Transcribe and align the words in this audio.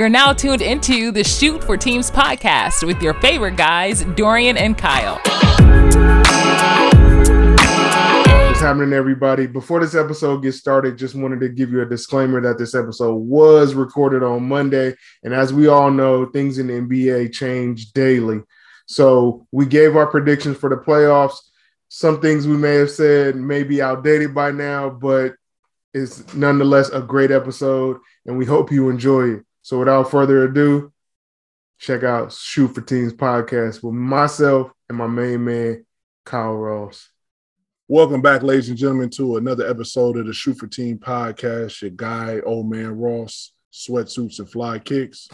You're 0.00 0.08
now 0.08 0.32
tuned 0.32 0.62
into 0.62 1.12
the 1.12 1.22
Shoot 1.22 1.62
for 1.62 1.76
Teams 1.76 2.10
podcast 2.10 2.86
with 2.86 3.02
your 3.02 3.12
favorite 3.20 3.56
guys, 3.56 4.02
Dorian 4.16 4.56
and 4.56 4.78
Kyle. 4.78 5.16
What's 8.46 8.60
happening, 8.60 8.94
everybody? 8.94 9.46
Before 9.46 9.78
this 9.78 9.94
episode 9.94 10.42
gets 10.42 10.56
started, 10.56 10.96
just 10.96 11.14
wanted 11.14 11.40
to 11.40 11.50
give 11.50 11.70
you 11.70 11.82
a 11.82 11.86
disclaimer 11.86 12.40
that 12.40 12.56
this 12.56 12.74
episode 12.74 13.16
was 13.16 13.74
recorded 13.74 14.22
on 14.22 14.48
Monday. 14.48 14.94
And 15.22 15.34
as 15.34 15.52
we 15.52 15.66
all 15.66 15.90
know, 15.90 16.24
things 16.24 16.56
in 16.56 16.68
the 16.68 16.80
NBA 16.80 17.34
change 17.34 17.92
daily. 17.92 18.40
So 18.86 19.46
we 19.52 19.66
gave 19.66 19.96
our 19.96 20.06
predictions 20.06 20.56
for 20.56 20.70
the 20.70 20.76
playoffs. 20.76 21.36
Some 21.88 22.22
things 22.22 22.46
we 22.46 22.56
may 22.56 22.76
have 22.76 22.90
said 22.90 23.36
may 23.36 23.64
be 23.64 23.82
outdated 23.82 24.34
by 24.34 24.50
now, 24.50 24.88
but 24.88 25.34
it's 25.92 26.32
nonetheless 26.32 26.88
a 26.88 27.02
great 27.02 27.30
episode, 27.30 27.98
and 28.24 28.38
we 28.38 28.46
hope 28.46 28.72
you 28.72 28.88
enjoy 28.88 29.34
it. 29.34 29.42
So 29.62 29.78
without 29.78 30.10
further 30.10 30.44
ado, 30.44 30.90
check 31.78 32.02
out 32.02 32.32
Shoot 32.32 32.74
for 32.74 32.80
Teams 32.80 33.12
podcast 33.12 33.82
with 33.82 33.94
myself 33.94 34.72
and 34.88 34.96
my 34.96 35.06
main 35.06 35.44
man, 35.44 35.84
Kyle 36.24 36.54
Ross. 36.54 37.10
Welcome 37.86 38.22
back, 38.22 38.42
ladies 38.42 38.70
and 38.70 38.78
gentlemen, 38.78 39.10
to 39.10 39.36
another 39.36 39.68
episode 39.68 40.16
of 40.16 40.26
the 40.26 40.32
Shoot 40.32 40.58
for 40.58 40.66
Team 40.66 40.96
podcast. 40.96 41.82
Your 41.82 41.90
guy, 41.90 42.40
old 42.40 42.70
man 42.70 42.96
Ross, 42.96 43.52
sweatsuits 43.70 44.38
and 44.38 44.50
fly 44.50 44.78
kicks. 44.78 45.28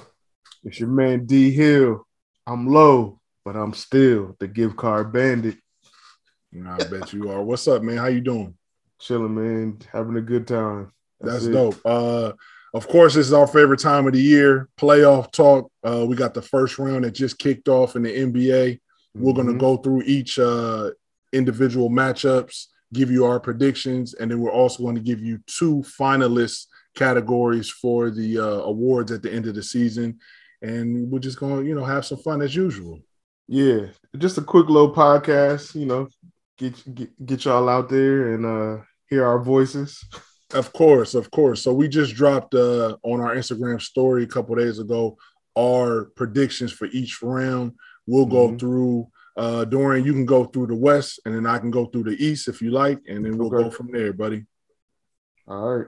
It's 0.65 0.81
your 0.81 0.89
man 0.89 1.27
D 1.27 1.53
Hill. 1.53 2.05
I'm 2.49 2.67
low, 2.67 3.21
but 3.45 3.55
I'm 3.55 3.75
still 3.75 4.35
the 4.41 4.49
gift 4.49 4.77
card 4.77 5.13
bandit. 5.13 5.57
I 6.67 6.79
bet 6.79 7.13
you 7.13 7.31
are. 7.31 7.43
What's 7.43 7.69
up, 7.69 7.83
man? 7.83 7.99
How 7.99 8.07
you 8.07 8.23
doing? 8.23 8.55
Chilling, 8.99 9.35
man. 9.37 9.79
Having 9.93 10.17
a 10.17 10.23
good 10.23 10.49
time. 10.49 10.91
That's, 11.21 11.45
That's 11.45 11.55
dope. 11.55 11.81
Uh, 11.85 12.33
of 12.77 12.87
course, 12.89 13.15
this 13.15 13.27
is 13.27 13.33
our 13.33 13.47
favorite 13.47 13.81
time 13.81 14.07
of 14.07 14.13
the 14.13 14.21
year. 14.21 14.69
Playoff 14.77 15.33
talk. 15.33 15.73
Uh, 15.83 16.05
we 16.07 16.15
got 16.15 16.35
the 16.35 16.43
first 16.43 16.79
round 16.79 17.05
that 17.05 17.13
just 17.13 17.39
kicked 17.39 17.69
off 17.69 17.97
in 17.97 18.03
the 18.03 18.11
NBA. 18.11 18.81
We're 19.15 19.33
mm-hmm. 19.33 19.35
going 19.35 19.47
to 19.47 19.59
go 19.59 19.79
through 19.79 20.03
each 20.03 20.39
uh, 20.39 20.91
individual 21.33 21.89
matchups, 21.89 22.67
give 22.93 23.11
you 23.11 23.25
our 23.25 23.41
predictions, 23.41 24.13
and 24.13 24.31
then 24.31 24.41
we're 24.41 24.53
also 24.53 24.83
going 24.83 24.95
to 24.95 25.01
give 25.01 25.21
you 25.21 25.41
two 25.47 25.83
finalists 25.99 26.67
categories 26.95 27.71
for 27.71 28.11
the 28.11 28.39
uh, 28.39 28.61
awards 28.65 29.11
at 29.11 29.23
the 29.23 29.33
end 29.33 29.47
of 29.47 29.55
the 29.55 29.63
season. 29.63 30.19
And 30.61 31.11
we're 31.11 31.19
just 31.21 31.41
going 31.41 31.63
to, 31.63 31.67
you 31.67 31.75
know, 31.75 31.85
have 31.85 32.05
some 32.05 32.19
fun 32.19 32.43
as 32.43 32.55
usual. 32.55 33.01
Yeah, 33.49 33.87
just 34.19 34.37
a 34.37 34.43
quick 34.43 34.69
little 34.69 34.95
podcast, 34.95 35.75
you 35.75 35.87
know, 35.87 36.09
get 36.59 36.95
get, 36.95 37.25
get 37.25 37.45
y'all 37.47 37.71
out 37.71 37.89
there 37.89 38.35
and 38.35 38.45
uh 38.45 38.83
hear 39.09 39.25
our 39.25 39.39
voices. 39.39 40.05
Of 40.53 40.73
course, 40.73 41.15
of 41.15 41.31
course. 41.31 41.63
So 41.63 41.73
we 41.73 41.89
just 41.89 42.15
dropped 42.15 42.55
uh, 42.55 42.97
on 43.03 43.21
our 43.21 43.35
Instagram 43.35 43.83
story 43.83 44.23
a 44.23 44.29
couple 44.29 44.55
days 44.55 44.79
ago 44.79 45.17
our 45.57 46.05
predictions 46.17 46.73
for 46.73 46.87
each 46.87 47.23
round. 47.23 47.73
We'll 48.07 48.27
go 48.27 48.49
mm-hmm. 48.49 48.59
through. 48.59 49.09
Uh, 49.37 49.65
Dorian, 49.65 50.05
you 50.05 50.13
can 50.13 50.25
go 50.25 50.45
through 50.45 50.69
the 50.69 50.75
West, 50.75 51.21
and 51.25 51.35
then 51.35 51.47
I 51.47 51.59
can 51.59 51.71
go 51.71 51.87
through 51.87 52.05
the 52.05 52.25
East 52.25 52.49
if 52.49 52.63
you 52.63 52.71
like, 52.71 53.01
and 53.07 53.25
then 53.25 53.37
we'll 53.37 53.55
okay. 53.55 53.65
go 53.65 53.71
from 53.71 53.91
there, 53.91 54.13
buddy. 54.13 54.47
All 55.47 55.77
right. 55.77 55.87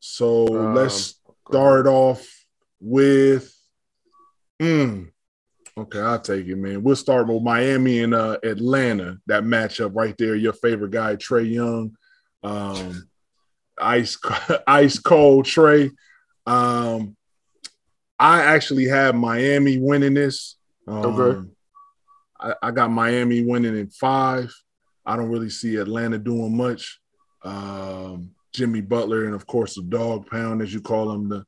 So 0.00 0.46
um, 0.58 0.74
let's 0.74 1.20
start 1.48 1.86
off 1.86 2.26
with. 2.80 3.54
Mm, 4.60 5.12
okay, 5.76 6.00
I'll 6.00 6.20
take 6.20 6.46
it, 6.46 6.56
man. 6.56 6.82
We'll 6.82 6.96
start 6.96 7.28
with 7.28 7.42
Miami 7.42 8.00
and 8.00 8.12
uh, 8.12 8.38
Atlanta. 8.42 9.18
That 9.26 9.44
matchup 9.44 9.92
right 9.94 10.16
there. 10.18 10.34
Your 10.34 10.52
favorite 10.52 10.90
guy, 10.90 11.14
Trae 11.14 11.48
Young. 11.48 11.96
Um, 12.42 13.08
ice 13.80 14.18
ice 14.66 14.98
cold 14.98 15.46
Trae. 15.46 15.90
Um, 16.46 17.16
I 18.18 18.42
actually 18.42 18.86
have 18.86 19.14
Miami 19.14 19.78
winning 19.78 20.14
this. 20.14 20.56
Um, 20.86 21.04
okay. 21.04 21.48
I, 22.40 22.54
I, 22.62 22.70
got 22.70 22.90
Miami 22.90 23.44
winning 23.44 23.76
in 23.76 23.90
five. 23.90 24.52
I 25.04 25.16
don't 25.16 25.28
really 25.28 25.50
see 25.50 25.76
Atlanta 25.76 26.18
doing 26.18 26.56
much. 26.56 27.00
Um, 27.44 28.30
Jimmy 28.52 28.80
Butler 28.80 29.26
and 29.26 29.34
of 29.34 29.46
course 29.46 29.74
the 29.74 29.82
dog 29.82 30.28
pound, 30.28 30.62
as 30.62 30.72
you 30.72 30.80
call 30.80 31.08
them, 31.12 31.28
the 31.28 31.44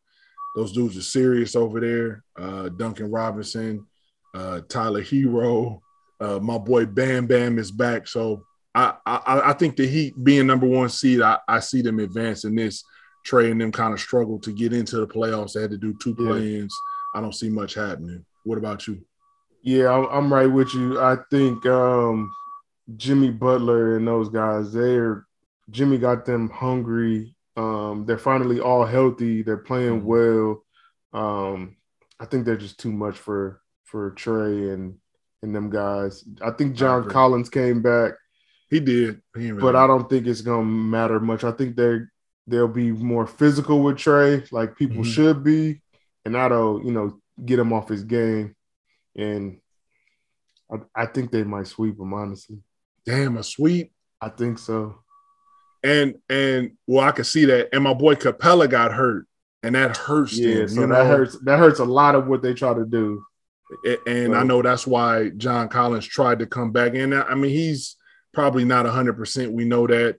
those 0.55 0.73
dudes 0.73 0.97
are 0.97 1.03
serious 1.03 1.55
over 1.55 1.81
there. 1.81 2.25
Uh, 2.37 2.69
Duncan 2.71 3.11
Robinson, 3.11 3.87
uh, 4.35 4.61
Tyler 4.69 5.03
Herro, 5.03 5.81
uh, 6.21 6.39
my 6.41 6.59
boy 6.59 6.87
Bam 6.87 7.27
Bam 7.27 7.59
is 7.59 7.71
back. 7.71 8.09
So 8.09 8.45
I, 8.75 8.95
I, 9.05 9.51
I 9.51 9.53
think 9.55 9.77
the 9.77 9.87
Heat 9.87 10.15
being 10.23 10.47
number 10.47 10.67
one 10.67 10.89
seed, 10.89 11.21
I, 11.21 11.39
I 11.49 11.61
see 11.61 11.83
them 11.83 11.99
advancing 11.99 12.55
this. 12.55 12.85
Trae 13.27 13.51
and 13.51 13.61
them 13.61 13.73
kind 13.73 13.93
of 13.93 14.01
struggled 14.01 14.43
to 14.45 14.53
get 14.53 14.73
into 14.73 14.97
the 14.97 15.07
playoffs. 15.07 15.53
They 15.53 15.61
had 15.61 15.71
to 15.73 15.77
do 15.77 15.95
two 16.01 16.15
play-ins. 16.15 16.75
Yeah. 17.15 17.19
I 17.19 17.23
don't 17.23 17.35
see 17.35 17.51
much 17.51 17.75
happening. 17.75 18.25
What 18.45 18.57
about 18.57 18.87
you? 18.87 19.03
Yeah, 19.63 19.93
I'm, 19.93 20.07
I'm 20.07 20.33
right 20.33 20.47
with 20.47 20.73
you. 20.73 20.99
I 20.99 21.19
think 21.31 21.67
um, 21.67 22.31
Jimmy 22.97 23.31
Butler 23.31 23.97
and 23.97 24.09
those 24.09 24.31
guys, 24.31 24.73
they're 24.73 25.27
Jimmy 25.71 25.99
got 25.99 26.25
them 26.25 26.49
hungry. 26.49 27.35
Um, 27.57 28.05
they're 28.07 28.19
finally 28.19 28.61
all 28.61 28.87
healthy. 28.87 29.43
They're 29.43 29.59
playing 29.59 30.01
mm-hmm. 30.01 30.07
well. 30.07 30.65
Um, 31.13 31.77
I 32.19 32.25
think 32.25 32.45
they're 32.45 32.57
just 32.57 32.79
too 32.81 32.93
much 32.93 33.19
for 33.19 33.61
for 33.85 34.13
Trae 34.13 34.73
and 34.73 34.97
and 35.43 35.55
them 35.55 35.69
guys. 35.69 36.25
I 36.41 36.53
think 36.53 36.75
John 36.75 37.05
I 37.05 37.13
Collins 37.13 37.51
came 37.51 37.83
back. 37.83 38.15
He 38.71 38.79
did, 38.79 39.21
he 39.37 39.51
but 39.51 39.75
I 39.75 39.89
don't 39.89 40.09
think 40.09 40.29
it's 40.29 40.43
gonna 40.43 40.65
matter 40.65 41.19
much. 41.19 41.43
I 41.43 41.51
think 41.51 41.75
they 41.75 41.99
they'll 42.47 42.69
be 42.69 42.93
more 42.93 43.27
physical 43.27 43.83
with 43.83 43.97
Trae, 43.97 44.51
like 44.53 44.77
people 44.77 45.03
mm-hmm. 45.03 45.11
should 45.11 45.43
be, 45.43 45.83
and 46.25 46.37
that'll 46.37 46.81
you 46.85 46.93
know 46.93 47.21
get 47.45 47.59
him 47.59 47.73
off 47.73 47.89
his 47.89 48.05
game. 48.05 48.55
And 49.17 49.59
I, 50.71 51.03
I 51.03 51.07
think 51.07 51.33
they 51.33 51.43
might 51.43 51.67
sweep 51.67 51.99
him. 51.99 52.15
Honestly, 52.15 52.59
damn 53.05 53.37
a 53.39 53.43
sweep. 53.43 53.93
I 54.21 54.29
think 54.29 54.61
so. 54.61 55.01
And 55.83 56.17
and 56.29 56.73
well, 56.87 57.05
I 57.05 57.11
can 57.11 57.25
see 57.25 57.47
that. 57.47 57.71
And 57.73 57.83
my 57.83 57.95
boy 57.95 58.15
Capela 58.15 58.71
got 58.71 58.93
hurt, 58.93 59.27
and 59.65 59.75
that 59.75 59.97
hurts. 59.97 60.39
Yeah, 60.39 60.59
them, 60.59 60.69
so 60.69 60.81
that 60.83 60.89
know? 60.89 61.05
hurts. 61.07 61.39
That 61.43 61.59
hurts 61.59 61.81
a 61.81 61.85
lot 61.85 62.15
of 62.15 62.29
what 62.29 62.43
they 62.43 62.55
try 62.55 62.73
to 62.73 62.85
do. 62.85 63.25
And 64.07 64.33
so. 64.33 64.35
I 64.35 64.43
know 64.45 64.63
that's 64.63 64.87
why 64.87 65.31
John 65.31 65.69
Collins 65.69 66.07
tried 66.07 66.41
to 66.41 66.47
come 66.47 66.73
back. 66.73 66.95
And 66.95 67.15
I 67.15 67.35
mean, 67.35 67.53
he's 67.53 67.97
probably 68.33 68.65
not 68.65 68.87
100%. 68.87 69.53
We 69.53 69.65
know 69.65 69.87
that. 69.87 70.19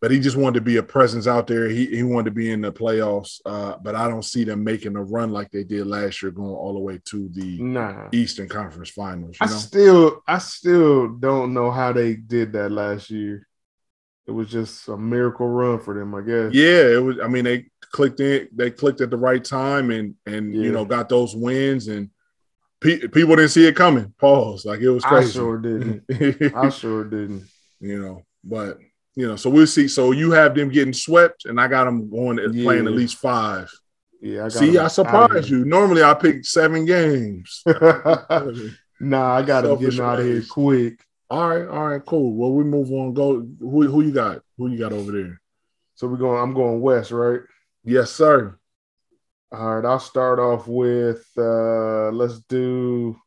But 0.00 0.10
he 0.10 0.18
just 0.18 0.36
wanted 0.36 0.54
to 0.54 0.64
be 0.64 0.78
a 0.78 0.82
presence 0.82 1.28
out 1.28 1.46
there. 1.46 1.68
He, 1.68 1.86
he 1.86 2.02
wanted 2.02 2.24
to 2.24 2.30
be 2.32 2.50
in 2.50 2.60
the 2.60 2.72
playoffs. 2.72 3.40
Uh, 3.46 3.76
but 3.80 3.94
I 3.94 4.08
don't 4.08 4.24
see 4.24 4.42
them 4.42 4.64
making 4.64 4.96
a 4.96 5.02
run 5.02 5.30
like 5.30 5.52
they 5.52 5.62
did 5.62 5.86
last 5.86 6.20
year, 6.22 6.32
going 6.32 6.50
all 6.50 6.72
the 6.72 6.80
way 6.80 6.98
to 7.04 7.28
the 7.28 7.62
nah. 7.62 8.08
Eastern 8.10 8.48
Conference 8.48 8.90
Finals. 8.90 9.36
I 9.40 9.46
know? 9.46 9.52
still, 9.52 10.22
I 10.26 10.38
still 10.38 11.06
don't 11.06 11.54
know 11.54 11.70
how 11.70 11.92
they 11.92 12.16
did 12.16 12.52
that 12.54 12.72
last 12.72 13.10
year. 13.10 13.46
It 14.26 14.32
was 14.32 14.48
just 14.48 14.88
a 14.88 14.96
miracle 14.96 15.48
run 15.48 15.78
for 15.78 15.94
them, 15.94 16.14
I 16.14 16.22
guess. 16.22 16.52
Yeah, 16.52 16.94
it 16.94 17.02
was. 17.02 17.18
I 17.22 17.28
mean, 17.28 17.44
they 17.44 17.66
clicked 17.92 18.20
in. 18.20 18.48
They 18.52 18.70
clicked 18.70 19.00
at 19.00 19.10
the 19.10 19.16
right 19.16 19.44
time, 19.44 19.90
and 19.90 20.14
and 20.26 20.54
yeah. 20.54 20.62
you 20.62 20.72
know 20.72 20.84
got 20.84 21.08
those 21.08 21.34
wins 21.34 21.88
and 21.88 22.10
people 22.82 23.36
didn't 23.36 23.48
see 23.48 23.66
it 23.66 23.76
coming. 23.76 24.12
Pause. 24.18 24.64
Like 24.66 24.80
it 24.80 24.90
was 24.90 25.04
crazy. 25.04 25.30
I 25.30 25.32
sure 25.32 25.58
didn't. 25.58 26.54
I 26.56 26.68
sure 26.68 27.04
didn't. 27.04 27.44
You 27.80 28.00
know, 28.00 28.22
but 28.44 28.78
you 29.14 29.26
know, 29.26 29.36
so 29.36 29.50
we'll 29.50 29.66
see. 29.66 29.88
So 29.88 30.12
you 30.12 30.30
have 30.32 30.54
them 30.54 30.70
getting 30.70 30.94
swept, 30.94 31.44
and 31.44 31.60
I 31.60 31.68
got 31.68 31.84
them 31.84 32.10
going 32.10 32.38
yeah. 32.38 32.64
playing 32.64 32.86
at 32.86 32.92
least 32.92 33.16
five. 33.16 33.70
Yeah, 34.20 34.44
I 34.44 34.48
see, 34.48 34.78
I 34.78 34.86
surprised 34.86 35.48
you. 35.48 35.64
Normally, 35.64 36.02
I 36.02 36.14
pick 36.14 36.44
seven 36.44 36.84
games. 36.84 37.62
nah, 39.00 39.34
I 39.34 39.42
got 39.42 39.62
to 39.62 39.76
get 39.76 39.98
out 39.98 40.20
of 40.20 40.26
here 40.26 40.42
quick. 40.48 41.04
All 41.28 41.48
right, 41.48 41.66
all 41.66 41.88
right, 41.88 42.04
cool. 42.04 42.34
Well, 42.34 42.52
we 42.52 42.62
move 42.62 42.92
on. 42.92 43.14
Go. 43.14 43.46
Who 43.58 43.88
who 43.88 44.02
you 44.02 44.12
got? 44.12 44.42
Who 44.58 44.68
you 44.68 44.78
got 44.78 44.92
over 44.92 45.10
there? 45.10 45.40
So 45.96 46.06
we're 46.06 46.18
going. 46.18 46.40
I'm 46.40 46.54
going 46.54 46.80
west, 46.80 47.10
right? 47.10 47.40
Yes, 47.84 48.12
sir. 48.12 48.58
All 49.54 49.76
right, 49.76 49.84
I'll 49.84 50.00
start 50.00 50.38
off 50.38 50.66
with 50.66 51.26
uh 51.36 52.08
let's 52.10 52.40
do 52.48 53.20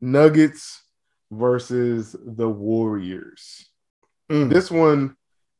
Nuggets 0.00 0.84
versus 1.32 2.14
the 2.24 2.48
Warriors. 2.48 3.68
Mm. 4.30 4.50
This 4.50 4.70
one 4.70 5.16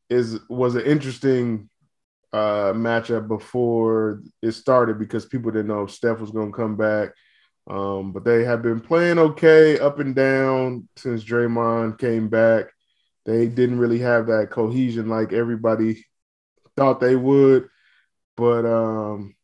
is 0.09 0.39
was 0.47 0.75
an 0.75 0.85
interesting 0.85 1.69
uh 2.31 2.71
matchup 2.71 3.27
before 3.27 4.21
it 4.41 4.53
started 4.53 4.97
because 4.97 5.25
people 5.25 5.51
didn't 5.51 5.67
know 5.67 5.83
if 5.83 5.91
Steph 5.91 6.21
was 6.21 6.31
going 6.31 6.53
to 6.53 6.57
come 6.57 6.77
back. 6.77 7.09
Um, 7.69 8.13
but 8.13 8.23
they 8.23 8.45
have 8.45 8.61
been 8.61 8.79
playing 8.79 9.19
okay 9.19 9.77
up 9.79 9.99
and 9.99 10.15
down 10.15 10.87
since 10.95 11.25
Draymond 11.25 11.99
came 11.99 12.29
back. 12.29 12.67
They 13.25 13.47
didn't 13.47 13.79
really 13.79 13.99
have 13.99 14.27
that 14.27 14.49
cohesion 14.49 15.09
like 15.09 15.33
everybody 15.33 16.05
thought 16.77 17.01
they 17.01 17.17
would. 17.17 17.67
But 18.37 18.65
um, 18.65 19.35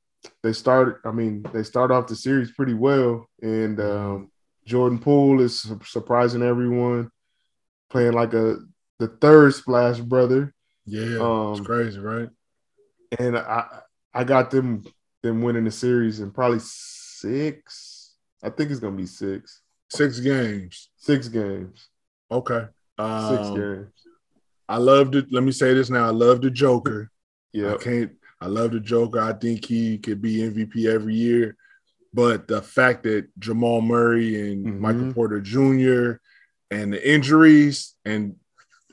they 0.43 0.53
start. 0.53 1.01
I 1.05 1.11
mean, 1.11 1.45
they 1.53 1.63
start 1.63 1.91
off 1.91 2.07
the 2.07 2.15
series 2.15 2.51
pretty 2.51 2.73
well, 2.73 3.29
and 3.41 3.79
um, 3.79 4.31
Jordan 4.65 4.99
Poole 4.99 5.41
is 5.41 5.71
surprising 5.85 6.41
everyone, 6.41 7.09
playing 7.89 8.13
like 8.13 8.33
a 8.33 8.57
the 8.99 9.07
third 9.07 9.53
Splash 9.53 9.99
brother. 9.99 10.53
Yeah, 10.85 11.19
um, 11.19 11.53
it's 11.53 11.65
crazy, 11.65 11.99
right? 11.99 12.29
And 13.19 13.37
I 13.37 13.81
I 14.13 14.23
got 14.23 14.51
them 14.51 14.83
them 15.23 15.41
winning 15.41 15.65
the 15.65 15.71
series 15.71 16.19
in 16.19 16.31
probably 16.31 16.59
six. 16.59 18.15
I 18.43 18.49
think 18.49 18.71
it's 18.71 18.79
gonna 18.79 18.95
be 18.95 19.05
six. 19.05 19.61
Six 19.89 20.19
games. 20.19 20.89
Six 20.97 21.27
games. 21.27 21.89
Okay. 22.31 22.65
Um, 22.97 23.37
six 23.37 23.49
games. 23.49 23.93
I 24.67 24.77
love 24.77 25.11
the. 25.11 25.25
Let 25.31 25.43
me 25.43 25.51
say 25.51 25.73
this 25.73 25.89
now. 25.89 26.05
I 26.05 26.11
love 26.11 26.41
the 26.41 26.49
Joker. 26.49 27.09
Yeah. 27.53 27.75
I 27.75 27.77
can't. 27.77 28.11
I 28.39 28.47
love 28.47 28.71
the 28.71 28.79
Joker. 28.79 29.19
I 29.19 29.33
think 29.33 29.65
he 29.65 29.97
could 29.97 30.21
be 30.21 30.37
MVP 30.37 30.85
every 30.85 31.15
year. 31.15 31.55
But 32.13 32.47
the 32.47 32.61
fact 32.61 33.03
that 33.03 33.27
Jamal 33.39 33.81
Murray 33.81 34.51
and 34.51 34.65
mm-hmm. 34.65 34.81
Michael 34.81 35.13
Porter 35.13 35.41
Jr. 35.41 36.19
and 36.71 36.93
the 36.93 37.09
injuries 37.09 37.95
and 38.05 38.35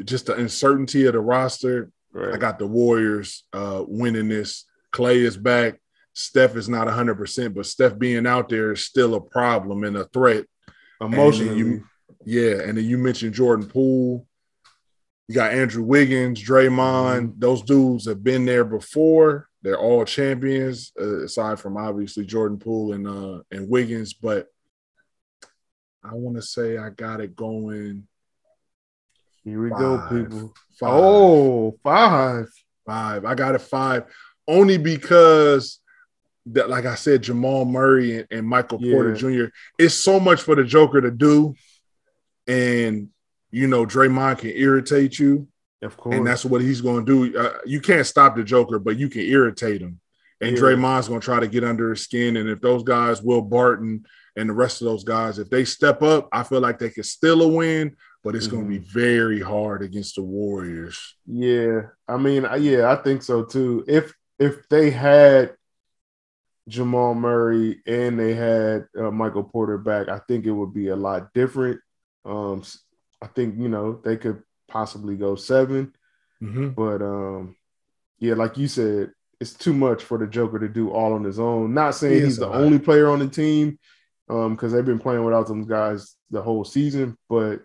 just 0.05 0.27
the 0.27 0.35
uncertainty 0.35 1.07
of 1.07 1.13
the 1.13 1.21
roster, 1.21 1.91
right. 2.13 2.35
I 2.35 2.37
got 2.37 2.59
the 2.59 2.67
Warriors 2.67 3.45
uh, 3.53 3.85
winning 3.87 4.29
this. 4.29 4.65
Clay 4.91 5.21
is 5.21 5.37
back. 5.37 5.81
Steph 6.15 6.57
is 6.57 6.69
not 6.69 6.87
100%, 6.87 7.55
but 7.55 7.67
Steph 7.67 7.99
being 7.99 8.27
out 8.27 8.49
there 8.49 8.73
is 8.73 8.85
still 8.85 9.15
a 9.15 9.21
problem 9.21 9.85
and 9.85 9.97
a 9.97 10.05
threat. 10.05 10.45
Emotionally. 11.01 11.51
And 11.51 11.59
you, 11.59 11.85
yeah. 12.25 12.63
And 12.63 12.79
then 12.79 12.85
you 12.85 12.99
mentioned 12.99 13.35
Jordan 13.35 13.67
Poole. 13.67 14.27
You 15.29 15.35
got 15.35 15.53
Andrew 15.53 15.83
Wiggins, 15.83 16.43
Draymond. 16.43 17.29
Mm-hmm. 17.29 17.39
Those 17.39 17.63
dudes 17.63 18.07
have 18.07 18.23
been 18.23 18.45
there 18.45 18.65
before. 18.65 19.49
They're 19.63 19.79
all 19.79 20.05
champions, 20.05 20.93
uh, 21.01 21.25
aside 21.25 21.59
from 21.59 21.79
obviously 21.79 22.27
Jordan 22.27 22.59
Poole 22.59 22.93
and 22.93 23.09
uh, 23.09 23.43
and 23.51 23.69
Wiggins. 23.69 24.13
But 24.13 24.49
I 26.05 26.13
want 26.13 26.37
to 26.37 26.43
say 26.43 26.77
I 26.77 26.91
got 26.91 27.21
it 27.21 27.35
going. 27.35 28.07
Here 29.43 29.63
we 29.63 29.71
five, 29.71 29.79
go, 29.79 30.09
people. 30.09 30.55
Five. 30.79 30.91
Oh, 30.93 31.79
five. 31.83 32.47
Five. 32.85 33.25
I 33.25 33.35
got 33.35 33.55
it 33.55 33.63
five. 33.63 34.05
Only 34.47 34.77
because 34.77 35.81
that, 36.47 36.69
like 36.69 36.85
I 36.85 36.95
said, 36.95 37.23
Jamal 37.23 37.65
Murray 37.65 38.19
and, 38.19 38.27
and 38.31 38.47
Michael 38.47 38.79
yeah. 38.83 38.93
Porter 38.93 39.15
Jr. 39.15 39.45
It's 39.79 39.95
so 39.95 40.21
much 40.21 40.43
for 40.43 40.55
the 40.55 40.65
Joker 40.65 41.01
to 41.01 41.11
do. 41.11 41.55
And 42.47 43.09
you 43.55 43.69
know, 43.69 43.87
Draymond 43.87 44.39
can 44.39 44.51
irritate 44.51 45.19
you. 45.19 45.47
Of 45.81 45.97
course. 45.97 46.17
And 46.17 46.27
that's 46.27 46.45
what 46.45 46.61
he's 46.61 46.81
going 46.81 47.07
to 47.07 47.31
do. 47.31 47.39
Uh, 47.39 47.59
you 47.65 47.81
can't 47.81 48.07
stop 48.07 48.35
the 48.35 48.43
Joker, 48.43 48.81
but 48.81 48.97
you 48.97 49.09
can 49.09 49.23
irritate 49.23 49.81
him. 49.81 50.01
And 50.41 50.57
yeah. 50.57 50.63
Draymond's 50.63 51.07
going 51.07 51.21
to 51.21 51.25
try 51.25 51.39
to 51.39 51.47
get 51.47 51.63
under 51.63 51.91
his 51.91 52.01
skin. 52.01 52.37
And 52.37 52.49
if 52.49 52.61
those 52.61 52.83
guys, 52.83 53.23
Will 53.23 53.43
Barton 53.43 54.05
and 54.35 54.49
the 54.49 54.55
rest 54.55 54.81
of 54.81 54.87
those 54.87 55.05
guys, 55.05 55.39
if 55.39 55.51
they 55.51 55.65
step 55.65 56.03
up, 56.03 56.29
I 56.33 56.43
feel 56.43 56.61
like 56.61 56.81
they 56.81 56.91
could 56.91 57.07
still 57.07 57.43
a 57.43 57.49
win, 57.49 57.97
but 58.25 58.35
it's 58.35 58.49
mm-hmm. 58.49 58.57
going 58.57 58.71
to 58.73 58.81
be 58.81 58.87
very 58.87 59.41
hard 59.41 59.83
against 59.83 60.17
the 60.17 60.23
Warriors. 60.23 61.15
Yeah. 61.25 61.83
I 62.09 62.17
mean, 62.17 62.49
yeah, 62.59 62.91
I 62.91 62.97
think 62.97 63.23
so 63.23 63.45
too. 63.45 63.85
If 63.87 64.13
if 64.41 64.69
they 64.69 64.91
had 64.91 65.55
Jamal 66.69 67.15
Murray 67.15 67.83
and 67.87 68.19
they 68.19 68.35
had 68.35 68.87
uh, 68.99 69.13
Michael 69.13 69.45
Porter 69.45 69.79
back, 69.79 70.09
I 70.09 70.19
think 70.27 70.45
it 70.45 70.51
would 70.51 70.75
be 70.75 70.89
a 70.89 70.97
lot 70.97 71.33
different. 71.35 71.81
Um, 72.25 72.65
I 73.25 73.29
think 73.29 73.59
you 73.59 73.69
know 73.69 74.01
they 74.05 74.19
could 74.19 74.43
possibly 74.69 75.17
go 75.17 75.35
7 75.35 75.93
mm-hmm. 76.43 76.69
but 76.71 77.01
um, 77.03 77.57
yeah, 78.19 78.35
like 78.35 78.59
you 78.59 78.69
said, 78.69 79.13
it's 79.41 79.55
too 79.55 79.73
much 79.73 80.03
for 80.03 80.19
the 80.19 80.27
Joker 80.27 80.59
to 80.59 80.69
do 80.69 80.91
all 80.91 81.15
on 81.15 81.25
his 81.25 81.39
own. 81.39 81.75
Not 81.75 81.95
saying 81.95 82.15
he 82.15 82.25
he's 82.25 82.37
the 82.37 82.49
only 82.49 82.79
player 82.79 83.09
on 83.09 83.19
the 83.19 83.29
team, 83.29 83.79
um, 84.29 84.55
because 84.55 84.73
they've 84.73 84.85
been 84.85 84.99
playing 84.99 85.25
without 85.25 85.49
those 85.49 85.67
guys 85.67 86.17
the 86.31 86.43
whole 86.43 86.65
season, 86.65 87.17
but 87.29 87.61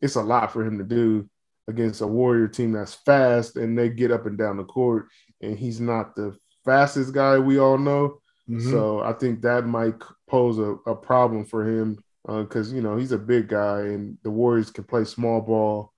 it's 0.00 0.16
a 0.16 0.22
lot 0.22 0.52
for 0.52 0.64
him 0.64 0.78
to 0.78 0.84
do 0.84 1.28
against 1.68 2.00
a 2.00 2.06
Warrior 2.06 2.48
team 2.48 2.72
that's 2.72 2.94
fast 2.94 3.56
and 3.56 3.78
they 3.78 3.88
get 3.88 4.10
up 4.10 4.26
and 4.26 4.38
down 4.38 4.56
the 4.56 4.64
court, 4.64 5.08
and 5.40 5.58
he's 5.58 5.80
not 5.80 6.14
the 6.14 6.36
fastest 6.64 7.12
guy 7.12 7.38
we 7.38 7.58
all 7.58 7.78
know. 7.78 8.20
Mm-hmm. 8.48 8.70
So 8.70 9.00
I 9.00 9.12
think 9.12 9.42
that 9.42 9.66
might 9.66 9.94
pose 10.28 10.58
a, 10.58 10.76
a 10.86 10.94
problem 10.94 11.44
for 11.44 11.68
him 11.68 12.02
because 12.26 12.72
uh, 12.72 12.74
you 12.74 12.82
know 12.82 12.96
he's 12.96 13.12
a 13.12 13.18
big 13.18 13.48
guy, 13.48 13.80
and 13.80 14.18
the 14.22 14.30
Warriors 14.30 14.70
can 14.70 14.84
play 14.84 15.04
small 15.04 15.40
ball, 15.40 15.92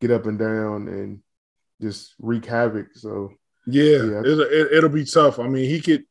get 0.00 0.10
up 0.10 0.26
and 0.26 0.38
down, 0.38 0.88
and 0.88 1.20
just 1.80 2.14
wreak 2.18 2.44
havoc. 2.46 2.88
So 2.94 3.32
yeah, 3.66 4.02
yeah. 4.04 4.22
it, 4.24 4.82
will 4.82 4.88
be 4.88 5.04
tough. 5.04 5.38
I 5.38 5.48
mean, 5.48 5.68
he 5.68 5.80
could. 5.80 6.04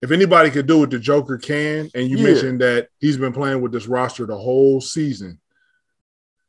If 0.00 0.12
anybody 0.12 0.50
could 0.50 0.68
do 0.68 0.84
it, 0.84 0.90
the 0.90 0.98
Joker 1.00 1.38
can. 1.38 1.90
And 1.92 2.08
you 2.08 2.18
yeah. 2.18 2.24
mentioned 2.24 2.60
that 2.60 2.88
he's 3.00 3.16
been 3.16 3.32
playing 3.32 3.60
with 3.60 3.72
this 3.72 3.88
roster 3.88 4.26
the 4.26 4.36
whole 4.36 4.80
season, 4.80 5.40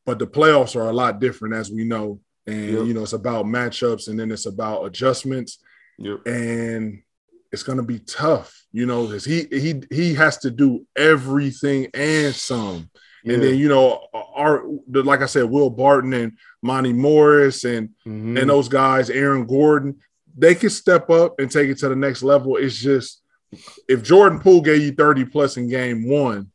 but 0.06 0.20
the 0.20 0.28
playoffs 0.28 0.76
are 0.76 0.88
a 0.88 0.94
lot 0.94 1.20
different, 1.20 1.56
as 1.56 1.72
we 1.72 1.84
know. 1.84 2.20
And 2.46 2.70
yep. 2.70 2.86
you 2.86 2.94
know, 2.94 3.04
it's 3.04 3.14
about 3.14 3.46
matchups, 3.46 4.08
and 4.08 4.20
then 4.20 4.32
it's 4.32 4.46
about 4.46 4.86
adjustments. 4.86 5.60
Yep. 5.98 6.28
And 6.28 7.02
it's 7.52 7.64
going 7.64 7.78
to 7.78 7.84
be 7.84 8.00
tough, 8.00 8.66
you 8.72 8.86
know, 8.86 9.06
because 9.06 9.26
he 9.26 9.48
he 9.52 9.82
he 9.92 10.14
has 10.16 10.38
to 10.40 10.52
do 10.52 10.86
everything 10.96 11.88
and 11.94 12.34
some. 12.34 12.90
Yeah. 13.24 13.34
And 13.34 13.44
then 13.44 13.56
you 13.58 13.70
know, 13.70 14.08
our 14.14 14.64
like 14.88 15.22
I 15.22 15.26
said, 15.26 15.50
Will 15.50 15.70
Barton 15.70 16.14
and 16.14 16.38
Monty 16.62 16.94
Morris 16.94 17.64
and 17.64 17.90
mm-hmm. 18.06 18.38
and 18.38 18.50
those 18.50 18.70
guys, 18.70 19.10
Aaron 19.10 19.46
Gordon, 19.46 20.00
they 20.38 20.56
can 20.56 20.70
step 20.70 21.10
up 21.10 21.40
and 21.40 21.52
take 21.52 21.70
it 21.70 21.78
to 21.80 21.90
the 21.90 21.96
next 21.96 22.24
level. 22.24 22.58
It's 22.58 22.78
just 22.78 23.22
if 23.88 24.04
Jordan 24.04 24.40
Poole 24.40 24.62
gave 24.62 24.82
you 24.82 24.92
30 24.92 25.26
plus 25.26 25.58
in 25.58 25.68
game 25.68 26.08
one 26.08 26.52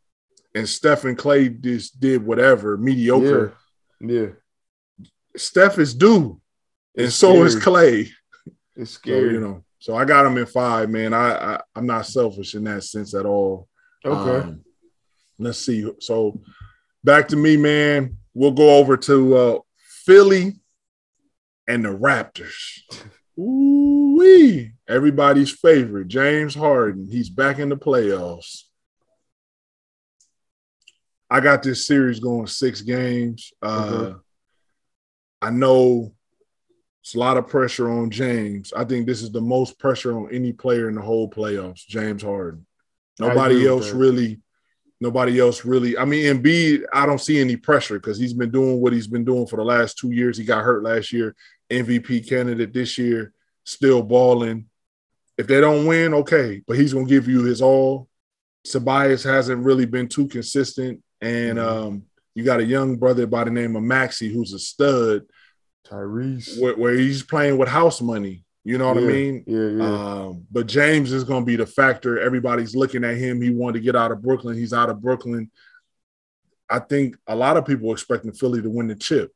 and 0.55 0.69
Stephen 0.69 1.17
Clay 1.17 1.49
just 1.49 2.01
did 2.01 2.25
whatever, 2.25 2.77
mediocre. 2.77 3.55
Yeah. 4.01 4.21
yeah. 4.21 4.27
Steph 5.37 5.79
is 5.79 5.95
due. 5.95 6.41
And 6.97 7.07
it's 7.07 7.17
so 7.17 7.35
scary. 7.35 7.47
is 7.47 7.57
Clay. 7.57 8.09
It's 8.77 8.91
scary. 8.93 9.31
So, 9.31 9.33
you 9.33 9.41
know. 9.41 9.65
So 9.85 9.95
I 9.95 10.07
got 10.07 10.25
him 10.25 10.39
in 10.39 10.47
five, 10.47 10.89
man. 10.89 11.13
I, 11.13 11.57
I 11.57 11.61
am 11.77 11.85
not 11.85 12.07
selfish 12.07 12.55
in 12.55 12.65
that 12.65 12.85
sense 12.85 13.13
at 13.13 13.27
all. 13.27 13.69
Okay. 14.03 14.49
Um, 14.49 14.65
let's 15.39 15.59
see. 15.59 15.87
So 16.01 16.41
back 17.05 17.29
to 17.29 17.37
me, 17.37 17.59
man. 17.59 18.17
We'll 18.33 18.53
go 18.53 18.79
over 18.79 18.97
to 18.97 19.37
uh, 19.37 19.59
Philly 20.07 20.55
and 21.69 21.85
the 21.85 21.91
Raptors. 21.91 22.81
Ooh 23.39 23.95
wee! 24.17 24.73
Everybody's 24.89 25.51
favorite, 25.51 26.09
James 26.09 26.55
Harden. 26.55 27.07
He's 27.11 27.29
back 27.29 27.59
in 27.59 27.69
the 27.69 27.77
playoffs. 27.77 28.63
I 31.29 31.41
got 31.41 31.63
this 31.63 31.87
series 31.87 32.21
going 32.21 32.47
six 32.47 32.81
games. 32.81 33.53
Uh, 33.61 33.91
mm-hmm. 33.91 34.19
I 35.43 35.51
know 35.51 36.15
it's 37.05 37.15
a 37.15 37.19
lot 37.19 37.37
of 37.37 37.47
pressure 37.47 37.91
on 37.91 38.09
James. 38.09 38.73
I 38.75 38.83
think 38.85 39.07
this 39.07 39.21
is 39.21 39.31
the 39.31 39.41
most 39.43 39.79
pressure 39.79 40.17
on 40.17 40.31
any 40.33 40.55
player 40.55 40.89
in 40.89 40.95
the 40.95 41.03
whole 41.03 41.29
playoffs, 41.29 41.87
James 41.87 42.23
Harden. 42.23 42.65
Nobody 43.21 43.69
else 43.69 43.91
really, 43.91 44.41
nobody 45.03 45.39
else 45.39 45.67
really. 45.67 45.99
I 45.99 46.07
mean, 46.07 46.25
Embiid, 46.25 46.85
I 46.95 47.05
don't 47.05 47.21
see 47.21 47.39
any 47.39 47.57
pressure 47.57 47.97
because 47.97 48.19
he's 48.19 48.33
been 48.33 48.51
doing 48.51 48.81
what 48.81 48.95
he's 48.95 49.07
been 49.07 49.23
doing 49.23 49.47
for 49.47 49.57
the 49.57 49.65
last 49.65 49.99
two 49.99 50.13
years. 50.13 50.39
He 50.39 50.45
got 50.45 50.65
hurt 50.65 50.83
last 50.83 51.13
year, 51.13 51.37
MVP 51.69 52.27
candidate 52.27 52.73
this 52.73 52.97
year, 52.97 53.35
still 53.65 54.03
balling. 54.03 54.65
If 55.37 55.47
they 55.47 55.61
don't 55.61 55.85
win, 55.85 56.15
okay, 56.15 56.63
but 56.67 56.79
he's 56.79 56.95
gonna 56.95 57.05
give 57.05 57.29
you 57.29 57.43
his 57.43 57.61
all. 57.61 58.09
Tobias 58.65 59.25
hasn't 59.25 59.63
really 59.63 59.85
been 59.85 60.09
too 60.09 60.27
consistent, 60.27 61.03
and 61.21 61.59
mm-hmm. 61.59 61.87
um, 61.87 62.03
you 62.35 62.45
got 62.45 62.61
a 62.61 62.65
young 62.65 62.97
brother 62.97 63.27
by 63.27 63.45
the 63.45 63.51
name 63.51 63.77
of 63.77 63.83
Maxey 63.83 64.33
who's 64.33 64.55
a 64.55 64.59
stud 64.59 65.27
Tyrese, 65.89 66.61
where, 66.61 66.77
where, 66.77 66.95
he's 66.95 67.23
playing 67.23 67.59
with 67.59 67.69
house 67.69 68.01
money. 68.01 68.45
You 68.65 68.79
know 68.79 68.89
what 68.89 69.03
yeah, 69.03 69.09
I 69.09 69.13
mean? 69.13 69.45
Yeah, 69.47 69.69
yeah. 69.69 69.85
Um, 69.85 70.47
but 70.51 70.67
James 70.67 71.13
is 71.13 71.25
going 71.25 71.43
to 71.43 71.47
be 71.47 71.57
the 71.57 71.67
factor. 71.67 72.19
Everybody's 72.19 72.75
looking 72.75 73.05
at 73.05 73.17
him. 73.17 73.43
He 73.43 73.51
wanted 73.51 73.75
to 73.75 73.85
get 73.85 73.95
out 73.95 74.11
of 74.11 74.23
Brooklyn. 74.23 74.57
He's 74.57 74.73
out 74.73 74.89
of 74.89 75.03
Brooklyn. 75.03 75.51
I 76.71 76.79
think 76.79 77.17
a 77.27 77.37
lot 77.37 77.59
of 77.59 77.67
people 77.67 77.93
expecting 77.93 78.33
Philly 78.33 78.63
to 78.63 78.71
win 78.71 78.89
the 78.89 78.95
chip. 78.95 79.33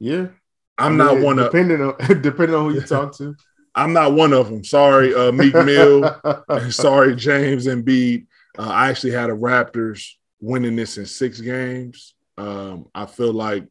Yeah, 0.00 0.28
I'm 0.76 0.96
not 0.96 1.20
one 1.20 1.36
depending 1.36 1.80
of 1.80 1.94
on 2.00 2.22
depending 2.22 2.56
on 2.56 2.70
who 2.70 2.74
you 2.74 2.80
talk 2.80 3.16
to. 3.18 3.36
I'm 3.74 3.92
not 3.92 4.14
one 4.14 4.32
of 4.32 4.50
them. 4.50 4.64
Sorry, 4.64 5.14
uh, 5.14 5.30
Meek 5.30 5.54
Mill. 5.54 6.20
sorry, 6.70 7.14
James 7.14 7.66
Embiid. 7.66 8.26
Uh, 8.58 8.68
I 8.68 8.90
actually 8.90 9.12
had 9.12 9.30
a 9.30 9.34
Raptors 9.34 10.14
winning 10.40 10.74
this 10.74 10.98
in 10.98 11.06
six 11.06 11.40
games. 11.40 12.14
Um, 12.36 12.86
I 12.92 13.06
feel 13.06 13.32
like 13.32 13.68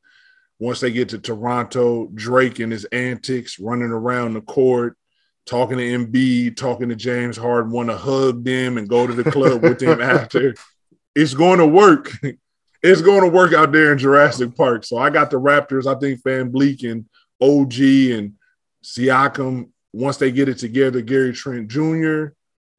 once 0.60 0.82
they 0.82 0.92
get 0.92 1.10
to 1.10 1.18
Toronto, 1.18 2.08
Drake 2.14 2.60
and 2.60 2.72
his 2.72 2.84
antics 2.86 3.60
running 3.60 3.92
around 3.92 4.34
the 4.34 4.42
court, 4.42 4.98
talking 5.46 5.78
to 5.78 5.84
Embiid, 5.84 6.58
talking 6.58 6.90
to 6.90 6.96
James 6.96 7.38
Harden, 7.38 7.72
want 7.72 7.90
to 7.90 7.98
hug 7.98 8.44
them 8.44 8.78
and 8.78 8.88
go 8.88 9.08
to 9.08 9.14
the 9.14 9.30
club 9.32 9.64
with 9.64 9.80
them 9.80 10.02
after. 10.02 10.54
It's 11.16 11.34
going 11.34 11.60
to 11.60 11.68
work. 11.68 12.12
It's 12.82 13.02
going 13.02 13.24
to 13.24 13.28
work 13.28 13.52
out 13.52 13.74
there 13.74 13.92
in 13.92 13.98
Jurassic 13.98 14.56
Park. 14.56 14.86
So 14.86 14.98
I 14.98 15.10
got 15.10 15.30
the 15.30 15.36
Raptors. 15.36 15.86
I 15.86 16.00
think 16.00 16.24
VanVleet 16.24 16.90
and 16.90 17.10
OG 17.42 18.18
and 18.18 18.36
Siakam, 18.82 19.72
once 19.92 20.16
they 20.16 20.32
get 20.32 20.48
it 20.48 20.60
together, 20.60 21.02
Gary 21.02 21.34
Trent 21.34 21.68
Jr., 21.68 22.32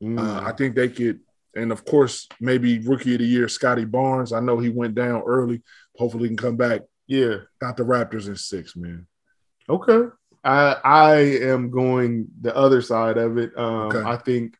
mm. 0.02 0.18
uh, 0.18 0.40
I 0.42 0.52
think 0.52 0.74
they 0.74 0.88
could. 0.88 1.20
And 1.54 1.70
of 1.70 1.84
course, 1.84 2.28
maybe 2.40 2.78
rookie 2.78 3.12
of 3.12 3.18
the 3.18 3.26
year, 3.26 3.46
Scotty 3.46 3.84
Barnes. 3.84 4.32
I 4.32 4.40
know 4.40 4.58
he 4.58 4.70
went 4.70 4.94
down 4.94 5.20
early. 5.26 5.62
Hopefully, 5.98 6.22
he 6.22 6.28
can 6.28 6.36
come 6.38 6.56
back 6.56 6.80
yeah. 7.10 7.36
Got 7.60 7.76
the 7.76 7.82
Raptors 7.82 8.28
in 8.28 8.36
six, 8.36 8.76
man. 8.76 9.06
Okay. 9.68 10.08
I 10.44 10.76
I 10.84 11.14
am 11.42 11.70
going 11.70 12.28
the 12.40 12.54
other 12.56 12.80
side 12.80 13.18
of 13.18 13.36
it. 13.36 13.50
Um, 13.58 13.88
okay. 13.88 14.02
I 14.08 14.16
think 14.16 14.56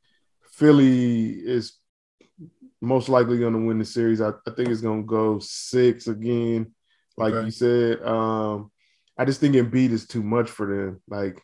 Philly 0.53 1.31
is 1.31 1.79
most 2.81 3.09
likely 3.09 3.39
going 3.39 3.53
to 3.53 3.61
win 3.61 3.79
the 3.79 3.85
series. 3.85 4.21
I, 4.21 4.31
I 4.31 4.51
think 4.57 4.69
it's 4.69 4.81
going 4.81 5.03
to 5.03 5.07
go 5.07 5.39
six 5.39 6.09
again, 6.09 6.75
like 7.17 7.35
okay. 7.35 7.45
you 7.45 7.51
said. 7.53 8.03
Um, 8.03 8.73
I 9.17 9.25
just 9.25 9.41
think 9.41 9.55
Embiid 9.55 9.91
is 9.91 10.07
too 10.07 10.23
much 10.23 10.51
for 10.51 10.67
them. 10.67 11.01
Like, 11.09 11.41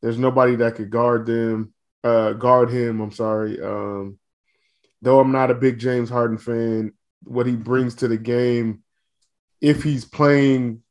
there's 0.00 0.18
nobody 0.18 0.56
that 0.56 0.76
could 0.76 0.90
guard 0.90 1.26
them, 1.26 1.74
uh, 2.04 2.32
guard 2.32 2.70
him. 2.70 3.00
I'm 3.00 3.12
sorry. 3.12 3.60
Um, 3.60 4.18
though 5.02 5.20
I'm 5.20 5.32
not 5.32 5.50
a 5.50 5.54
big 5.54 5.78
James 5.78 6.08
Harden 6.08 6.38
fan, 6.38 6.92
what 7.24 7.46
he 7.46 7.54
brings 7.54 7.96
to 7.96 8.08
the 8.08 8.16
game, 8.16 8.81
if 9.62 9.82
he's 9.84 10.04
playing 10.04 10.82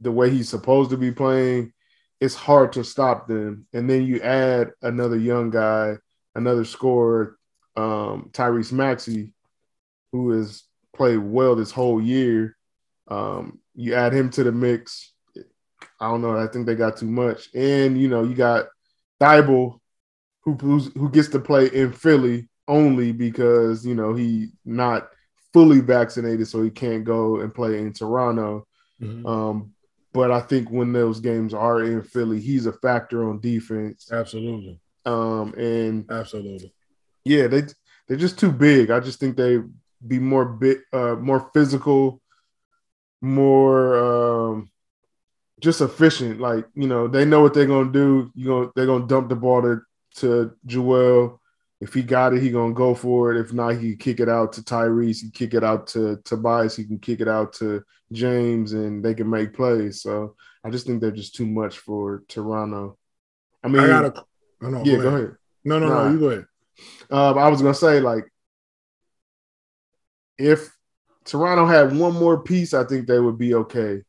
the 0.00 0.12
way 0.12 0.30
he's 0.30 0.48
supposed 0.48 0.90
to 0.90 0.96
be 0.96 1.10
playing, 1.10 1.72
it's 2.20 2.36
hard 2.36 2.72
to 2.74 2.84
stop 2.84 3.26
them. 3.26 3.66
And 3.72 3.90
then 3.90 4.04
you 4.04 4.20
add 4.20 4.70
another 4.80 5.18
young 5.18 5.50
guy, 5.50 5.96
another 6.36 6.64
scorer, 6.64 7.36
um, 7.76 8.30
Tyrese 8.32 8.72
Maxey, 8.72 9.32
who 10.12 10.30
has 10.30 10.62
played 10.94 11.18
well 11.18 11.56
this 11.56 11.72
whole 11.72 12.00
year. 12.00 12.56
Um, 13.08 13.58
you 13.74 13.94
add 13.94 14.12
him 14.12 14.30
to 14.30 14.44
the 14.44 14.52
mix. 14.52 15.12
I 16.00 16.10
don't 16.10 16.22
know. 16.22 16.38
I 16.38 16.46
think 16.46 16.66
they 16.66 16.76
got 16.76 16.96
too 16.96 17.06
much. 17.06 17.48
And 17.54 18.00
you 18.00 18.08
know, 18.08 18.22
you 18.22 18.36
got 18.36 18.66
Thybulle, 19.20 19.80
who 20.42 20.54
who 20.54 21.10
gets 21.10 21.28
to 21.28 21.40
play 21.40 21.66
in 21.66 21.92
Philly 21.92 22.48
only 22.68 23.12
because 23.12 23.84
you 23.84 23.94
know 23.94 24.14
he 24.14 24.50
not 24.64 25.08
fully 25.52 25.80
vaccinated, 25.80 26.48
so 26.48 26.62
he 26.62 26.70
can't 26.70 27.04
go 27.04 27.40
and 27.40 27.54
play 27.54 27.78
in 27.78 27.92
Toronto. 27.92 28.66
Mm-hmm. 29.00 29.26
Um, 29.26 29.72
but 30.12 30.30
I 30.30 30.40
think 30.40 30.70
when 30.70 30.92
those 30.92 31.20
games 31.20 31.54
are 31.54 31.82
in 31.82 32.02
Philly, 32.02 32.40
he's 32.40 32.66
a 32.66 32.72
factor 32.72 33.28
on 33.28 33.40
defense. 33.40 34.10
Absolutely. 34.12 34.80
Um, 35.04 35.54
and 35.54 36.10
absolutely, 36.10 36.72
yeah, 37.24 37.48
they 37.48 37.62
they're 38.06 38.16
just 38.16 38.38
too 38.38 38.52
big. 38.52 38.90
I 38.90 39.00
just 39.00 39.18
think 39.18 39.36
they 39.36 39.58
be 40.06 40.18
more 40.18 40.44
bit 40.44 40.80
uh 40.92 41.16
more 41.16 41.50
physical, 41.52 42.20
more 43.20 43.96
um 44.50 44.70
just 45.60 45.80
efficient. 45.80 46.40
Like, 46.40 46.66
you 46.74 46.88
know, 46.88 47.08
they 47.08 47.24
know 47.24 47.40
what 47.40 47.54
they're 47.54 47.66
gonna 47.66 47.92
do. 47.92 48.30
You 48.34 48.48
know, 48.48 48.72
they're 48.76 48.86
gonna 48.86 49.06
dump 49.06 49.28
the 49.28 49.36
ball 49.36 49.62
to, 49.62 49.80
to 50.16 50.52
Joel. 50.66 51.40
If 51.82 51.94
he 51.94 52.04
got 52.04 52.32
it, 52.32 52.40
he 52.40 52.50
gonna 52.52 52.72
go 52.72 52.94
for 52.94 53.34
it. 53.34 53.40
If 53.40 53.52
not, 53.52 53.76
he 53.76 53.96
kick 53.96 54.20
it 54.20 54.28
out 54.28 54.52
to 54.52 54.62
Tyrese. 54.62 55.20
He 55.20 55.30
kick 55.30 55.52
it 55.52 55.64
out 55.64 55.88
to 55.88 56.16
Tobias. 56.24 56.76
He 56.76 56.84
can 56.84 57.00
kick 57.00 57.20
it 57.20 57.26
out 57.26 57.54
to 57.54 57.82
James, 58.12 58.72
and 58.72 59.04
they 59.04 59.14
can 59.14 59.28
make 59.28 59.52
plays. 59.52 60.00
So 60.00 60.36
I 60.62 60.70
just 60.70 60.86
think 60.86 61.00
they're 61.00 61.10
just 61.10 61.34
too 61.34 61.44
much 61.44 61.78
for 61.78 62.22
Toronto. 62.28 62.98
I 63.64 63.68
mean, 63.68 63.82
I 63.82 63.88
gotta. 63.88 64.24
Oh, 64.62 64.68
no, 64.68 64.84
yeah, 64.84 64.92
go 64.94 65.00
ahead. 65.00 65.02
go 65.02 65.08
ahead. 65.08 65.36
No, 65.64 65.78
no, 65.80 65.88
nah. 65.88 66.04
no. 66.04 66.12
You 66.12 66.20
go 66.20 66.26
ahead. 66.28 66.46
Um, 67.10 67.36
I 67.36 67.48
was 67.48 67.60
gonna 67.60 67.74
say 67.74 67.98
like, 67.98 68.32
if 70.38 70.72
Toronto 71.24 71.66
had 71.66 71.96
one 71.96 72.14
more 72.14 72.44
piece, 72.44 72.74
I 72.74 72.84
think 72.84 73.08
they 73.08 73.18
would 73.18 73.38
be 73.38 73.54
okay. 73.54 74.02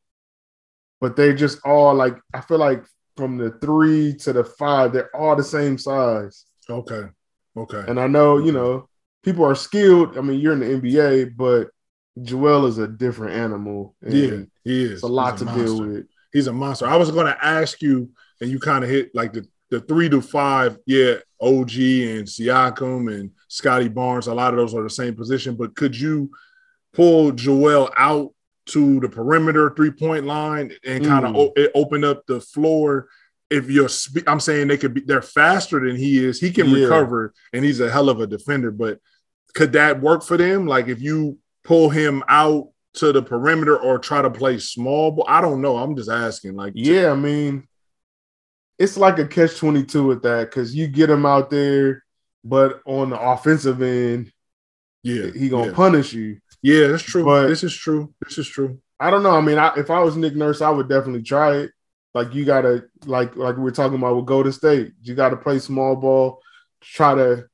But 1.02 1.16
they 1.16 1.34
just 1.34 1.58
all 1.66 1.96
like 1.96 2.18
I 2.36 2.42
feel 2.42 2.60
like 2.60 2.86
from 3.18 3.40
the 3.40 3.50
three 3.50 4.14
to 4.18 4.32
the 4.32 4.44
five, 4.44 4.94
they're 4.94 5.16
all 5.16 5.36
the 5.36 5.44
same 5.44 5.80
size. 5.80 6.46
Okay. 6.70 7.10
Okay. 7.56 7.84
And 7.88 8.00
I 8.00 8.08
know, 8.08 8.38
you 8.38 8.52
know, 8.52 8.88
people 9.24 9.46
are 9.46 9.56
skilled. 9.56 10.18
I 10.18 10.22
mean, 10.22 10.40
you're 10.40 10.54
in 10.54 10.60
the 10.60 10.66
NBA, 10.66 11.36
but 11.36 11.70
Joel 12.22 12.66
is 12.68 12.78
a 12.78 12.88
different 12.88 13.34
animal. 13.34 13.96
yeah, 14.02 14.42
he 14.64 14.84
is. 14.84 14.92
It's 14.92 15.04
a 15.04 15.08
lot 15.08 15.36
a 15.36 15.38
to 15.40 15.46
monster. 15.46 15.66
deal 15.66 15.82
with. 15.82 16.08
He's 16.32 16.48
a 16.48 16.54
monster. 16.54 16.88
I 16.88 16.96
was 16.96 17.12
going 17.12 17.28
to 17.28 17.46
ask 17.46 17.82
you, 17.82 18.10
and 18.42 18.50
you 18.50 18.60
kind 18.60 18.84
of 18.84 18.90
hit 18.90 19.14
like 19.14 19.34
the, 19.34 19.48
the 19.70 19.82
three 19.82 20.10
to 20.10 20.22
five. 20.22 20.78
Yeah, 20.86 21.16
OG 21.42 21.74
and 21.76 22.28
Siakam 22.28 23.14
and 23.14 23.32
Scotty 23.48 23.90
Barnes. 23.90 24.28
A 24.28 24.34
lot 24.34 24.54
of 24.54 24.58
those 24.58 24.74
are 24.74 24.84
the 24.84 24.90
same 24.90 25.16
position. 25.16 25.56
But 25.56 25.76
could 25.76 25.98
you 25.98 26.32
pull 26.94 27.32
Joel 27.32 27.92
out 27.98 28.32
to 28.66 29.00
the 29.00 29.10
perimeter 29.10 29.74
three 29.76 29.92
point 29.92 30.26
line 30.26 30.72
and 30.86 31.06
kind 31.06 31.26
of 31.26 31.34
mm. 31.34 31.52
o- 31.58 31.70
open 31.76 32.04
up 32.04 32.26
the 32.28 32.40
floor 32.40 33.10
if 33.54 33.70
you're 33.70 33.90
spe- 33.90 34.28
I'm 34.28 34.40
saying 34.40 34.68
they 34.68 34.78
could 34.78 34.94
be 34.94 35.02
they're 35.02 35.22
faster 35.22 35.80
than 35.80 35.96
he 35.96 36.24
is. 36.24 36.40
He 36.40 36.52
can 36.52 36.70
yeah. 36.70 36.84
recover 36.84 37.34
and 37.54 37.64
he's 37.64 37.80
a 37.80 37.90
hell 37.90 38.10
of 38.10 38.20
a 38.20 38.28
defender, 38.28 38.72
but 38.72 39.00
could 39.54 39.74
that 39.74 40.02
work 40.02 40.24
for 40.24 40.38
them? 40.38 40.68
Like 40.68 40.88
if 40.88 41.02
you 41.02 41.38
pull 41.64 41.90
him 41.90 42.24
out 42.28 42.70
to 42.96 43.12
the 43.12 43.22
perimeter 43.22 43.78
or 43.78 44.00
try 44.00 44.22
to 44.22 44.30
play 44.30 44.58
small 44.58 45.12
ball? 45.12 45.26
I 45.28 45.42
don't 45.42 45.62
know. 45.62 45.78
I'm 45.78 45.96
just 45.96 46.10
asking. 46.10 46.56
Like 46.56 46.74
Yeah, 46.76 47.12
I 47.12 47.16
mean 47.16 47.68
it's 48.80 48.98
like 48.98 49.20
a 49.20 49.28
catch 49.28 49.58
22 49.58 50.04
with 50.04 50.24
that 50.24 50.50
cuz 50.50 50.76
you 50.76 50.88
get 50.88 51.10
him 51.10 51.26
out 51.26 51.52
there 51.52 52.04
but 52.44 52.82
on 52.86 53.12
the 53.12 53.20
offensive 53.20 53.82
end 53.82 54.32
yeah, 55.04 55.28
he 55.36 55.50
going 55.50 55.66
to 55.66 55.70
yeah. 55.72 55.76
punish 55.76 56.14
you. 56.14 56.40
Yeah, 56.62 56.88
that's 56.88 57.04
true. 57.04 57.26
But 57.26 57.48
this 57.48 57.64
is 57.64 57.76
true. 57.76 58.14
This 58.22 58.38
is 58.38 58.48
true. 58.48 58.80
I 59.00 59.12
don't 59.12 59.22
know. 59.22 59.36
I 59.36 59.42
mean, 59.42 59.58
I, 59.58 59.74
if 59.76 59.92
I 59.92 60.00
was 60.00 60.16
Nick 60.16 60.36
Nurse, 60.36 60.62
I 60.62 60.70
would 60.70 60.88
definitely 60.88 61.24
try 61.24 61.58
it. 61.58 61.72
Like 62.14 62.34
you 62.36 62.46
gotta 62.46 62.84
like 63.06 63.36
like 63.36 63.58
we 63.58 63.70
are 63.70 63.74
talking 63.74 63.98
about 63.98 64.16
with 64.16 64.26
Golden 64.26 64.52
State. 64.52 64.94
You 65.02 65.16
gotta 65.16 65.36
play 65.36 65.60
small 65.60 65.96
ball, 65.96 66.42
try 66.82 67.16
to 67.16 67.46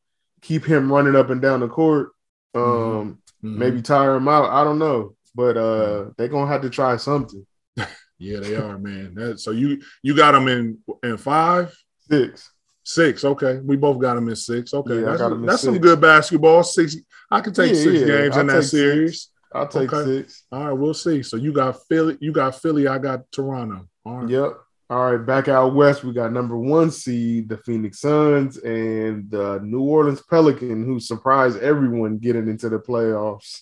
keep 0.41 0.65
him 0.65 0.91
running 0.91 1.15
up 1.15 1.29
and 1.29 1.41
down 1.41 1.61
the 1.61 1.67
court. 1.67 2.11
Um, 2.53 3.19
mm-hmm. 3.43 3.57
maybe 3.59 3.81
tire 3.81 4.15
him 4.15 4.27
out. 4.27 4.49
I 4.49 4.63
don't 4.63 4.79
know, 4.79 5.15
but 5.33 5.55
uh, 5.55 5.61
mm-hmm. 5.61 6.09
they're 6.17 6.27
gonna 6.27 6.51
have 6.51 6.63
to 6.63 6.69
try 6.69 6.97
something. 6.97 7.45
yeah, 8.17 8.39
they 8.39 8.55
are, 8.55 8.77
man. 8.77 9.13
That, 9.15 9.39
so 9.39 9.51
you 9.51 9.81
you 10.01 10.15
got 10.15 10.33
them 10.33 10.47
in 10.47 10.79
in 11.03 11.17
five, 11.17 11.73
six, 12.09 12.51
six. 12.83 13.23
Okay, 13.23 13.59
we 13.63 13.77
both 13.77 13.99
got 13.99 14.15
them 14.15 14.27
in 14.27 14.35
six. 14.35 14.73
Okay, 14.73 14.95
yeah, 14.95 15.15
that's, 15.15 15.23
that's 15.45 15.61
some 15.61 15.77
good 15.77 16.01
basketball. 16.01 16.63
Six. 16.63 16.97
I 17.31 17.39
can 17.41 17.53
take 17.53 17.75
yeah, 17.75 17.81
six 17.81 17.99
yeah. 18.01 18.07
games 18.07 18.35
I'll 18.35 18.41
in 18.41 18.47
that 18.47 18.63
series. 18.63 19.21
Six. 19.21 19.31
I'll 19.53 19.67
take 19.67 19.91
okay. 19.91 20.21
six. 20.21 20.43
All 20.51 20.65
right, 20.65 20.73
we'll 20.73 20.93
see. 20.93 21.23
So 21.23 21.37
you 21.37 21.51
got 21.51 21.77
Philly. 21.87 22.17
You 22.19 22.31
got 22.31 22.55
Philly. 22.61 22.87
I 22.87 22.97
got 22.99 23.31
Toronto. 23.31 23.87
All 24.05 24.17
right. 24.17 24.29
Yep. 24.29 24.53
All 24.91 25.11
right, 25.11 25.23
back 25.23 25.47
out 25.47 25.75
west, 25.75 26.03
we 26.03 26.13
got 26.13 26.33
number 26.33 26.57
one 26.57 26.89
seed, 26.89 27.47
the 27.47 27.57
Phoenix 27.57 27.99
Suns, 27.99 28.57
and 28.57 29.29
the 29.29 29.59
New 29.59 29.83
Orleans 29.83 30.23
Pelican, 30.27 30.83
who 30.83 30.99
surprised 30.99 31.59
everyone 31.59 32.17
getting 32.17 32.47
into 32.47 32.69
the 32.69 32.79
playoffs. 32.79 33.61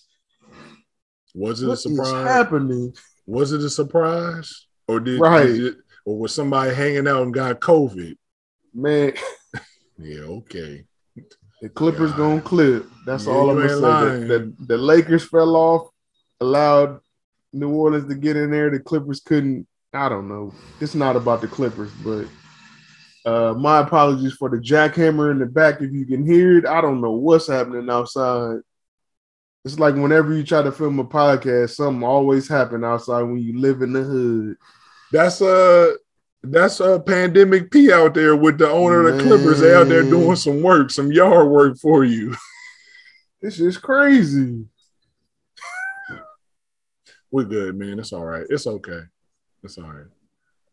Was 1.36 1.62
it 1.62 1.67
what 1.67 1.74
a 1.74 1.77
surprise? 1.77 2.27
happening? 2.27 2.96
Was 3.25 3.51
it 3.51 3.60
a 3.60 3.70
surprise, 3.70 4.67
or 4.88 5.01
did 5.01 5.20
right, 5.20 5.48
did 5.48 5.63
it, 5.65 5.75
or 6.06 6.17
was 6.17 6.34
somebody 6.34 6.74
hanging 6.74 7.10
out 7.10 7.24
and 7.24 7.34
got 7.34 7.60
COVID? 7.60 8.15
Man, 8.74 9.12
yeah, 10.00 10.22
okay. 10.22 10.86
The 11.62 11.70
Clippers 11.70 12.12
God. 12.12 12.18
gonna 12.18 12.42
clip. 12.42 12.86
That's 13.06 13.26
yeah, 13.26 13.34
all 13.34 13.50
I'm 13.50 13.58
gonna 13.58 13.70
say. 13.70 14.28
The, 14.28 14.28
the, 14.28 14.66
the 14.66 14.78
Lakers 14.78 15.28
fell 15.28 15.56
off, 15.56 15.90
allowed 16.40 17.00
New 17.54 17.70
Orleans 17.70 18.08
to 18.10 18.16
get 18.16 18.36
in 18.36 18.52
there. 18.52 18.70
The 18.70 18.80
Clippers 18.80 19.22
couldn't 19.22 19.68
I 19.94 20.10
don't 20.10 20.28
know. 20.28 20.54
It's 20.82 20.96
not 20.96 21.16
about 21.16 21.42
the 21.42 21.48
Clippers, 21.48 21.92
but 22.04 22.28
uh, 23.26 23.54
my 23.54 23.80
apologies 23.80 24.34
for 24.34 24.50
the 24.50 24.58
jackhammer 24.58 25.32
in 25.32 25.40
the 25.40 25.46
back. 25.46 25.82
If 25.82 25.92
you 25.92 26.06
can 26.06 26.26
hear 26.26 26.58
it, 26.58 26.66
I 26.66 26.82
don't 26.82 27.02
know 27.02 27.12
what's 27.12 27.48
happening 27.48 27.90
outside. 27.90 28.60
It's 29.66 29.80
like 29.80 29.96
whenever 29.96 30.34
you 30.34 30.44
try 30.44 30.62
to 30.62 30.72
film 30.72 31.00
a 31.00 31.06
podcast, 31.06 31.72
something 31.72 32.04
always 32.04 32.48
happen 32.48 32.84
outside 32.84 33.24
when 33.24 33.40
you 33.40 33.60
live 33.60 33.82
in 33.82 33.94
the 33.94 34.04
hood. 34.04 34.58
That's 35.12 35.42
a 35.42 35.96
that's 36.51 36.80
a 36.80 37.00
pandemic 37.00 37.72
P 37.72 37.92
out 37.92 38.13
there 38.13 38.36
with 38.36 38.58
the 38.58 38.70
owner 38.70 39.04
man. 39.04 39.13
of 39.13 39.18
the 39.18 39.24
Clippers. 39.24 39.63
Out 39.63 39.88
there 39.88 40.04
doing 40.04 40.36
some 40.36 40.62
work, 40.62 40.92
some 40.92 41.12
yard 41.12 41.48
work 41.48 41.77
for 41.77 42.04
you. 42.04 42.36
This 43.39 43.60
is 43.60 43.77
crazy. 43.77 44.66
We're 47.32 47.44
good, 47.44 47.77
man. 47.77 48.00
It's 48.00 48.12
all 48.12 48.25
right. 48.25 48.46
It's 48.50 48.66
okay. 48.66 49.01
It's 49.63 49.77
all 49.77 49.84
right. 49.84 50.08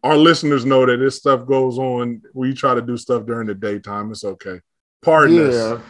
Our 0.02 0.16
listeners 0.16 0.64
know 0.64 0.86
that 0.86 0.96
this 0.96 1.16
stuff 1.16 1.46
goes 1.46 1.78
on. 1.78 2.22
We 2.32 2.54
try 2.54 2.74
to 2.74 2.80
do 2.80 2.96
stuff 2.96 3.26
during 3.26 3.48
the 3.48 3.54
daytime. 3.54 4.10
It's 4.10 4.24
okay. 4.24 4.60
Pardon 5.02 5.36
yeah. 5.36 5.42
us. 5.42 5.82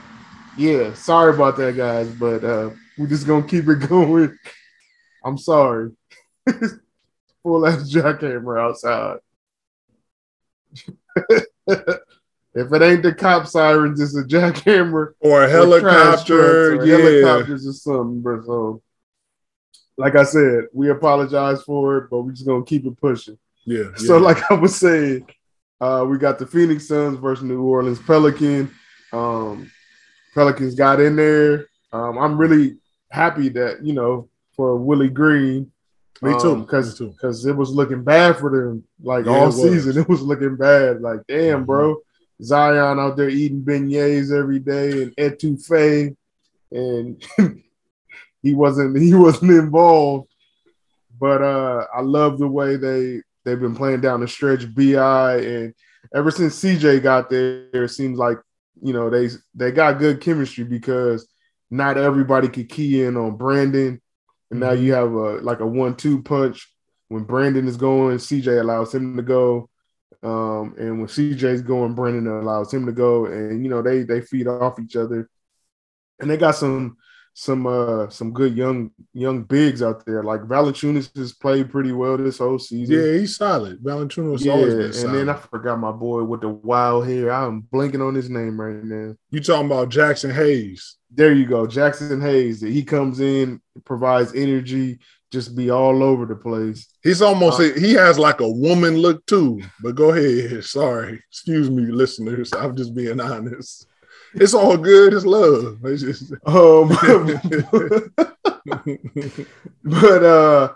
Yeah. 0.58 0.94
Sorry 0.94 1.32
about 1.32 1.56
that, 1.58 1.76
guys, 1.76 2.08
but 2.10 2.42
uh, 2.42 2.70
we're 2.98 3.06
just 3.06 3.26
gonna 3.26 3.46
keep 3.46 3.68
it 3.68 3.76
going. 3.88 4.36
I'm 5.24 5.38
sorry. 5.38 5.92
Full 7.42 7.66
ass 7.66 7.90
jackhammer 7.90 8.60
outside. 8.60 9.18
if 11.66 12.72
it 12.72 12.82
ain't 12.82 13.02
the 13.02 13.14
cop 13.16 13.46
sirens, 13.46 14.00
it's 14.00 14.16
a 14.16 14.24
jackhammer 14.24 15.14
or 15.20 15.44
a 15.44 15.50
helicopter. 15.50 16.76
Or 16.76 16.84
yeah. 16.84 16.96
helicopters 16.96 17.66
or 17.66 17.72
something, 17.72 18.20
bro. 18.20 18.42
So 18.42 18.82
like 19.96 20.16
I 20.16 20.24
said, 20.24 20.64
we 20.72 20.90
apologize 20.90 21.62
for 21.62 21.98
it, 21.98 22.10
but 22.10 22.22
we're 22.22 22.32
just 22.32 22.46
gonna 22.46 22.64
keep 22.64 22.86
it 22.86 23.00
pushing. 23.00 23.38
Yeah. 23.64 23.94
So, 23.96 24.16
yeah. 24.16 24.22
like 24.22 24.50
I 24.50 24.54
was 24.54 24.76
saying, 24.76 25.28
uh, 25.80 26.04
we 26.08 26.18
got 26.18 26.38
the 26.38 26.46
Phoenix 26.46 26.88
Suns 26.88 27.18
versus 27.18 27.44
New 27.44 27.62
Orleans 27.62 28.00
Pelican. 28.00 28.70
Um, 29.12 29.70
Pelicans 30.34 30.74
got 30.74 31.00
in 31.00 31.16
there. 31.16 31.68
Um, 31.92 32.18
I'm 32.18 32.36
really 32.36 32.78
happy 33.10 33.48
that 33.50 33.84
you 33.84 33.92
know 33.92 34.28
for 34.56 34.76
Willie 34.76 35.08
Green, 35.08 35.70
Me 36.23 36.33
too. 36.40 36.56
Because 36.56 37.00
um, 37.00 37.11
because 37.11 37.44
it 37.44 37.56
was 37.56 37.71
looking 37.71 38.04
bad 38.04 38.37
for 38.38 38.50
them. 38.50 38.85
Like 39.02 39.26
yeah, 39.26 39.33
all 39.33 39.49
it 39.49 39.52
season, 39.52 39.99
it 40.02 40.09
was 40.09 40.23
looking 40.23 40.56
bad. 40.56 41.00
Like 41.00 41.21
damn, 41.28 41.59
mm-hmm. 41.59 41.64
bro. 41.64 41.97
Zion 42.42 42.99
out 42.99 43.16
there 43.16 43.28
eating 43.28 43.62
beignets 43.62 44.37
every 44.37 44.59
day 44.59 45.02
and 45.02 45.16
etouffee, 45.16 46.16
and 46.73 47.25
he 48.42 48.54
wasn't 48.54 49.00
he 49.00 49.14
wasn't 49.14 49.52
involved. 49.52 50.28
But 51.18 51.42
uh 51.42 51.87
I 51.94 52.00
love 52.00 52.38
the 52.38 52.49
way 52.49 52.76
they 52.76 53.23
they've 53.44 53.61
been 53.61 53.76
playing 53.76 54.00
down 54.00 54.21
the 54.21 54.28
stretch. 54.28 54.73
Bi 54.75 55.37
and 55.37 55.75
ever 56.14 56.30
since 56.30 56.62
CJ 56.62 57.02
got 57.02 57.30
there, 57.30 57.85
it 57.85 57.90
seems 57.90 58.18
like 58.18 58.38
you 58.83 58.92
know 58.92 59.11
they 59.11 59.28
they 59.54 59.71
got 59.71 59.99
good 59.99 60.21
chemistry 60.21 60.64
because 60.64 61.28
not 61.71 61.97
everybody 61.97 62.49
could 62.49 62.68
key 62.68 63.02
in 63.02 63.16
on 63.16 63.37
Brandon, 63.37 64.00
and 64.54 64.61
now 64.61 64.70
you 64.70 64.92
have 64.92 65.11
a 65.11 65.38
like 65.38 65.58
a 65.58 65.66
one-two 65.66 66.23
punch. 66.23 66.73
When 67.08 67.25
Brandon 67.25 67.66
is 67.66 67.76
going, 67.76 68.18
CJ 68.18 68.61
allows 68.61 68.94
him 68.94 69.16
to 69.16 69.23
go, 69.23 69.68
um, 70.23 70.76
and 70.78 71.00
when 71.00 71.08
CJ's 71.08 71.62
going, 71.62 71.96
Brandon 71.96 72.28
allows 72.28 72.73
him 72.73 72.87
to 72.87 72.92
go, 72.92 73.26
and 73.26 73.64
you 73.64 73.68
know 73.68 73.82
they 73.82 74.04
they 74.04 74.20
feed 74.20 74.46
off 74.46 74.78
each 74.78 74.94
other, 74.94 75.28
and 76.20 76.30
they 76.30 76.37
got 76.37 76.54
some 76.54 76.99
some 77.36 77.66
uh 77.66 78.08
some 78.08 78.32
good 78.32 78.56
young 78.56 78.92
young 79.12 79.42
bigs 79.42 79.82
out 79.82 80.06
there. 80.06 80.22
Like 80.22 80.42
Valanciunas 80.42 81.14
has 81.16 81.32
played 81.32 81.68
pretty 81.68 81.90
well 81.90 82.16
this 82.16 82.38
whole 82.38 82.60
season. 82.60 82.94
Yeah, 82.94 83.18
he's 83.18 83.36
solid. 83.36 83.82
Valanciunas 83.82 84.44
yeah, 84.44 84.52
always 84.52 84.74
been 84.74 84.92
solid. 84.92 85.06
And 85.06 85.28
then 85.28 85.28
I 85.28 85.38
forgot 85.38 85.80
my 85.80 85.90
boy 85.90 86.22
with 86.22 86.42
the 86.42 86.48
wild 86.48 87.08
hair. 87.08 87.32
I'm 87.32 87.60
blinking 87.60 88.00
on 88.00 88.14
his 88.14 88.30
name 88.30 88.58
right 88.58 88.82
now. 88.82 89.16
You 89.30 89.40
talking 89.40 89.66
about 89.66 89.90
Jaxson 89.90 90.32
Hayes? 90.32 90.96
There 91.10 91.32
you 91.32 91.44
go, 91.44 91.66
Jaxson 91.66 92.22
Hayes. 92.22 92.60
He 92.60 92.84
comes 92.84 93.20
in, 93.20 93.60
provides 93.84 94.34
energy, 94.34 95.00
just 95.32 95.56
be 95.56 95.70
all 95.70 96.04
over 96.04 96.26
the 96.26 96.36
place. 96.36 96.88
He's 97.02 97.20
almost 97.20 97.60
uh, 97.60 97.74
he 97.74 97.94
has 97.94 98.16
like 98.16 98.40
a 98.40 98.48
woman 98.48 98.96
look 98.96 99.26
too. 99.26 99.60
But 99.82 99.96
go 99.96 100.10
ahead. 100.10 100.64
Sorry, 100.64 101.20
excuse 101.30 101.68
me, 101.68 101.86
listeners. 101.86 102.52
I'm 102.52 102.76
just 102.76 102.94
being 102.94 103.20
honest 103.20 103.88
it's 104.34 104.54
all 104.54 104.76
good. 104.76 105.14
It's 105.14 105.24
love. 105.24 105.78
It's 105.84 106.02
just... 106.02 106.32
um, 106.46 106.88
but 109.84 110.22
uh, 110.22 110.72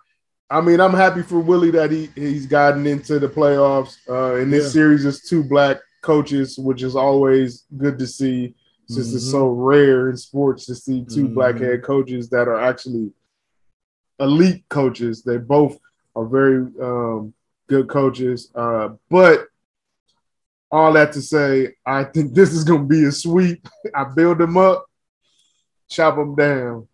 I 0.50 0.60
mean, 0.60 0.80
I'm 0.80 0.94
happy 0.94 1.22
for 1.22 1.40
Willie 1.40 1.70
that 1.72 1.90
he 1.90 2.08
he's 2.14 2.46
gotten 2.46 2.86
into 2.86 3.18
the 3.18 3.28
playoffs. 3.28 3.96
Uh, 4.08 4.36
in 4.36 4.50
this 4.50 4.64
yeah. 4.64 4.70
series, 4.70 5.04
is 5.04 5.22
two 5.22 5.44
black 5.44 5.78
coaches, 6.02 6.58
which 6.58 6.82
is 6.82 6.96
always 6.96 7.64
good 7.76 7.98
to 7.98 8.06
see, 8.06 8.54
since 8.88 9.08
mm-hmm. 9.08 9.16
it's 9.16 9.30
so 9.30 9.48
rare 9.48 10.10
in 10.10 10.16
sports 10.16 10.66
to 10.66 10.74
see 10.74 11.04
2 11.04 11.24
mm-hmm. 11.24 11.34
black 11.34 11.58
head 11.58 11.82
coaches 11.82 12.30
that 12.30 12.48
are 12.48 12.60
actually 12.60 13.12
elite 14.20 14.64
coaches. 14.68 15.22
They 15.22 15.36
both 15.36 15.78
are 16.16 16.24
very 16.24 16.66
um, 16.80 17.34
good 17.68 17.88
coaches, 17.88 18.50
uh, 18.54 18.90
but 19.10 19.47
all 20.70 20.92
that 20.92 21.12
to 21.12 21.22
say, 21.22 21.74
I 21.84 22.04
think 22.04 22.34
this 22.34 22.52
is 22.52 22.64
going 22.64 22.82
to 22.82 22.86
be 22.86 23.04
a 23.04 23.12
sweep. 23.12 23.66
I 23.94 24.04
build 24.04 24.38
them 24.38 24.56
up, 24.56 24.86
chop 25.88 26.16
them 26.16 26.34
down. 26.34 26.88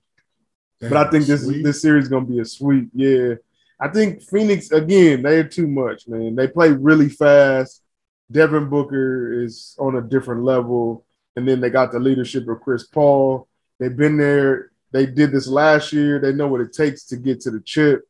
Damn, 0.81 0.91
but 0.91 1.07
I 1.07 1.11
think 1.11 1.27
this 1.27 1.45
sweep. 1.45 1.65
this 1.65 1.83
series 1.83 2.05
is 2.05 2.11
going 2.11 2.27
to 2.27 2.33
be 2.33 2.41
a 2.41 2.45
sweep. 2.45 2.89
Yeah. 2.95 3.35
I 3.81 3.89
think 3.89 4.23
Phoenix, 4.23 4.71
again, 4.71 5.23
they're 5.23 5.49
too 5.49 5.67
much, 5.67 6.07
man. 6.09 6.37
They 6.37 6.49
play 6.49 6.71
really 6.71 7.09
fast. 7.09 7.83
Devin 8.31 8.69
Booker 8.69 9.43
is 9.43 9.77
on 9.79 9.97
a 9.97 10.03
different 10.03 10.45
level. 10.45 11.05
And 11.37 11.47
then 11.47 11.61
they 11.61 11.71
got 11.71 11.91
the 11.91 11.99
leadership 11.99 12.49
of 12.49 12.61
Chris 12.61 12.87
Paul. 12.87 13.49
They've 13.79 13.97
been 13.97 14.17
there. 14.17 14.71
They 14.93 15.07
did 15.07 15.33
this 15.33 15.49
last 15.49 15.93
year. 15.93 16.21
They 16.21 16.33
know 16.33 16.47
what 16.47 16.61
it 16.61 16.73
takes 16.73 17.05
to 17.07 17.17
get 17.17 17.41
to 17.43 17.51
the 17.51 17.61
chip. 17.61 18.03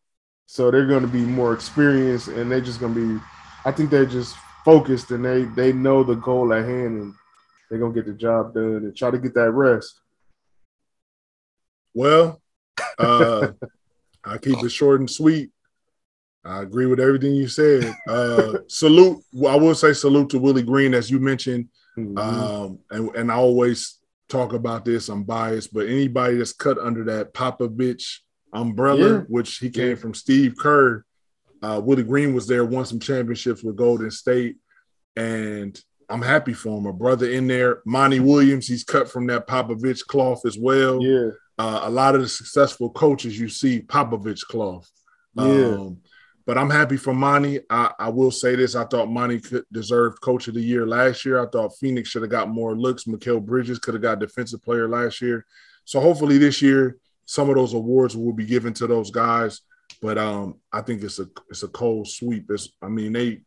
So 0.47 0.71
they're 0.71 0.87
going 0.87 1.03
to 1.03 1.09
be 1.09 1.23
more 1.23 1.55
experienced 1.55 2.29
and 2.29 2.53
they're 2.53 2.61
just 2.61 2.81
going 2.81 2.95
to 2.95 3.17
be, 3.19 3.25
I 3.65 3.73
think 3.73 3.91
they're 3.91 4.05
just 4.05 4.37
focused 4.65 5.11
and 5.11 5.25
they 5.25 5.45
they 5.45 5.73
know 5.73 6.03
the 6.03 6.15
goal 6.15 6.53
at 6.53 6.65
hand 6.65 7.01
and 7.01 7.15
they're 7.69 7.79
gonna 7.79 7.95
get 7.95 8.07
the 8.07 8.13
job 8.13 8.55
done 8.55 8.77
and 8.77 8.97
try 8.97 9.11
to 9.11 9.19
get 9.19 9.35
that 9.35 9.51
rest. 9.51 10.01
Well, 11.93 12.41
uh, 12.99 13.49
I 14.25 14.39
keep 14.39 14.63
it 14.63 14.71
short 14.71 15.01
and 15.01 15.11
sweet. 15.11 15.51
I 16.45 16.63
agree 16.63 16.87
with 16.87 17.01
everything 17.01 17.35
you 17.35 17.49
said. 17.49 17.95
Uh, 18.07 18.59
salute. 18.69 19.23
I 19.49 19.57
will 19.57 19.75
say 19.75 19.93
salute 19.93 20.29
to 20.31 20.39
Willie 20.39 20.63
Green, 20.63 20.93
as 20.93 21.11
you 21.11 21.19
mentioned. 21.19 21.69
Mm-hmm. 21.97 22.19
Um, 22.19 22.79
and, 22.91 23.15
and 23.17 23.33
I 23.33 23.37
always 23.37 23.99
talk 24.29 24.53
about 24.53 24.85
this. 24.85 25.09
I'm 25.09 25.25
biased, 25.25 25.73
but 25.73 25.87
anybody 25.87 26.37
that's 26.37 26.53
cut 26.53 26.79
under 26.79 27.05
that 27.05 27.33
Papa 27.33 27.69
Popovich 27.69 28.19
umbrella, 28.53 29.13
yeah. 29.13 29.19
which 29.29 29.59
he 29.59 29.71
came 29.71 29.91
yeah. 29.91 29.95
from 29.95 30.13
Steve 30.13 30.55
Kerr, 30.59 31.05
uh, 31.65 31.81
Willie 31.81 32.03
Green 32.03 32.35
was 32.35 32.47
there, 32.47 32.65
won 32.65 32.85
some 32.85 33.01
championships 33.01 33.63
with 33.63 33.77
Golden 33.77 34.11
State, 34.11 34.57
and 35.17 35.81
I'm 36.11 36.21
happy 36.21 36.53
for 36.53 36.79
him. 36.79 36.85
A 36.85 36.93
brother 36.93 37.31
in 37.31 37.47
there, 37.47 37.81
Monty 37.87 38.21
Williams, 38.21 38.67
he's 38.67 38.85
cut 38.85 39.11
from 39.11 39.27
that 39.29 39.47
Popovich 39.47 40.07
cloth 40.07 40.45
as 40.45 40.59
well. 40.59 41.03
Yeah. 41.03 41.31
Uh, 41.59 41.81
a 41.85 41.91
lot 41.91 42.15
of 42.15 42.21
the 42.21 42.29
successful 42.29 42.91
coaches 42.91 43.41
you 43.41 43.49
see 43.49 43.81
Popovich 43.81 44.43
cloth. 44.43 44.91
Yeah. 45.35 45.45
Um, 45.45 46.03
but 46.45 46.59
I'm 46.59 46.69
happy 46.69 46.99
for 46.99 47.15
Monty. 47.15 47.61
I, 47.71 47.93
I, 47.99 48.09
will 48.11 48.31
say 48.31 48.57
this: 48.57 48.75
I 48.75 48.85
thought 48.85 49.09
Monty 49.09 49.41
could 49.41 49.65
deserve 49.73 50.21
Coach 50.21 50.49
of 50.49 50.55
the 50.55 50.61
Year 50.61 50.87
last 50.87 51.25
year. 51.25 51.43
I 51.43 51.47
thought 51.47 51.79
Phoenix 51.79 52.11
should 52.11 52.21
have 52.21 52.31
got 52.31 52.51
more 52.51 52.77
looks. 52.77 53.05
Mikal 53.05 53.43
Bridges 53.43 53.79
could 53.79 53.95
have 53.95 54.03
got 54.03 54.19
Defensive 54.19 54.63
Player 54.63 54.87
last 54.87 55.23
year. 55.23 55.47
So 55.87 55.99
hopefully 55.99 56.37
this 56.37 56.61
year, 56.61 56.99
some 57.25 57.49
of 57.49 57.57
those 57.57 57.73
awards 57.73 58.15
will 58.15 58.35
be 58.35 58.45
given 58.45 58.75
to 58.75 58.87
those 58.87 59.11
guys. 59.11 59.63
But 60.01 60.19
um, 60.19 60.57
I 60.73 60.81
think 60.83 61.03
it's 61.03 61.19
a 61.19 61.29
it's 61.49 61.63
a 61.63 61.69
cold 61.69 62.09
sweep. 62.09 62.51
It's, 62.51 62.71
I 62.83 62.89
mean, 62.89 63.13
they 63.13 63.41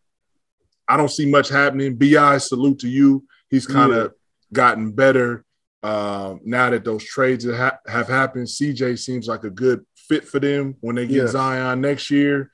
I 0.87 0.97
don't 0.97 1.11
see 1.11 1.29
much 1.29 1.49
happening. 1.49 1.95
Bi 1.95 2.37
salute 2.37 2.79
to 2.79 2.87
you. 2.87 3.25
He's 3.49 3.67
kind 3.67 3.93
of 3.93 4.03
yeah. 4.03 4.53
gotten 4.53 4.91
better 4.91 5.45
uh, 5.83 6.35
now 6.43 6.69
that 6.69 6.83
those 6.83 7.03
trades 7.03 7.45
have, 7.45 7.55
ha- 7.55 7.79
have, 7.87 8.07
happened. 8.07 8.47
CJ 8.47 8.97
seems 8.97 9.27
like 9.27 9.43
a 9.43 9.49
good 9.49 9.85
fit 9.95 10.27
for 10.27 10.39
them 10.39 10.75
when 10.81 10.95
they 10.95 11.05
get 11.05 11.29
Zion 11.29 11.81
next 11.81 12.09
year, 12.09 12.51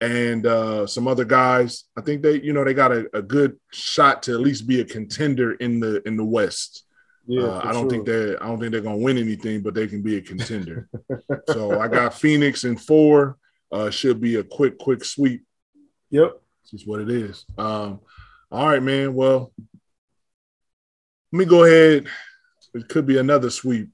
and 0.00 0.46
uh, 0.46 0.86
some 0.86 1.06
other 1.06 1.24
guys. 1.24 1.84
I 1.96 2.00
think 2.00 2.22
they 2.22 2.40
you 2.40 2.52
know 2.52 2.64
they 2.64 2.74
got 2.74 2.92
a, 2.92 3.08
a, 3.14 3.22
good 3.22 3.58
shot 3.72 4.22
to 4.24 4.34
at 4.34 4.40
least 4.40 4.66
be 4.66 4.80
a 4.80 4.84
contender 4.84 5.52
in 5.54 5.80
the 5.80 6.06
in 6.06 6.16
the 6.16 6.24
West. 6.24 6.85
Yeah, 7.26 7.42
uh, 7.42 7.60
I 7.64 7.72
don't 7.72 7.82
sure. 7.82 7.90
think 7.90 8.06
they 8.06 8.36
I 8.36 8.46
don't 8.46 8.60
think 8.60 8.72
they're 8.72 8.80
gonna 8.80 8.96
win 8.96 9.18
anything, 9.18 9.60
but 9.60 9.74
they 9.74 9.86
can 9.86 10.02
be 10.02 10.16
a 10.16 10.22
contender. 10.22 10.88
so 11.48 11.80
I 11.80 11.88
got 11.88 12.14
Phoenix 12.14 12.64
in 12.64 12.76
four. 12.76 13.36
Uh, 13.72 13.90
should 13.90 14.20
be 14.20 14.36
a 14.36 14.44
quick, 14.44 14.78
quick 14.78 15.04
sweep. 15.04 15.44
Yep, 16.10 16.40
this 16.62 16.80
is 16.80 16.86
what 16.86 17.00
it 17.00 17.10
is. 17.10 17.44
Um, 17.58 18.00
all 18.50 18.68
right, 18.68 18.82
man. 18.82 19.12
Well, 19.12 19.52
let 21.32 21.38
me 21.38 21.44
go 21.44 21.64
ahead. 21.64 22.06
It 22.74 22.88
could 22.88 23.06
be 23.06 23.18
another 23.18 23.50
sweep. 23.50 23.88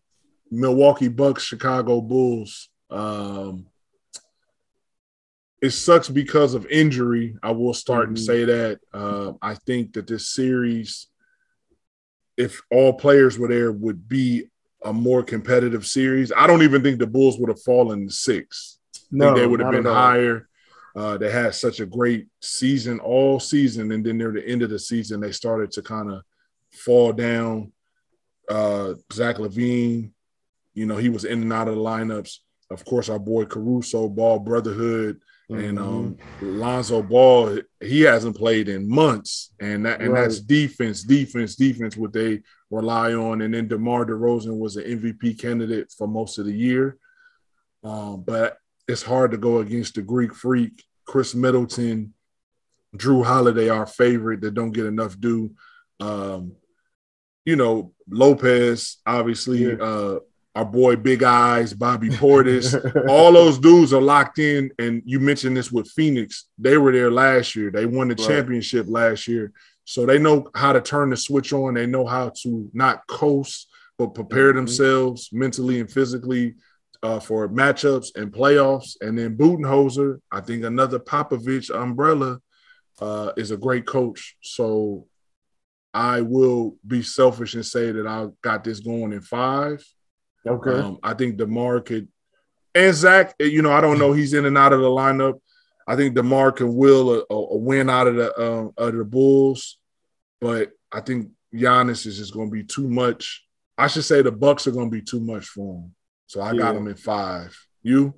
Milwaukee 0.51 1.09
Bucks, 1.09 1.43
Chicago 1.43 2.03
Bulls. 2.03 2.69
Um, 2.91 3.67
it 5.63 5.71
sucks 5.71 6.09
because 6.09 6.55
of 6.55 6.67
injury. 6.67 7.37
I 7.43 7.53
will 7.53 7.73
start 7.73 8.05
mm-hmm. 8.05 8.17
and 8.17 8.19
say 8.19 8.45
that. 8.45 8.81
Uh, 8.93 9.33
I 9.41 9.55
think 9.55 9.95
that 9.95 10.07
this 10.07 10.29
series 10.29 11.07
if 12.37 12.61
all 12.71 12.93
players 12.93 13.39
were 13.39 13.49
there, 13.49 13.73
would 13.73 14.09
be 14.09 14.51
a 14.85 14.93
more 14.93 15.23
competitive 15.23 15.87
series. 15.87 16.33
I 16.33 16.47
don't 16.47 16.63
even 16.63 16.83
think 16.83 16.99
the 16.99 17.07
Bulls 17.07 17.39
would 17.39 17.49
have 17.49 17.63
fallen 17.63 18.09
six. 18.09 18.79
No, 19.11 19.35
they 19.35 19.47
would 19.47 19.61
have 19.61 19.73
been 19.73 19.85
higher. 19.85 20.49
Uh, 20.95 21.17
they 21.17 21.31
had 21.31 21.55
such 21.55 21.81
a 21.81 21.87
great 21.87 22.27
season 22.41 22.99
all 23.01 23.41
season, 23.41 23.93
and 23.93 24.05
then 24.05 24.19
near 24.19 24.33
the 24.33 24.47
end 24.47 24.63
of 24.63 24.71
the 24.71 24.79
season, 24.79 25.21
they 25.21 25.33
started 25.33 25.71
to 25.73 25.83
kind 25.83 26.11
of 26.11 26.23
fall 26.71 27.13
down. 27.13 27.73
Uh, 28.49 28.95
Zach 29.13 29.37
LaVine, 29.37 30.11
you 30.75 30.87
know, 30.87 30.97
he 30.97 31.09
was 31.09 31.25
in 31.25 31.43
and 31.43 31.53
out 31.53 31.69
of 31.69 31.77
the 31.77 31.81
lineups. 31.81 32.39
Of 32.71 32.85
course, 32.85 33.09
our 33.09 33.19
boy 33.19 33.45
Caruso, 33.45 34.09
Ball 34.09 34.39
Brotherhood, 34.39 35.21
Mm-hmm. 35.51 35.65
And 35.65 35.79
um, 35.79 36.17
Lonzo 36.41 37.03
Ball, 37.03 37.59
he 37.81 38.03
hasn't 38.03 38.37
played 38.37 38.69
in 38.69 38.89
months, 38.89 39.53
and 39.61 39.85
that 39.85 40.01
and 40.01 40.13
right. 40.13 40.23
that's 40.23 40.41
defense, 40.41 41.03
defense, 41.03 41.57
defense. 41.57 41.97
What 41.97 42.13
they 42.13 42.41
rely 42.71 43.13
on, 43.13 43.43
and 43.43 43.53
then 43.53 43.69
DeMar 43.69 44.07
DeRozan 44.07 44.59
was 44.59 44.77
an 44.77 44.85
MVP 44.85 45.39
candidate 45.39 45.93
for 45.97 46.07
most 46.07 46.39
of 46.39 46.47
the 46.47 46.55
year, 46.55 46.97
um, 47.85 48.23
but 48.27 48.59
it's 48.89 49.03
hard 49.03 49.33
to 49.33 49.37
go 49.37 49.59
against 49.59 49.95
the 49.97 50.03
Greek 50.03 50.35
Freak, 50.35 50.85
Khris 51.07 51.35
Middleton, 51.35 52.15
Jrue 52.97 53.25
Holiday, 53.25 53.69
our 53.69 53.87
favorite 53.87 54.41
that 54.43 54.55
don't 54.55 54.73
get 54.73 54.87
enough 54.87 55.19
due. 55.19 55.55
Um, 56.01 56.53
you 57.45 57.57
know, 57.57 57.93
Lopez, 58.09 58.99
obviously, 59.07 59.65
yeah. 59.65 59.75
uh, 59.75 60.19
our 60.55 60.65
boy 60.65 60.97
Big 60.97 61.23
Eyes, 61.23 61.73
Bobby 61.73 62.09
Portis, 62.11 62.75
all 63.09 63.33
those 63.33 63.59
dudes 63.59 63.93
are 63.93 64.03
locked 64.03 64.39
in. 64.39 64.71
And 64.79 65.03
you 65.05 65.21
mentioned 65.21 65.57
this 65.57 65.73
with 65.73 65.91
Phoenix. 65.91 66.47
They 66.59 66.77
were 66.77 66.93
there 66.93 67.11
last 67.11 67.57
year. 67.57 67.71
They 67.71 67.87
won 67.87 68.09
the 68.09 68.15
right. 68.15 68.29
championship 68.29 68.87
last 68.89 69.27
year. 69.29 69.53
So 69.85 70.07
they 70.07 70.19
know 70.19 70.49
how 70.55 70.73
to 70.73 70.81
turn 70.81 71.11
the 71.11 71.17
switch 71.17 71.53
on. 71.53 71.75
They 71.75 71.87
know 71.87 72.07
how 72.07 72.33
to 72.43 72.71
not 72.73 73.07
coast, 73.07 73.69
but 73.99 74.15
prepare 74.15 74.49
mm-hmm. 74.51 74.59
themselves 74.59 75.31
mentally 75.33 75.81
and 75.81 75.91
physically 75.91 76.55
uh, 77.03 77.19
for 77.19 77.49
matchups 77.49 78.15
and 78.15 78.33
playoffs. 78.33 78.97
And 79.01 79.19
then 79.19 79.37
Budenholzer, 79.37 80.21
I 80.31 80.41
think 80.41 80.65
another 80.65 80.99
Popovich 80.99 81.71
umbrella 81.71 82.41
uh, 83.01 83.33
is 83.37 83.51
a 83.51 83.57
great 83.57 83.87
coach. 83.87 84.37
So 84.43 85.07
I 85.93 86.21
will 86.21 86.77
be 86.87 87.03
selfish 87.03 87.55
and 87.55 87.67
say 87.67 87.91
that 87.93 88.07
I 88.07 88.29
got 88.43 88.65
this 88.65 88.81
going 88.81 89.13
in 89.13 89.21
five. 89.21 89.85
Okay. 90.47 90.81
Um, 90.81 90.99
I 91.03 91.15
think 91.15 91.37
DeMar 91.37 91.81
could, 91.81 92.09
and 92.75 92.95
Zach, 92.95 93.35
you 93.39 93.63
know, 93.63 93.73
I 93.73 93.81
don't 93.81 93.99
know, 93.99 94.13
he's 94.13 94.35
in 94.35 94.45
and 94.45 94.59
out 94.59 94.73
of 94.73 94.81
the 94.81 94.87
lineup. 94.87 95.41
I 95.87 95.97
think 95.97 96.15
DeMar 96.15 96.53
can 96.53 96.75
will 96.75 97.25
a, 97.29 97.35
a 97.35 97.57
win 97.57 97.91
out 97.91 98.07
of 98.07 98.17
the 98.17 98.35
uh, 98.35 98.69
of 98.77 98.97
the 98.97 99.05
Bulls, 99.05 99.79
but 100.41 100.71
I 100.91 101.01
think 101.01 101.31
Giannis 101.55 102.07
is 102.07 102.19
just 102.19 102.33
going 102.33 102.49
to 102.49 102.53
be 102.53 102.65
too 102.65 102.89
much. 102.89 103.45
I 103.77 103.87
should 103.89 104.05
say 104.05 104.23
the 104.23 104.33
Bucks 104.33 104.67
are 104.67 104.73
going 104.73 104.91
to 104.91 104.97
be 104.97 105.03
too 105.03 105.21
much 105.21 105.47
for 105.47 105.77
him. 105.77 105.95
So 106.27 106.41
I 106.41 106.53
yeah. 106.53 106.59
got 106.59 106.77
him 106.77 106.87
in 106.87 106.95
five. 106.95 107.57
You? 107.83 108.15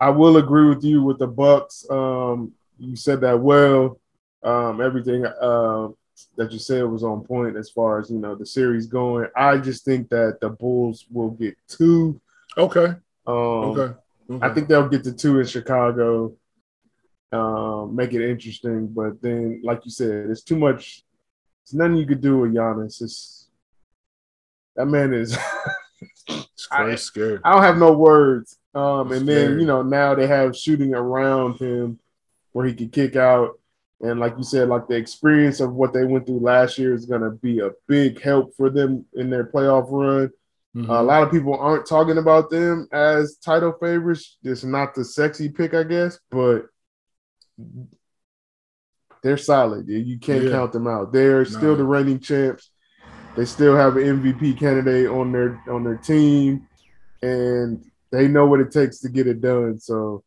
I 0.00 0.10
will 0.10 0.36
agree 0.38 0.68
with 0.68 0.82
you 0.82 1.02
with 1.02 1.18
the 1.18 1.26
Bucks. 1.26 1.84
Um, 1.88 2.52
you 2.78 2.96
said 2.96 3.20
that 3.20 3.38
well. 3.38 4.00
Um, 4.42 4.80
everything 4.80 5.24
uh, 5.24 5.88
that 6.36 6.52
you 6.52 6.58
said 6.58 6.84
was 6.84 7.04
on 7.04 7.24
point 7.24 7.56
as 7.56 7.70
far 7.70 8.00
as 8.00 8.10
you 8.10 8.18
know 8.18 8.34
the 8.34 8.46
series 8.46 8.86
going. 8.86 9.28
I 9.36 9.58
just 9.58 9.84
think 9.84 10.08
that 10.10 10.38
the 10.40 10.50
Bulls 10.50 11.06
will 11.10 11.30
get 11.30 11.56
two. 11.68 12.20
Okay. 12.56 12.94
Um, 13.26 13.36
okay. 13.36 13.94
okay. 14.30 14.46
I 14.46 14.52
think 14.52 14.68
they'll 14.68 14.88
get 14.88 15.04
the 15.04 15.12
two 15.12 15.40
in 15.40 15.46
Chicago. 15.46 16.34
Um, 17.32 17.96
make 17.96 18.12
it 18.12 18.28
interesting, 18.28 18.88
but 18.88 19.22
then, 19.22 19.62
like 19.64 19.84
you 19.86 19.90
said, 19.90 20.28
it's 20.28 20.42
too 20.42 20.56
much. 20.56 21.02
It's 21.62 21.72
nothing 21.72 21.96
you 21.96 22.06
could 22.06 22.20
do 22.20 22.38
with 22.38 22.52
Giannis. 22.52 23.00
It's 23.00 23.48
that 24.76 24.86
man 24.86 25.14
is. 25.14 25.36
it's 26.28 26.68
I, 26.70 26.94
scary. 26.96 27.38
I 27.44 27.52
don't 27.52 27.62
have 27.62 27.78
no 27.78 27.92
words. 27.92 28.58
Um, 28.74 29.12
and 29.12 29.28
then 29.28 29.60
you 29.60 29.66
know 29.66 29.82
now 29.82 30.14
they 30.14 30.26
have 30.26 30.56
shooting 30.56 30.94
around 30.94 31.58
him 31.58 31.98
where 32.52 32.66
he 32.66 32.74
could 32.74 32.92
kick 32.92 33.16
out. 33.16 33.58
And 34.02 34.18
like 34.18 34.34
you 34.36 34.42
said, 34.42 34.68
like 34.68 34.88
the 34.88 34.96
experience 34.96 35.60
of 35.60 35.74
what 35.74 35.92
they 35.92 36.04
went 36.04 36.26
through 36.26 36.40
last 36.40 36.76
year 36.76 36.92
is 36.92 37.06
going 37.06 37.22
to 37.22 37.30
be 37.30 37.60
a 37.60 37.70
big 37.86 38.20
help 38.20 38.54
for 38.56 38.68
them 38.68 39.04
in 39.14 39.30
their 39.30 39.44
playoff 39.44 39.86
run. 39.90 40.30
Mm-hmm. 40.76 40.90
Uh, 40.90 41.00
a 41.00 41.02
lot 41.02 41.22
of 41.22 41.30
people 41.30 41.56
aren't 41.56 41.86
talking 41.86 42.18
about 42.18 42.50
them 42.50 42.88
as 42.92 43.36
title 43.36 43.74
favorites. 43.80 44.38
It's 44.42 44.64
not 44.64 44.94
the 44.94 45.04
sexy 45.04 45.50
pick, 45.50 45.72
I 45.72 45.84
guess, 45.84 46.18
but 46.30 46.66
they're 49.22 49.36
solid. 49.36 49.86
You 49.88 50.18
can't 50.18 50.44
yeah. 50.44 50.50
count 50.50 50.72
them 50.72 50.88
out. 50.88 51.12
They're 51.12 51.44
still 51.44 51.76
the 51.76 51.84
reigning 51.84 52.18
champs. 52.18 52.70
They 53.36 53.44
still 53.44 53.76
have 53.76 53.96
an 53.96 54.20
MVP 54.22 54.58
candidate 54.58 55.08
on 55.08 55.32
their 55.32 55.62
on 55.70 55.84
their 55.84 55.96
team, 55.96 56.66
and 57.22 57.84
they 58.10 58.28
know 58.28 58.46
what 58.46 58.60
it 58.60 58.72
takes 58.72 58.98
to 59.00 59.08
get 59.08 59.26
it 59.26 59.40
done. 59.40 59.78
So, 59.78 60.24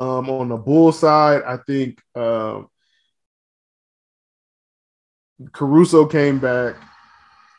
um, 0.00 0.30
on 0.30 0.48
the 0.48 0.56
Bull 0.56 0.92
side, 0.92 1.42
I 1.46 1.58
think 1.58 2.00
uh, 2.14 2.62
Caruso 5.52 6.06
came 6.06 6.38
back. 6.38 6.76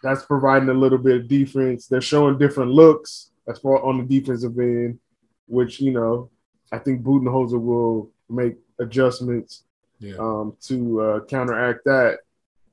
That's 0.03 0.25
providing 0.25 0.69
a 0.69 0.73
little 0.73 0.97
bit 0.97 1.21
of 1.21 1.27
defense. 1.27 1.87
They're 1.87 2.01
showing 2.01 2.39
different 2.39 2.71
looks 2.71 3.31
as 3.47 3.59
far 3.59 3.83
on 3.83 3.99
the 3.99 4.19
defensive 4.19 4.57
end, 4.57 4.99
which 5.47 5.79
you 5.79 5.91
know 5.91 6.29
I 6.71 6.79
think 6.79 7.03
Budenholzer 7.03 7.61
will 7.61 8.09
make 8.29 8.55
adjustments 8.79 9.63
yeah. 9.99 10.15
um, 10.17 10.57
to 10.61 11.01
uh, 11.01 11.19
counteract 11.25 11.85
that. 11.85 12.19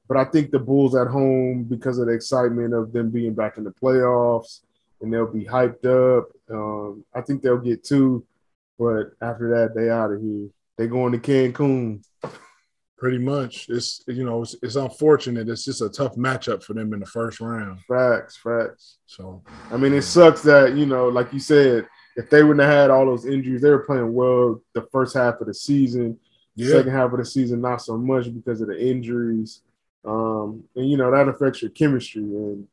But 0.08 0.16
I 0.16 0.24
think 0.24 0.50
the 0.50 0.58
Bulls 0.58 0.96
at 0.96 1.08
home, 1.08 1.64
because 1.64 1.98
of 1.98 2.06
the 2.06 2.14
excitement 2.14 2.72
of 2.72 2.92
them 2.92 3.10
being 3.10 3.34
back 3.34 3.58
in 3.58 3.64
the 3.64 3.72
playoffs, 3.72 4.60
and 5.02 5.12
they'll 5.12 5.30
be 5.30 5.44
hyped 5.44 5.84
up. 5.84 6.30
Um, 6.50 7.04
I 7.14 7.20
think 7.20 7.42
they'll 7.42 7.58
get 7.58 7.84
two, 7.84 8.24
but 8.78 9.12
after 9.20 9.50
that, 9.50 9.74
they 9.74 9.90
out 9.90 10.12
of 10.12 10.20
here. 10.20 10.48
They 10.76 10.86
going 10.86 11.12
to 11.12 11.18
Cancun. 11.18 12.02
Pretty 12.96 13.18
much, 13.18 13.68
it's 13.68 14.02
you 14.08 14.24
know 14.24 14.42
it's, 14.42 14.56
it's 14.60 14.74
unfortunate. 14.74 15.48
It's 15.48 15.64
just 15.64 15.82
a 15.82 15.88
tough 15.88 16.16
matchup 16.16 16.64
for 16.64 16.74
them 16.74 16.92
in 16.92 16.98
the 16.98 17.06
first 17.06 17.40
round. 17.40 17.78
Facts, 17.82 18.36
facts. 18.36 18.98
So 19.06 19.40
I 19.70 19.76
mean, 19.76 19.92
it 19.92 20.02
sucks 20.02 20.42
that 20.42 20.74
you 20.74 20.84
know, 20.84 21.06
like 21.06 21.32
you 21.32 21.38
said, 21.38 21.86
if 22.16 22.28
they 22.28 22.42
wouldn't 22.42 22.66
have 22.66 22.72
had 22.72 22.90
all 22.90 23.06
those 23.06 23.24
injuries, 23.24 23.62
they 23.62 23.70
were 23.70 23.84
playing 23.84 24.12
well 24.12 24.60
the 24.74 24.82
first 24.90 25.16
half 25.16 25.40
of 25.40 25.46
the 25.46 25.54
season. 25.54 26.18
Yeah. 26.56 26.72
Second 26.72 26.90
half 26.90 27.12
of 27.12 27.18
the 27.18 27.24
season, 27.24 27.60
not 27.60 27.82
so 27.82 27.96
much 27.96 28.34
because 28.34 28.60
of 28.60 28.66
the 28.66 28.84
injuries. 28.84 29.62
Um, 30.04 30.64
and 30.74 30.90
you 30.90 30.96
know 30.96 31.12
that 31.12 31.28
affects 31.28 31.62
your 31.62 31.70
chemistry. 31.70 32.22
And 32.22 32.66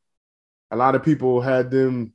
a 0.71 0.75
lot 0.75 0.95
of 0.95 1.03
people 1.03 1.39
had 1.39 1.69
them. 1.69 2.14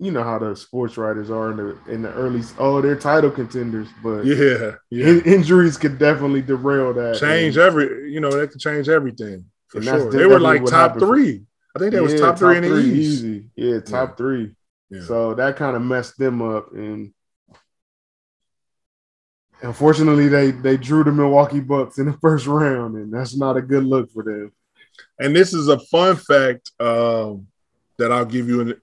You 0.00 0.10
know 0.10 0.24
how 0.24 0.38
the 0.38 0.56
sports 0.56 0.96
writers 0.96 1.30
are 1.30 1.52
in 1.52 1.56
the 1.56 1.78
in 1.88 2.02
the 2.02 2.12
early. 2.12 2.42
Oh, 2.58 2.80
they're 2.80 2.96
title 2.96 3.30
contenders, 3.30 3.88
but 4.02 4.24
yeah, 4.24 4.72
yeah. 4.90 5.06
In, 5.06 5.22
injuries 5.22 5.76
could 5.76 5.98
definitely 5.98 6.42
derail 6.42 6.92
that. 6.94 7.20
Change 7.20 7.56
and, 7.56 7.64
every. 7.64 8.12
You 8.12 8.20
know, 8.20 8.30
they 8.30 8.48
can 8.48 8.58
change 8.58 8.88
everything 8.88 9.44
for 9.68 9.80
sure. 9.80 10.10
They 10.10 10.26
were 10.26 10.40
like 10.40 10.64
top 10.64 10.98
three. 10.98 11.44
I 11.76 11.78
think 11.78 11.92
they 11.92 11.98
yeah, 11.98 12.02
was 12.02 12.14
top, 12.14 12.30
top 12.30 12.38
three 12.38 12.56
in 12.56 12.62
the 12.62 12.76
East. 12.76 13.24
Easy. 13.24 13.44
Yeah, 13.56 13.80
top 13.80 14.10
yeah. 14.10 14.14
three. 14.16 14.54
So 15.06 15.34
that 15.34 15.56
kind 15.56 15.74
of 15.74 15.82
messed 15.82 16.18
them 16.18 16.40
up, 16.40 16.72
and 16.72 17.12
unfortunately, 19.62 20.28
they 20.28 20.50
they 20.50 20.76
drew 20.76 21.04
the 21.04 21.12
Milwaukee 21.12 21.60
Bucks 21.60 21.98
in 21.98 22.06
the 22.06 22.12
first 22.20 22.46
round, 22.46 22.96
and 22.96 23.12
that's 23.12 23.36
not 23.36 23.56
a 23.56 23.62
good 23.62 23.84
look 23.84 24.10
for 24.12 24.22
them. 24.22 24.52
And 25.18 25.34
this 25.34 25.52
is 25.52 25.68
a 25.68 25.78
fun 25.78 26.16
fact 26.16 26.70
um, 26.80 27.48
that 27.98 28.12
I'll 28.12 28.24
give 28.24 28.48
you. 28.48 28.80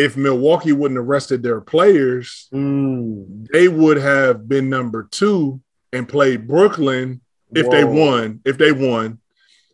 If 0.00 0.16
Milwaukee 0.16 0.72
wouldn't 0.72 0.96
have 0.96 1.06
rested 1.06 1.42
their 1.42 1.60
players, 1.60 2.48
mm. 2.54 3.46
they 3.52 3.68
would 3.68 3.98
have 3.98 4.48
been 4.48 4.70
number 4.70 5.06
two 5.10 5.60
and 5.92 6.08
played 6.08 6.48
Brooklyn 6.48 7.20
if 7.54 7.66
Whoa. 7.66 7.72
they 7.72 7.84
won. 7.84 8.40
If 8.46 8.56
they 8.56 8.72
won, 8.72 9.18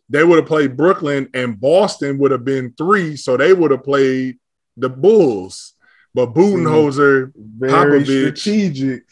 they 0.09 0.25
would 0.25 0.37
have 0.37 0.45
played 0.45 0.75
Brooklyn, 0.75 1.29
and 1.33 1.57
Boston 1.57 2.17
would 2.17 2.31
have 2.31 2.43
been 2.43 2.73
three, 2.77 3.15
so 3.15 3.37
they 3.37 3.53
would 3.53 3.71
have 3.71 3.85
played 3.85 4.37
the 4.75 4.89
Bulls. 4.89 5.75
But 6.13 6.33
Budenholzer, 6.33 7.31
very 7.35 7.71
Popovich, 7.71 8.37
strategic. 8.37 9.03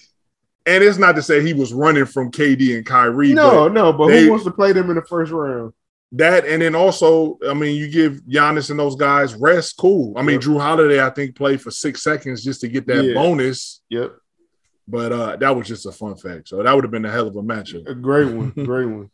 And 0.65 0.83
it's 0.83 0.97
not 0.97 1.15
to 1.15 1.21
say 1.21 1.41
he 1.41 1.53
was 1.53 1.71
running 1.71 2.07
from 2.07 2.29
KD 2.29 2.75
and 2.75 2.85
Kyrie. 2.85 3.33
No, 3.33 3.69
but 3.69 3.73
no, 3.73 3.93
but 3.93 4.07
they, 4.07 4.23
who 4.23 4.31
wants 4.31 4.45
to 4.45 4.51
play 4.51 4.73
them 4.73 4.89
in 4.89 4.97
the 4.97 5.01
first 5.03 5.31
round? 5.31 5.71
That 6.11 6.45
and 6.45 6.61
then 6.61 6.75
also, 6.75 7.37
I 7.47 7.53
mean, 7.53 7.75
you 7.75 7.89
give 7.89 8.21
Giannis 8.21 8.69
and 8.69 8.79
those 8.79 8.95
guys 8.95 9.33
rest, 9.33 9.75
cool. 9.77 10.17
I 10.17 10.21
mean, 10.21 10.35
yep. 10.35 10.41
Jrue 10.41 10.61
Holiday, 10.61 11.03
I 11.03 11.09
think, 11.09 11.35
played 11.35 11.61
for 11.61 11.71
six 11.71 12.03
seconds 12.03 12.43
just 12.43 12.61
to 12.61 12.67
get 12.67 12.87
that 12.87 13.03
yeah. 13.03 13.13
bonus. 13.13 13.81
Yep. 13.89 14.15
But 14.87 15.11
uh 15.11 15.35
that 15.37 15.55
was 15.55 15.67
just 15.67 15.85
a 15.85 15.91
fun 15.91 16.15
fact. 16.15 16.47
So 16.47 16.61
that 16.61 16.73
would 16.73 16.83
have 16.83 16.91
been 16.91 17.05
a 17.05 17.11
hell 17.11 17.27
of 17.27 17.35
a 17.35 17.41
matchup. 17.41 17.89
A 17.89 17.95
great 17.95 18.33
one. 18.33 18.49
great 18.65 18.85
one. 18.85 19.09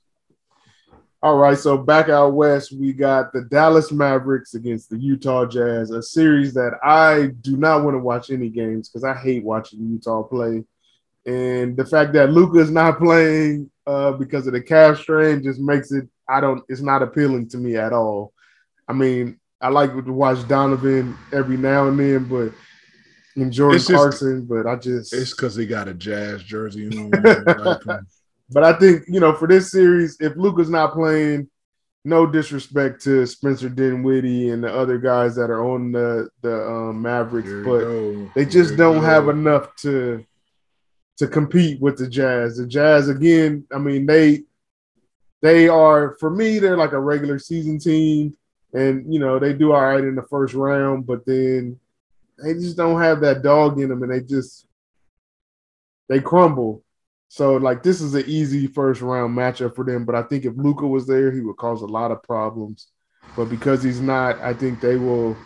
All 1.23 1.38
right, 1.38 1.58
so 1.58 1.77
back 1.77 2.10
out 2.10 2.34
west, 2.34 2.71
we 2.71 2.93
got 2.93 3.32
the 3.32 3.41
Dallas 3.43 3.91
Mavericks 3.91 4.56
against 4.56 4.89
the 4.89 4.97
Utah 4.97 5.45
Jazz, 5.45 5.91
a 5.91 6.01
series 6.01 6.51
that 6.56 6.80
I 6.84 7.27
do 7.41 7.58
not 7.58 7.84
want 7.84 7.93
to 7.93 7.99
watch 7.99 8.32
any 8.32 8.49
games 8.49 8.89
because 8.89 9.04
I 9.04 9.13
hate 9.13 9.43
watching 9.43 9.88
Utah 9.88 10.23
play. 10.23 10.63
And 11.27 11.77
the 11.77 11.86
fact 11.86 12.13
that 12.13 12.32
Luka 12.32 12.58
is 12.58 12.71
not 12.71 12.97
playing 12.97 13.69
uh, 13.86 14.13
because 14.13 14.47
of 14.47 14.54
the 14.54 14.62
calf 14.62 14.97
strain 14.97 15.43
just 15.43 15.60
makes 15.60 15.91
it 15.91 16.10
I 16.31 16.39
don't 16.39 16.63
it's 16.69 16.81
not 16.81 17.03
appealing 17.03 17.49
to 17.49 17.57
me 17.57 17.75
at 17.75 17.93
all. 17.93 18.33
I 18.87 18.93
mean, 18.93 19.39
I 19.59 19.69
like 19.69 19.93
to 19.93 20.13
watch 20.13 20.47
Donovan 20.47 21.17
every 21.31 21.57
now 21.57 21.87
and 21.87 21.99
then, 21.99 22.23
but 22.25 22.53
and 23.35 23.51
Jordan 23.51 23.79
just, 23.79 23.91
Clarkson, 23.91 24.45
but 24.45 24.65
I 24.67 24.75
just 24.75 25.13
it's 25.13 25.31
because 25.31 25.55
he 25.55 25.65
got 25.65 25.87
a 25.87 25.93
Jazz 25.93 26.43
jersey. 26.43 26.81
You 26.81 27.09
know, 27.09 27.79
But 28.49 28.63
I 28.63 28.73
think 28.73 29.03
you 29.07 29.19
know 29.19 29.33
for 29.33 29.47
this 29.47 29.71
series, 29.71 30.17
if 30.19 30.35
Luka's 30.35 30.69
not 30.69 30.93
playing, 30.93 31.49
no 32.03 32.25
disrespect 32.25 33.01
to 33.03 33.25
Spencer 33.25 33.69
Dinwiddie 33.69 34.49
and 34.49 34.63
the 34.63 34.73
other 34.73 34.97
guys 34.97 35.35
that 35.35 35.49
are 35.49 35.63
on 35.63 35.91
the 35.91 36.29
the 36.41 36.67
um, 36.67 37.01
Mavericks, 37.01 37.51
but 37.65 38.33
they 38.33 38.45
just 38.45 38.75
don't 38.75 39.03
have 39.03 39.29
enough 39.29 39.75
to 39.77 40.25
to 41.17 41.27
compete 41.27 41.79
with 41.79 41.97
the 41.97 42.09
Jazz. 42.09 42.57
The 42.57 42.67
Jazz 42.67 43.09
again, 43.09 43.65
I 43.73 43.77
mean 43.77 44.05
they 44.05 44.43
they 45.41 45.67
are 45.67 46.15
for 46.19 46.30
me 46.30 46.60
they're 46.60 46.77
like 46.77 46.91
a 46.91 46.99
regular 46.99 47.39
season 47.39 47.80
team, 47.80 48.36
and 48.73 49.12
you 49.12 49.19
know 49.19 49.39
they 49.39 49.54
do 49.54 49.73
all 49.73 49.82
right 49.82 50.04
in 50.04 50.15
the 50.15 50.23
first 50.23 50.54
round, 50.54 51.06
but 51.06 51.25
then 51.25 51.80
they 52.43 52.54
just 52.54 52.77
don't 52.77 53.01
have 53.01 53.21
that 53.21 53.41
dog 53.43 53.80
in 53.80 53.89
them, 53.89 54.04
and 54.04 54.12
they 54.12 54.21
just 54.21 54.67
they 56.10 56.19
crumble. 56.19 56.84
So 57.27 57.56
like 57.56 57.82
this 57.84 58.01
is 58.01 58.13
an 58.13 58.25
easy 58.27 58.67
first 58.67 59.01
round 59.01 59.38
matchup 59.38 59.75
for 59.75 59.86
them. 59.86 60.06
But 60.06 60.15
I 60.15 60.23
think 60.23 60.45
if 60.45 60.54
luka 60.56 60.86
was 60.86 61.08
there, 61.08 61.32
he 61.32 61.39
would 61.39 61.58
cause 61.58 61.82
a 61.82 61.88
lot 61.88 62.12
of 62.12 62.23
problems. 62.23 62.88
But 63.36 63.45
because 63.45 63.82
he's 63.82 64.01
not, 64.01 64.39
I 64.41 64.54
think 64.54 64.82
they 64.82 64.97
will 64.97 65.38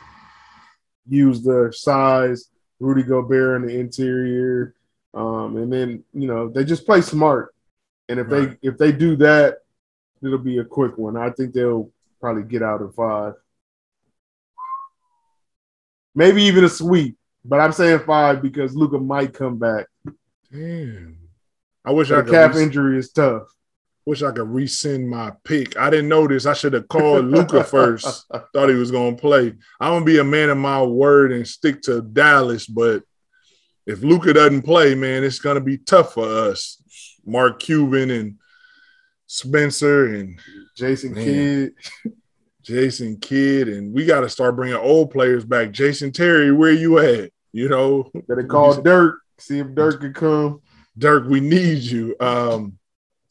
use 1.07 1.43
the 1.43 1.71
size, 1.75 2.49
Rudy 2.79 3.03
Gobert 3.03 3.61
in 3.61 3.67
the 3.67 3.79
interior, 3.79 4.73
um, 5.13 5.57
and 5.57 5.71
then 5.71 6.03
you 6.13 6.27
know 6.27 6.49
they 6.49 6.63
just 6.63 6.85
play 6.85 7.01
smart. 7.01 7.53
And 8.09 8.19
if 8.19 8.31
right. 8.31 8.59
they 8.61 8.67
if 8.67 8.77
they 8.77 8.91
do 8.91 9.15
that, 9.17 9.59
it'll 10.25 10.37
be 10.39 10.57
a 10.59 10.65
quick 10.65 10.97
one. 10.97 11.15
I 11.17 11.29
think 11.29 11.53
they'll 11.53 11.91
probably 12.19 12.43
get 12.43 12.63
out 12.63 12.81
in 12.81 12.91
five, 12.91 13.33
maybe 16.13 16.43
even 16.43 16.63
a 16.63 16.69
sweep. 16.69 17.17
But 17.43 17.59
I'm 17.59 17.71
saying 17.71 17.99
five 18.07 18.41
because 18.41 18.75
Luka 18.75 18.97
might 18.97 19.33
come 19.33 19.59
back. 19.59 19.85
Damn. 20.51 21.17
I 21.85 21.91
wish 21.91 22.09
The 22.09 22.17
I 22.17 22.21
could 22.21 22.31
calf 22.31 22.55
re- 22.55 22.63
injury 22.63 22.97
is 22.97 23.11
tough. 23.11 23.43
wish 24.05 24.23
I 24.23 24.31
could 24.31 24.49
rescind 24.49 25.07
my 25.07 25.31
pick. 25.43 25.77
I 25.77 25.91
didn't 25.91 26.09
know 26.09 26.27
this. 26.27 26.47
I 26.47 26.53
should 26.53 26.73
have 26.73 26.87
called 26.87 27.25
Luka 27.25 27.63
first. 27.63 28.25
Thought 28.53 28.69
he 28.69 28.75
was 28.75 28.89
gonna 28.91 29.15
play. 29.15 29.53
I'm 29.79 29.91
gonna 29.93 30.05
be 30.05 30.17
a 30.17 30.23
man 30.23 30.49
of 30.49 30.57
my 30.57 30.81
word 30.81 31.31
and 31.31 31.47
stick 31.47 31.83
to 31.83 32.01
Dallas, 32.01 32.65
but 32.65 33.03
if 33.85 34.01
Luka 34.01 34.33
doesn't 34.33 34.63
play, 34.63 34.95
man, 34.95 35.23
it's 35.23 35.37
gonna 35.37 35.61
be 35.61 35.77
tough 35.77 36.13
for 36.13 36.27
us. 36.27 36.81
Mark 37.23 37.59
Cuban 37.59 38.09
and 38.09 38.39
Spencer 39.27 40.15
and 40.15 40.39
Jason 40.75 41.13
Man. 41.13 41.23
Kidd. 41.23 42.13
Jason 42.63 43.17
Kidd, 43.17 43.67
and 43.69 43.93
we 43.93 44.05
got 44.05 44.21
to 44.21 44.29
start 44.29 44.55
bringing 44.55 44.75
old 44.75 45.11
players 45.11 45.45
back. 45.45 45.71
Jason 45.71 46.11
Terry, 46.11 46.51
where 46.51 46.71
you 46.71 46.97
at? 46.97 47.31
You 47.51 47.69
know, 47.69 48.09
Better 48.27 48.43
call 48.43 48.81
Dirk. 48.81 49.19
See 49.37 49.59
if 49.59 49.75
Dirk 49.75 50.01
can 50.01 50.13
come. 50.13 50.61
Dirk, 50.97 51.27
we 51.27 51.39
need 51.41 51.83
you. 51.83 52.15
Um, 52.19 52.79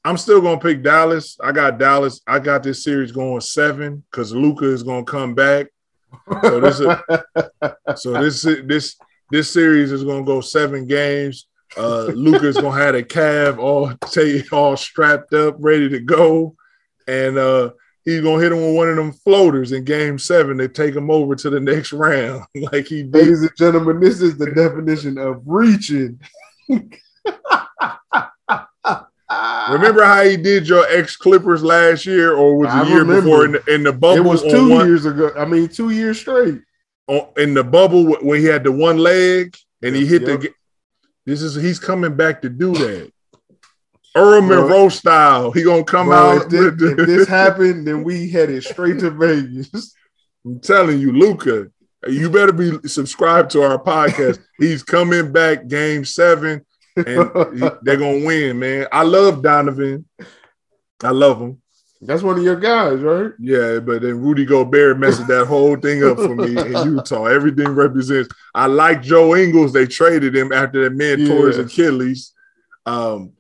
I'm 0.05 0.19
still 0.19 0.41
gonna 0.41 0.61
pick 0.61 0.83
Dallas. 0.83 1.37
I 1.43 1.51
got 1.51 1.79
Dallas. 1.79 2.21
I 2.27 2.39
got 2.39 2.63
this 2.63 2.85
series 2.85 3.11
going 3.11 3.41
seven 3.41 4.05
because 4.11 4.33
Luka 4.35 4.67
is 4.67 4.83
gonna 4.83 5.05
come 5.05 5.35
back. 5.35 5.67
So 6.43 6.61
this 6.61 6.81
is 6.81 6.89
so 8.03 8.13
this 8.13 8.43
this 8.43 8.97
this 9.31 9.51
series 9.51 9.91
is 9.93 10.05
gonna 10.05 10.25
go 10.25 10.41
seven 10.41 10.87
games. 10.87 11.49
Uh, 11.77 12.05
Luka's 12.15 12.57
gonna 12.57 12.77
have 12.79 12.95
a 12.95 13.03
calf 13.03 13.59
all 13.59 13.93
all 14.53 14.77
strapped 14.77 15.33
up, 15.33 15.57
ready 15.59 15.89
to 15.89 16.01
go, 16.01 16.55
and 17.09 17.37
uh, 17.37 17.71
he's 18.05 18.21
gonna 18.21 18.41
hit 18.43 18.53
him 18.53 18.61
with 18.61 18.77
one 18.77 18.89
of 18.89 18.97
them 18.97 19.13
floaters 19.13 19.73
in 19.73 19.85
Game 19.85 20.19
Seven 20.19 20.59
to 20.59 20.69
take 20.69 20.95
him 20.95 21.11
over 21.11 21.35
to 21.35 21.51
the 21.51 21.61
next 21.61 21.93
round, 21.93 22.45
like 22.73 22.87
he 22.87 23.03
did. 23.03 23.15
Ladies 23.15 23.43
and 23.43 23.57
gentlemen, 23.57 24.01
this 24.01 24.21
is 24.21 24.37
the 24.39 24.51
definition 24.53 25.19
of 25.19 25.43
reaching. 25.47 26.21
Remember 29.71 30.05
how 30.05 30.23
he 30.23 30.37
did 30.37 30.69
your 30.69 30.87
ex 30.91 31.17
Clippers 31.17 31.65
last 31.65 32.07
year, 32.07 32.35
or 32.35 32.57
was 32.59 32.69
I 32.69 32.85
the 32.85 32.91
year 32.91 32.99
remember. 33.01 33.23
before 33.23 33.45
in 33.47 33.53
the, 33.53 33.75
in 33.75 33.83
the 33.83 33.93
bubble? 33.93 34.19
it 34.19 34.25
was 34.25 34.43
two 34.43 34.69
one- 34.71 34.87
years 34.87 35.07
ago. 35.07 35.33
I 35.37 35.45
mean, 35.45 35.69
two 35.69 35.91
years 35.91 36.21
straight. 36.21 36.61
on- 37.09 37.29
in 37.37 37.55
the 37.55 37.65
bubble 37.65 38.05
wh- 38.05 38.23
when 38.25 38.41
he 38.41 38.47
had 38.47 38.63
the 38.65 38.73
one 38.73 38.99
leg 38.99 39.57
and 39.83 39.97
he 39.97 40.07
hit 40.07 40.23
yep. 40.23 40.41
the. 40.41 40.51
This 41.27 41.43
is 41.43 41.55
he's 41.55 41.79
coming 41.79 42.17
back 42.17 42.43
to 42.43 42.49
do 42.49 42.75
that. 42.75 43.11
Earl. 44.17 44.43
Monroe 44.43 44.89
style. 44.89 45.51
He 45.51 45.63
gonna 45.63 45.85
come 45.85 46.07
Bro, 46.07 46.17
out. 46.17 46.43
if, 46.43 46.49
this, 46.49 46.91
if 46.93 47.07
this 47.07 47.29
happened, 47.41 47.87
then 47.87 48.05
we 48.05 48.29
headed 48.29 48.63
straight 48.63 49.01
to 49.01 49.11
Vegas. 49.11 49.95
I'm 50.45 50.61
telling 50.61 51.01
you, 51.01 51.13
Luka, 51.13 51.69
you 52.07 52.31
better 52.31 52.53
be 52.53 52.79
subscribed 52.87 53.51
to 53.53 53.63
our 53.63 53.83
podcast. 53.83 54.39
he's 54.59 54.83
coming 54.83 55.33
back, 55.33 55.67
game 55.67 56.05
seven, 56.05 56.65
and 56.97 57.31
they're 57.83 57.97
gonna 57.97 58.25
win, 58.25 58.59
man. 58.59 58.87
I 58.93 59.03
love 59.03 59.43
Donovan. 59.43 60.07
I 61.03 61.11
love 61.11 61.41
him. 61.41 61.63
That's 62.07 62.23
one 62.23 62.37
of 62.39 62.45
your 62.45 62.57
guys, 62.57 63.01
right? 63.01 63.33
Yeah, 63.39 63.81
but 63.81 64.03
then 64.03 64.21
Rudy 64.21 64.45
Gobert 64.45 64.99
messed 64.99 65.27
that 65.27 65.47
whole 65.47 65.77
thing 65.77 66.05
up 66.05 66.19
for 66.19 66.35
me 66.35 66.57
in 66.57 66.73
Utah. 66.97 67.25
Everything 67.25 67.69
represents. 67.69 68.29
I 68.55 68.67
like 68.67 69.03
Joe 69.03 69.35
Ingles. 69.35 69.73
They 69.73 69.87
traded 69.87 70.37
him 70.37 70.53
after 70.53 70.85
that 70.85 70.95
man 70.95 71.27
tore 71.27 71.49
his. 71.49 71.59
Achilles. 71.59 72.33
Um, 72.85 73.33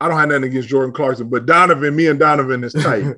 I 0.00 0.08
don't 0.08 0.18
have 0.18 0.28
nothing 0.28 0.44
against 0.44 0.68
Jordan 0.68 0.92
Clarkson, 0.92 1.28
but 1.28 1.46
Donovan, 1.46 1.96
me 1.96 2.06
and 2.06 2.18
Donovan 2.18 2.62
is 2.64 2.74
tight. 2.74 3.14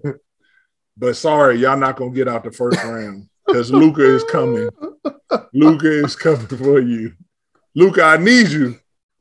but 0.96 1.16
sorry, 1.16 1.56
y'all 1.56 1.76
not 1.76 1.96
gonna 1.96 2.12
get 2.12 2.28
out 2.28 2.44
the 2.44 2.52
first 2.52 2.82
round 2.82 3.28
because 3.46 3.70
Luka 3.70 4.02
is 4.02 4.24
coming. 4.24 4.68
Luka 5.52 6.04
is 6.04 6.16
coming 6.16 6.46
for 6.46 6.80
you. 6.80 7.12
Luka, 7.74 8.02
I 8.02 8.16
need 8.16 8.48
you. 8.48 8.78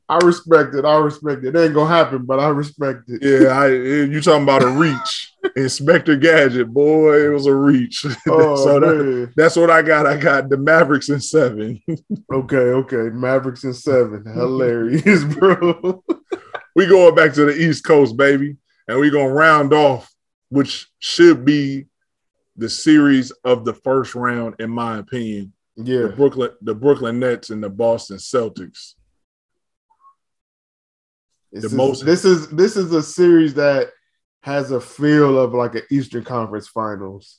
I 0.08 0.16
respect 0.24 0.74
it. 0.74 0.84
I 0.84 0.96
respect 0.96 1.44
it. 1.44 1.54
It 1.54 1.58
ain't 1.58 1.74
gonna 1.74 1.94
happen, 1.94 2.24
but 2.24 2.40
I 2.40 2.48
respect 2.48 3.02
it. 3.08 3.22
Yeah, 3.22 3.48
I 3.48 3.66
you 3.68 4.20
talking 4.22 4.44
about 4.44 4.62
a 4.62 4.68
reach. 4.68 5.34
Inspector 5.62 6.16
Gadget, 6.16 6.68
boy, 6.72 7.26
it 7.26 7.28
was 7.32 7.46
a 7.46 7.54
reach. 7.54 8.04
Oh 8.28 8.56
so 8.56 8.80
that. 8.80 9.32
That's 9.36 9.56
what 9.56 9.70
I 9.70 9.82
got. 9.82 10.06
I 10.06 10.16
got 10.16 10.48
the 10.48 10.56
Mavericks 10.56 11.08
in 11.08 11.20
seven. 11.20 11.82
Okay, 12.32 12.56
okay. 12.56 13.10
Mavericks 13.10 13.64
in 13.64 13.74
seven. 13.74 14.24
Hilarious, 14.26 15.24
bro. 15.34 16.04
we 16.76 16.86
going 16.86 17.14
back 17.14 17.32
to 17.34 17.44
the 17.46 17.56
East 17.56 17.84
Coast, 17.84 18.16
baby, 18.16 18.56
and 18.86 18.98
we 19.00 19.10
gonna 19.10 19.32
round 19.32 19.72
off, 19.72 20.10
which 20.50 20.88
should 20.98 21.44
be 21.44 21.86
the 22.56 22.68
series 22.68 23.30
of 23.44 23.64
the 23.64 23.74
first 23.74 24.14
round, 24.14 24.56
in 24.58 24.70
my 24.70 24.98
opinion. 24.98 25.52
Yeah. 25.76 26.02
The 26.02 26.08
Brooklyn, 26.10 26.50
the 26.60 26.74
Brooklyn 26.74 27.18
Nets 27.20 27.50
and 27.50 27.62
the 27.62 27.70
Boston 27.70 28.16
Celtics. 28.18 28.94
This 31.52 31.62
The 31.62 31.66
is, 31.68 31.72
most- 31.74 32.04
this 32.04 32.24
is 32.24 32.48
this 32.48 32.76
is 32.76 32.92
a 32.92 33.02
series 33.02 33.54
that 33.54 33.90
has 34.48 34.70
a 34.70 34.80
feel 34.80 35.38
of 35.38 35.52
like 35.52 35.74
an 35.74 35.82
Eastern 35.90 36.24
Conference 36.24 36.66
Finals, 36.68 37.38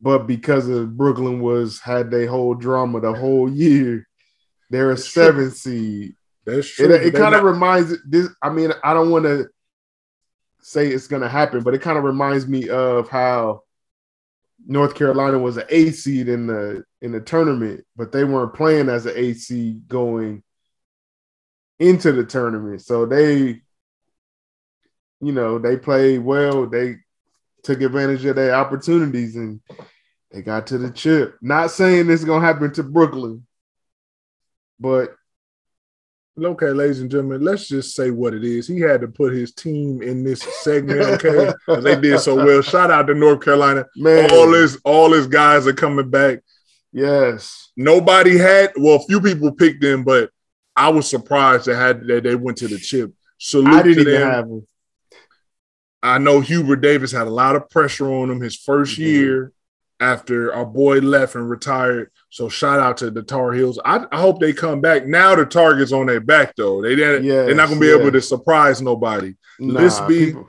but 0.00 0.20
because 0.26 0.66
of 0.66 0.96
Brooklyn 0.96 1.40
was 1.40 1.78
had 1.78 2.10
their 2.10 2.26
whole 2.26 2.54
drama 2.54 3.00
the 3.00 3.12
whole 3.12 3.50
year, 3.50 4.08
they're 4.70 4.92
a 4.92 4.96
seven 4.96 5.50
seed. 5.50 6.14
That's 6.46 6.68
It, 6.68 6.72
true. 6.86 6.94
it 6.94 6.98
They 7.04 7.10
kind 7.10 7.34
of 7.34 7.42
not- 7.42 7.52
reminds 7.52 8.02
this. 8.08 8.28
I 8.42 8.48
mean, 8.48 8.72
I 8.82 8.94
don't 8.94 9.10
want 9.10 9.24
to 9.26 9.46
say 10.62 10.88
it's 10.88 11.06
going 11.06 11.20
to 11.22 11.28
happen, 11.28 11.62
but 11.62 11.74
it 11.74 11.82
kind 11.82 11.98
of 11.98 12.04
reminds 12.04 12.48
me 12.48 12.68
of 12.70 13.10
how 13.10 13.62
North 14.66 14.94
Carolina 14.94 15.38
was 15.38 15.58
an 15.58 15.64
eight 15.68 15.96
seed 15.96 16.28
in 16.28 16.46
the 16.46 16.82
in 17.02 17.12
the 17.12 17.20
tournament, 17.20 17.84
but 17.94 18.10
they 18.10 18.24
weren't 18.24 18.54
playing 18.54 18.88
as 18.88 19.04
an 19.04 19.12
eight 19.16 19.36
seed 19.36 19.86
going 19.86 20.42
into 21.78 22.10
the 22.10 22.24
tournament. 22.24 22.80
So 22.80 23.04
they, 23.04 23.60
you 25.20 25.32
know, 25.32 25.58
they 25.58 25.76
played 25.76 26.18
well. 26.18 26.66
They 26.66 26.96
took 27.62 27.80
advantage 27.80 28.24
of 28.24 28.36
their 28.36 28.54
opportunities 28.54 29.36
and 29.36 29.60
they 30.30 30.42
got 30.42 30.68
to 30.68 30.78
the 30.78 30.90
chip. 30.90 31.36
Not 31.40 31.70
saying 31.70 32.06
this 32.06 32.20
is 32.20 32.26
going 32.26 32.40
to 32.42 32.46
happen 32.46 32.72
to 32.74 32.82
Brooklyn, 32.82 33.46
but 34.78 35.14
Okay, 36.38 36.66
ladies 36.68 37.00
and 37.00 37.10
gentlemen, 37.10 37.40
let's 37.42 37.66
just 37.66 37.96
say 37.96 38.10
what 38.10 38.34
it 38.34 38.44
is. 38.44 38.68
He 38.68 38.78
had 38.78 39.00
to 39.00 39.08
put 39.08 39.32
his 39.32 39.54
team 39.54 40.02
in 40.02 40.22
this 40.22 40.42
segment, 40.60 41.00
okay? 41.00 41.50
they 41.80 41.98
did 41.98 42.20
so 42.20 42.34
well. 42.34 42.60
Shout 42.60 42.90
out 42.90 43.06
to 43.06 43.14
North 43.14 43.40
Carolina. 43.42 43.86
man, 43.96 44.30
All 44.30 44.52
his 44.52 44.78
all 44.84 45.12
his 45.14 45.26
guys 45.26 45.66
are 45.66 45.72
coming 45.72 46.10
back. 46.10 46.40
yes. 46.92 47.70
Nobody 47.74 48.36
had 48.36 48.72
well, 48.76 48.96
a 48.96 49.06
few 49.06 49.22
people 49.22 49.50
picked 49.52 49.80
them, 49.80 50.04
but 50.04 50.28
I 50.76 50.90
was 50.90 51.08
surprised 51.08 51.66
that 51.66 51.76
had 51.76 52.06
that 52.06 52.24
they 52.24 52.34
went 52.34 52.58
to 52.58 52.68
the 52.68 52.78
chip. 52.78 53.14
Salute 53.38 53.72
I 53.72 53.82
didn't 53.82 54.04
to 54.04 54.10
even 54.10 54.28
have 54.28 54.48
them. 54.48 54.66
I 56.06 56.18
know 56.18 56.40
Hubert 56.40 56.76
Davis 56.82 57.12
had 57.12 57.26
a 57.26 57.30
lot 57.30 57.56
of 57.56 57.68
pressure 57.70 58.10
on 58.12 58.30
him 58.30 58.40
his 58.40 58.56
1st 58.56 58.96
He 58.96 59.04
did. 59.04 59.10
year 59.12 59.52
after 59.98 60.52
our 60.54 60.66
boy 60.66 60.98
left 60.98 61.34
and 61.34 61.48
retired. 61.48 62.10
So 62.30 62.48
shout 62.48 62.78
out 62.80 62.98
to 62.98 63.10
the 63.10 63.22
Tar 63.22 63.52
Heels. 63.52 63.78
I, 63.84 64.04
I 64.12 64.20
hope 64.20 64.40
they 64.40 64.52
come 64.52 64.80
back. 64.82 65.06
Now 65.06 65.34
the 65.34 65.46
target's 65.46 65.92
on 65.92 66.06
their 66.06 66.20
back 66.20 66.54
though. 66.56 66.82
They 66.82 66.94
didn't, 66.96 67.26
they're 67.26 67.54
not 67.54 67.68
gonna 67.68 67.80
be 67.80 67.86
Yes, 67.86 68.00
able 68.00 68.12
to 68.12 68.20
surprise 68.20 68.82
nobody. 68.82 69.34
Nah, 69.58 69.80
Let's 69.80 70.00
be- 70.02 70.26
people- 70.26 70.48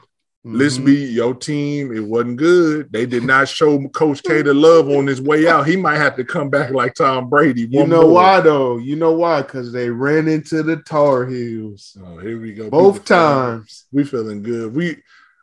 Let's 0.49 0.77
Mhm. 0.77 0.85
be 0.85 0.95
your 1.07 1.33
team. 1.33 1.93
It 1.93 2.01
wasn't 2.05 2.37
good. 2.37 2.87
They 2.93 3.05
did 3.05 3.23
not 3.25 3.49
show 3.49 3.85
Coach 3.89 4.23
K 4.23 4.41
the 4.43 4.53
love 4.53 4.87
on 4.87 5.05
his 5.05 5.19
way 5.21 5.45
out. 5.45 5.67
He 5.67 5.75
might 5.75 5.97
have 5.97 6.15
to 6.15 6.23
come 6.23 6.49
back 6.49 6.71
like 6.71 6.93
Tom 6.95 7.29
Brady. 7.29 7.67
You 7.69 7.85
know 7.85 8.03
more. 8.03 8.13
why 8.13 8.39
though? 8.39 8.77
You 8.77 8.95
know 8.95 9.11
why? 9.11 9.41
Because 9.41 9.73
they 9.73 9.89
ran 9.89 10.29
into 10.29 10.63
the 10.63 10.77
Tar 10.77 11.25
Heels 11.25 11.97
Oh, 12.01 12.17
here 12.19 12.39
we 12.39 12.53
go. 12.53 12.69
both 12.69 13.03
People 13.03 13.05
feeling- 13.07 13.33
times. 13.33 13.85
We 13.91 14.03
feeling 14.05 14.41
good. 14.41 14.73
We 14.73 14.97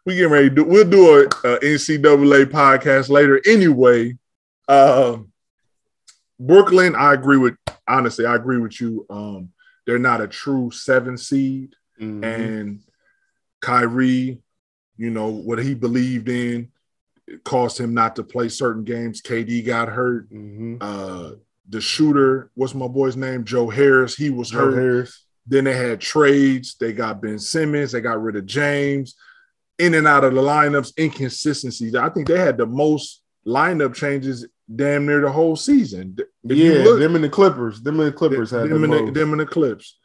we 0.05 0.17
getting 0.17 0.31
ready 0.33 0.49
to 0.51 0.55
do. 0.55 0.65
We'll 0.65 0.89
do 0.89 1.09
a, 1.17 1.23
a 1.49 1.59
NCAA 1.61 2.47
podcast 2.47 3.09
later. 3.09 3.41
Anyway, 3.47 4.17
um, 4.69 5.33
Brooklyn. 6.39 6.95
I 6.95 7.15
agree 7.15 7.37
with. 7.39 7.55
Honestly, 7.89 8.27
I 8.27 8.35
agree 8.35 8.59
with 8.59 8.81
you. 8.81 9.07
Um, 9.11 9.51
they're 9.87 9.99
not 9.99 10.21
a 10.21 10.27
true 10.29 10.71
seven 10.71 11.17
seed, 11.19 11.75
Mhm. 12.01 12.25
and 12.25 12.81
Kyrie, 13.61 14.41
you 14.97 15.11
know 15.11 15.29
what 15.29 15.59
he 15.59 15.75
believed 15.75 16.29
in, 16.29 16.71
it 17.27 17.45
caused 17.45 17.79
him 17.79 17.95
not 17.95 18.17
to 18.17 18.23
play 18.23 18.49
certain 18.49 18.85
games. 18.85 19.21
KD 19.23 19.63
got 19.65 19.89
hurt. 19.89 20.31
Mhm. 20.33 20.79
Uh, 20.81 21.37
the 21.69 21.81
shooter, 21.81 22.51
what's 22.55 22.75
my 22.75 22.89
boy's 22.89 23.17
name? 23.17 23.45
Joe 23.45 23.69
Harris. 23.71 24.15
He 24.15 24.29
was 24.31 24.51
Joe 24.51 24.67
hurt. 24.71 24.75
Harris. 24.75 25.25
Then 25.47 25.65
they 25.65 25.77
had 25.77 26.01
trades. 26.01 26.77
They 26.79 26.93
got 26.93 27.21
Ben 27.23 27.39
Simmons. 27.39 27.93
They 27.93 28.01
got 28.03 28.23
rid 28.23 28.37
of 28.37 28.45
James. 28.47 29.15
In 29.79 29.95
and 29.95 30.07
out 30.07 30.25
of 30.25 30.35
the 30.35 30.41
lineups, 30.41 30.93
inconsistencies. 30.99 31.95
I 31.95 32.09
think 32.09 32.29
they 32.29 32.39
had 32.39 32.57
the 32.57 32.67
most 32.67 33.23
lineup 33.47 33.95
changes 33.95 34.47
damn 34.75 35.07
near 35.07 35.21
the 35.21 35.31
whole 35.31 35.57
season. 35.57 36.17
If 36.49 36.57
yeah, 36.57 36.85
look- 36.85 37.01
them 37.01 37.17
and 37.17 37.25
the 37.25 37.29
Clippers. 37.29 37.83
Them 37.83 38.01
and 38.01 38.09
the 38.09 38.13
Clippers 38.13 38.51
had 38.51 38.65
the 38.65 38.69
them, 38.69 38.85
and 38.85 39.09
the, 39.09 39.13
them 39.13 39.33
and 39.33 39.41
the 39.41 39.47
Clips. 39.47 39.99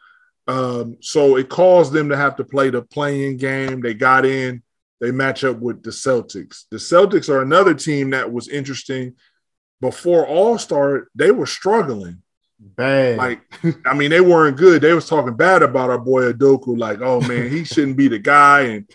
Um, 0.48 0.98
so 1.00 1.38
it 1.38 1.48
caused 1.50 1.94
them 1.94 2.10
to 2.10 2.18
have 2.18 2.36
to 2.38 2.44
play 2.44 2.72
the 2.72 2.82
playing 2.82 3.38
game. 3.38 3.82
They 3.82 3.94
got 3.94 4.26
in. 4.26 4.64
They 5.00 5.12
match 5.12 5.44
up 5.44 5.60
with 5.60 5.84
the 5.84 5.92
Celtics. 5.92 6.64
The 6.72 6.78
Celtics 6.78 7.30
are 7.30 7.42
another 7.42 7.74
team 7.74 8.10
that 8.10 8.32
was 8.32 8.50
interesting. 8.50 9.16
Before 9.80 10.26
All 10.26 10.58
Star, 10.58 11.08
they 11.16 11.32
were 11.32 11.46
struggling. 11.46 12.22
Bad. 12.60 13.18
Like, 13.18 13.42
I 13.86 13.94
mean, 13.94 14.10
they 14.10 14.20
weren't 14.20 14.58
good. 14.58 14.82
They 14.82 14.94
was 14.94 15.08
talking 15.08 15.36
bad 15.36 15.62
about 15.64 15.90
our 15.90 16.00
boy 16.00 16.34
Udoka, 16.34 16.78
like, 16.78 17.00
oh 17.00 17.22
man, 17.22 17.50
he 17.50 17.64
shouldn't 17.64 17.96
be 17.96 18.10
the 18.10 18.20
guy. 18.20 18.62
And 18.62 18.90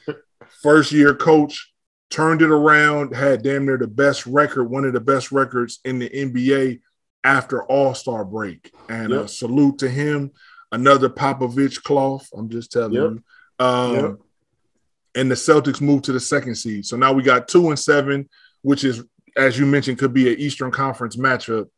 first 0.64 0.92
year 0.92 1.14
coach 1.14 1.70
turned 2.08 2.40
it 2.40 2.50
around, 2.50 3.14
had 3.14 3.42
damn 3.42 3.66
near 3.66 3.76
the 3.76 3.86
best 3.86 4.24
record, 4.26 4.64
one 4.64 4.86
of 4.86 4.94
the 4.94 5.00
best 5.00 5.30
records 5.30 5.80
in 5.84 5.98
the 5.98 6.08
NBA 6.08 6.80
after 7.22 7.64
All 7.64 7.94
Star 7.94 8.24
break. 8.24 8.72
And 8.88 9.10
yep. 9.10 9.24
a 9.24 9.28
salute 9.28 9.78
to 9.80 9.90
him. 9.90 10.32
Another 10.72 11.10
Popovich 11.10 11.82
cloth. 11.82 12.28
I'm 12.34 12.48
just 12.48 12.72
telling 12.72 12.94
yep. 12.94 13.02
you. 13.02 13.64
Um, 13.64 13.94
yep. 13.94 14.14
And 15.16 15.30
the 15.30 15.34
Celtics 15.34 15.82
moved 15.82 16.04
to 16.04 16.12
the 16.12 16.20
second 16.20 16.54
seed. 16.54 16.86
So 16.86 16.96
now 16.96 17.12
we 17.12 17.22
got 17.22 17.46
two 17.46 17.68
and 17.68 17.78
seven, 17.78 18.28
which 18.62 18.84
is, 18.84 19.04
as 19.36 19.58
you 19.58 19.66
mentioned, 19.66 19.98
could 19.98 20.14
be 20.14 20.32
an 20.32 20.40
Eastern 20.40 20.70
Conference 20.70 21.16
matchup. 21.16 21.68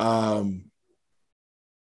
Um, 0.00 0.64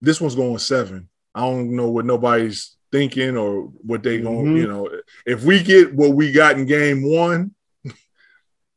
this 0.01 0.21
one's 0.21 0.35
going 0.35 0.59
seven. 0.59 1.11
I 1.35 1.43
don't 1.43 1.77
know 1.77 1.91
what 1.91 2.07
nobody's 2.07 2.75
thinking 2.93 3.37
or 3.37 3.63
what 3.83 4.03
they 4.03 4.21
going, 4.21 4.47
mm-hmm. 4.47 4.57
you 4.57 4.69
know. 4.69 4.89
If 5.27 5.43
we 5.43 5.63
get 5.63 5.95
what 5.95 6.11
we 6.11 6.31
got 6.31 6.59
in 6.59 6.67
game 6.67 7.03
one, 7.03 7.55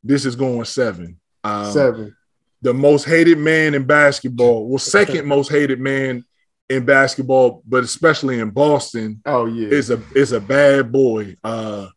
this 0.02 0.24
is 0.24 0.34
going 0.34 0.64
seven. 0.64 1.20
Um, 1.44 1.70
seven. 1.70 2.16
The 2.62 2.74
most 2.74 3.04
hated 3.04 3.38
man 3.38 3.74
in 3.74 3.84
basketball, 3.84 4.66
well, 4.66 4.78
second 4.78 5.26
most 5.28 5.50
hated 5.50 5.78
man 5.78 6.24
in 6.68 6.84
basketball, 6.84 7.62
but 7.66 7.84
especially 7.84 8.40
in 8.40 8.50
Boston. 8.50 9.20
Oh 9.24 9.46
yeah, 9.46 9.68
is 9.68 9.90
a 9.90 10.02
is 10.14 10.32
a 10.32 10.40
bad 10.40 10.90
boy. 10.90 11.36
Uh, 11.44 11.88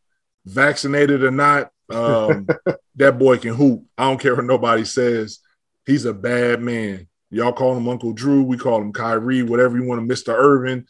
vaccinated 0.46 1.24
or 1.24 1.32
not, 1.32 1.72
um, 1.90 2.48
that 2.96 3.18
boy 3.18 3.38
can 3.38 3.56
hoop. 3.56 3.86
I 3.98 4.04
don't 4.04 4.20
care 4.20 4.36
what 4.36 4.46
nobody 4.46 4.86
says. 4.86 5.40
He's 5.86 6.06
a 6.06 6.14
bad 6.14 6.62
man. 6.62 7.08
Y'all 7.32 7.54
call 7.54 7.76
him 7.76 7.88
Uncle 7.88 8.14
Drew. 8.14 8.44
We 8.44 8.58
call 8.58 8.82
him 8.82 8.94
Kyrie, 8.94 9.44
whatever 9.44 9.78
you 9.78 9.88
want 9.88 10.08
to, 10.08 10.14
Mr. 10.14 10.34
Irvin. 10.36 10.86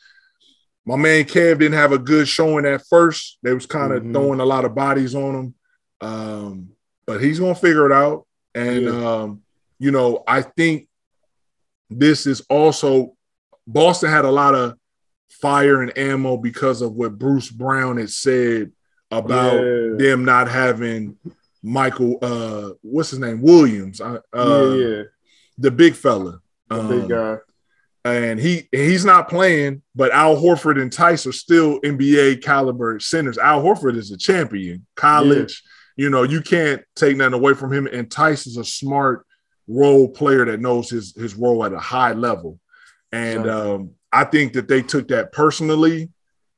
My 0.89 0.95
man 0.95 1.25
Kev 1.25 1.59
didn't 1.59 1.77
have 1.77 1.91
a 1.91 1.99
good 1.99 2.27
showing 2.27 2.65
at 2.65 2.81
first. 2.89 3.37
They 3.43 3.53
was 3.53 3.67
kind 3.67 3.93
of 3.93 4.01
mm-hmm. 4.01 4.11
throwing 4.11 4.39
a 4.39 4.45
lot 4.45 4.65
of 4.65 4.73
bodies 4.73 5.13
on 5.13 5.35
him. 5.35 5.55
Um, 6.01 6.69
but 7.05 7.21
he's 7.21 7.39
gonna 7.39 7.53
figure 7.53 7.85
it 7.85 7.91
out. 7.91 8.25
And 8.55 8.85
yeah. 8.85 8.89
um, 9.07 9.41
you 9.77 9.91
know, 9.91 10.23
I 10.27 10.41
think 10.41 10.87
this 11.91 12.25
is 12.25 12.41
also 12.49 13.13
Boston 13.67 14.09
had 14.09 14.25
a 14.25 14.31
lot 14.31 14.55
of 14.55 14.79
fire 15.29 15.83
and 15.83 15.95
ammo 15.95 16.37
because 16.37 16.81
of 16.81 16.93
what 16.93 17.19
Bruce 17.19 17.51
Brown 17.51 17.97
had 17.97 18.09
said 18.09 18.71
about 19.11 19.57
yeah. 19.57 19.89
them 19.95 20.25
not 20.25 20.49
having 20.49 21.17
Michael 21.61 22.17
uh 22.23 22.71
what's 22.81 23.11
his 23.11 23.19
name? 23.19 23.43
Williams. 23.43 24.01
Uh, 24.01 24.21
yeah, 24.33 24.73
yeah 24.73 25.03
the 25.59 25.69
big 25.69 25.93
fella, 25.93 26.39
the 26.67 26.79
um, 26.79 26.87
big 26.87 27.09
guy, 27.09 27.37
and 28.09 28.39
he 28.39 28.67
he's 28.71 29.05
not 29.05 29.29
playing. 29.29 29.81
But 29.95 30.11
Al 30.11 30.35
Horford 30.35 30.81
and 30.81 30.91
Theis 30.91 31.27
are 31.27 31.31
still 31.31 31.79
NBA 31.81 32.43
caliber 32.43 32.99
centers. 32.99 33.37
Al 33.37 33.61
Horford 33.61 33.97
is 33.97 34.11
a 34.11 34.17
champion, 34.17 34.85
college. 34.95 35.63
Yeah. 35.97 36.05
You 36.05 36.09
know, 36.09 36.23
you 36.23 36.41
can't 36.41 36.81
take 36.95 37.17
nothing 37.17 37.33
away 37.33 37.53
from 37.53 37.73
him. 37.73 37.87
And 37.87 38.09
Theis 38.09 38.47
is 38.47 38.57
a 38.57 38.63
smart 38.63 39.25
role 39.67 40.07
player 40.09 40.45
that 40.45 40.59
knows 40.59 40.89
his 40.89 41.15
his 41.15 41.35
role 41.35 41.65
at 41.65 41.73
a 41.73 41.79
high 41.79 42.13
level. 42.13 42.59
And 43.11 43.49
um, 43.49 43.91
I 44.11 44.23
think 44.23 44.53
that 44.53 44.67
they 44.67 44.81
took 44.81 45.07
that 45.09 45.31
personally. 45.31 46.09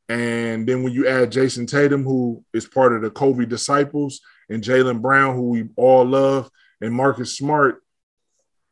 And 0.09 0.67
then 0.67 0.83
when 0.83 0.91
you 0.91 1.07
add 1.07 1.31
Jayson 1.31 1.67
Tatum, 1.67 2.03
who 2.03 2.43
is 2.53 2.67
part 2.67 2.93
of 2.93 3.01
the 3.01 3.09
Kobe 3.09 3.45
disciples, 3.45 4.19
and 4.49 4.61
Jaylen 4.61 5.01
Brown, 5.01 5.35
who 5.35 5.49
we 5.49 5.69
all 5.77 6.05
love, 6.05 6.49
and 6.81 6.93
Marcus 6.93 7.37
Smart, 7.37 7.80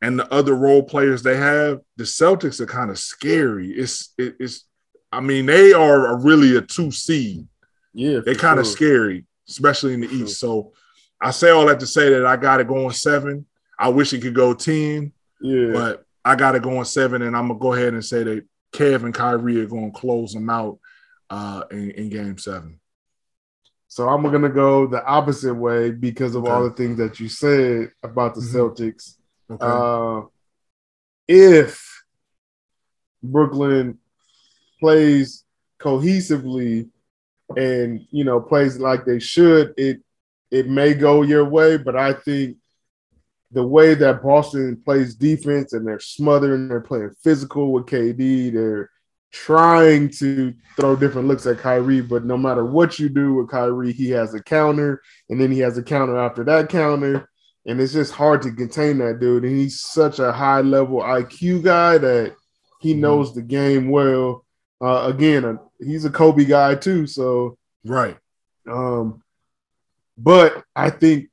and 0.02 0.18
the 0.18 0.32
other 0.32 0.54
role 0.54 0.82
players 0.82 1.22
they 1.22 1.36
have, 1.36 1.80
the 1.96 2.04
Celtics 2.04 2.60
are 2.60 2.66
kind 2.66 2.90
of 2.90 2.98
scary. 2.98 3.70
It's 3.70 4.14
it, 4.18 4.36
it's 4.40 4.64
I 5.12 5.20
mean, 5.20 5.46
they 5.46 5.72
are 5.72 6.06
a 6.06 6.16
really 6.16 6.56
a 6.56 6.60
two 6.60 6.90
seed. 6.90 7.46
Yeah, 7.92 8.20
they're 8.24 8.34
kind 8.34 8.60
of 8.60 8.66
sure. 8.66 8.76
scary, 8.76 9.24
especially 9.48 9.94
in 9.94 10.00
the 10.00 10.08
East. 10.08 10.38
So 10.38 10.72
I 11.20 11.32
say 11.32 11.50
all 11.50 11.66
that 11.66 11.80
to 11.80 11.86
say 11.86 12.10
that 12.10 12.24
I 12.24 12.36
got 12.36 12.60
it 12.60 12.68
going 12.68 12.92
seven. 12.92 13.46
I 13.78 13.88
wish 13.88 14.12
it 14.12 14.20
could 14.20 14.34
go 14.34 14.52
10. 14.52 15.12
Yeah. 15.40 15.70
But 15.72 16.04
I 16.24 16.36
got 16.36 16.54
it 16.54 16.62
going 16.62 16.84
seven, 16.84 17.22
and 17.22 17.36
I'm 17.36 17.48
gonna 17.48 17.58
go 17.58 17.72
ahead 17.72 17.94
and 17.94 18.04
say 18.04 18.22
that 18.22 18.44
Kev 18.72 19.04
and 19.04 19.14
Kyrie 19.14 19.60
are 19.60 19.66
gonna 19.66 19.90
close 19.90 20.32
them 20.32 20.50
out 20.50 20.78
uh, 21.30 21.64
in, 21.70 21.90
in 21.92 22.08
game 22.10 22.38
seven. 22.38 22.78
So 23.88 24.08
I'm 24.08 24.22
gonna 24.22 24.50
go 24.50 24.86
the 24.86 25.04
opposite 25.04 25.54
way 25.54 25.90
because 25.90 26.34
of 26.34 26.44
okay. 26.44 26.52
all 26.52 26.64
the 26.64 26.74
things 26.74 26.98
that 26.98 27.18
you 27.20 27.28
said 27.28 27.90
about 28.02 28.34
the 28.34 28.40
mm-hmm. 28.40 28.56
Celtics. 28.56 29.16
Okay. 29.50 29.58
Uh, 29.60 30.22
if 31.26 32.04
Brooklyn 33.22 33.98
plays 34.78 35.44
cohesively 35.80 36.88
and 37.56 38.06
you 38.10 38.24
know 38.24 38.40
plays 38.40 38.78
like 38.78 39.04
they 39.04 39.18
should, 39.18 39.74
it 39.76 40.00
it 40.50 40.68
may 40.68 40.94
go 40.94 41.22
your 41.22 41.44
way. 41.44 41.76
But 41.76 41.96
I 41.96 42.12
think 42.12 42.58
the 43.50 43.66
way 43.66 43.94
that 43.94 44.22
Boston 44.22 44.80
plays 44.84 45.14
defense 45.14 45.72
and 45.72 45.86
they're 45.86 46.00
smothering, 46.00 46.68
they're 46.68 46.80
playing 46.80 47.10
physical 47.22 47.72
with 47.72 47.86
KD, 47.86 48.52
they're 48.52 48.90
trying 49.32 50.10
to 50.10 50.52
throw 50.76 50.96
different 50.96 51.28
looks 51.28 51.46
at 51.46 51.58
Kyrie, 51.58 52.00
but 52.00 52.24
no 52.24 52.36
matter 52.36 52.64
what 52.64 52.98
you 52.98 53.08
do 53.08 53.34
with 53.34 53.48
Kyrie, 53.48 53.92
he 53.92 54.10
has 54.10 54.34
a 54.34 54.42
counter, 54.42 55.00
and 55.28 55.40
then 55.40 55.52
he 55.52 55.60
has 55.60 55.78
a 55.78 55.82
counter 55.82 56.18
after 56.18 56.42
that 56.44 56.68
counter 56.68 57.29
and 57.66 57.80
it's 57.80 57.92
just 57.92 58.12
hard 58.12 58.42
to 58.42 58.52
contain 58.52 58.98
that 58.98 59.20
dude. 59.20 59.44
And 59.44 59.56
he's 59.56 59.80
such 59.80 60.18
a 60.18 60.32
high 60.32 60.60
level 60.60 61.00
IQ 61.00 61.62
guy 61.62 61.98
that 61.98 62.34
he 62.80 62.92
mm-hmm. 62.92 63.00
knows 63.02 63.34
the 63.34 63.42
game 63.42 63.90
well. 63.90 64.44
Uh, 64.80 65.12
again, 65.12 65.44
uh, 65.44 65.56
he's 65.78 66.04
a 66.04 66.10
Kobe 66.10 66.44
guy 66.44 66.74
too, 66.74 67.06
so 67.06 67.58
right. 67.84 68.16
Um, 68.68 69.22
but 70.16 70.64
I 70.74 70.90
think 70.90 71.28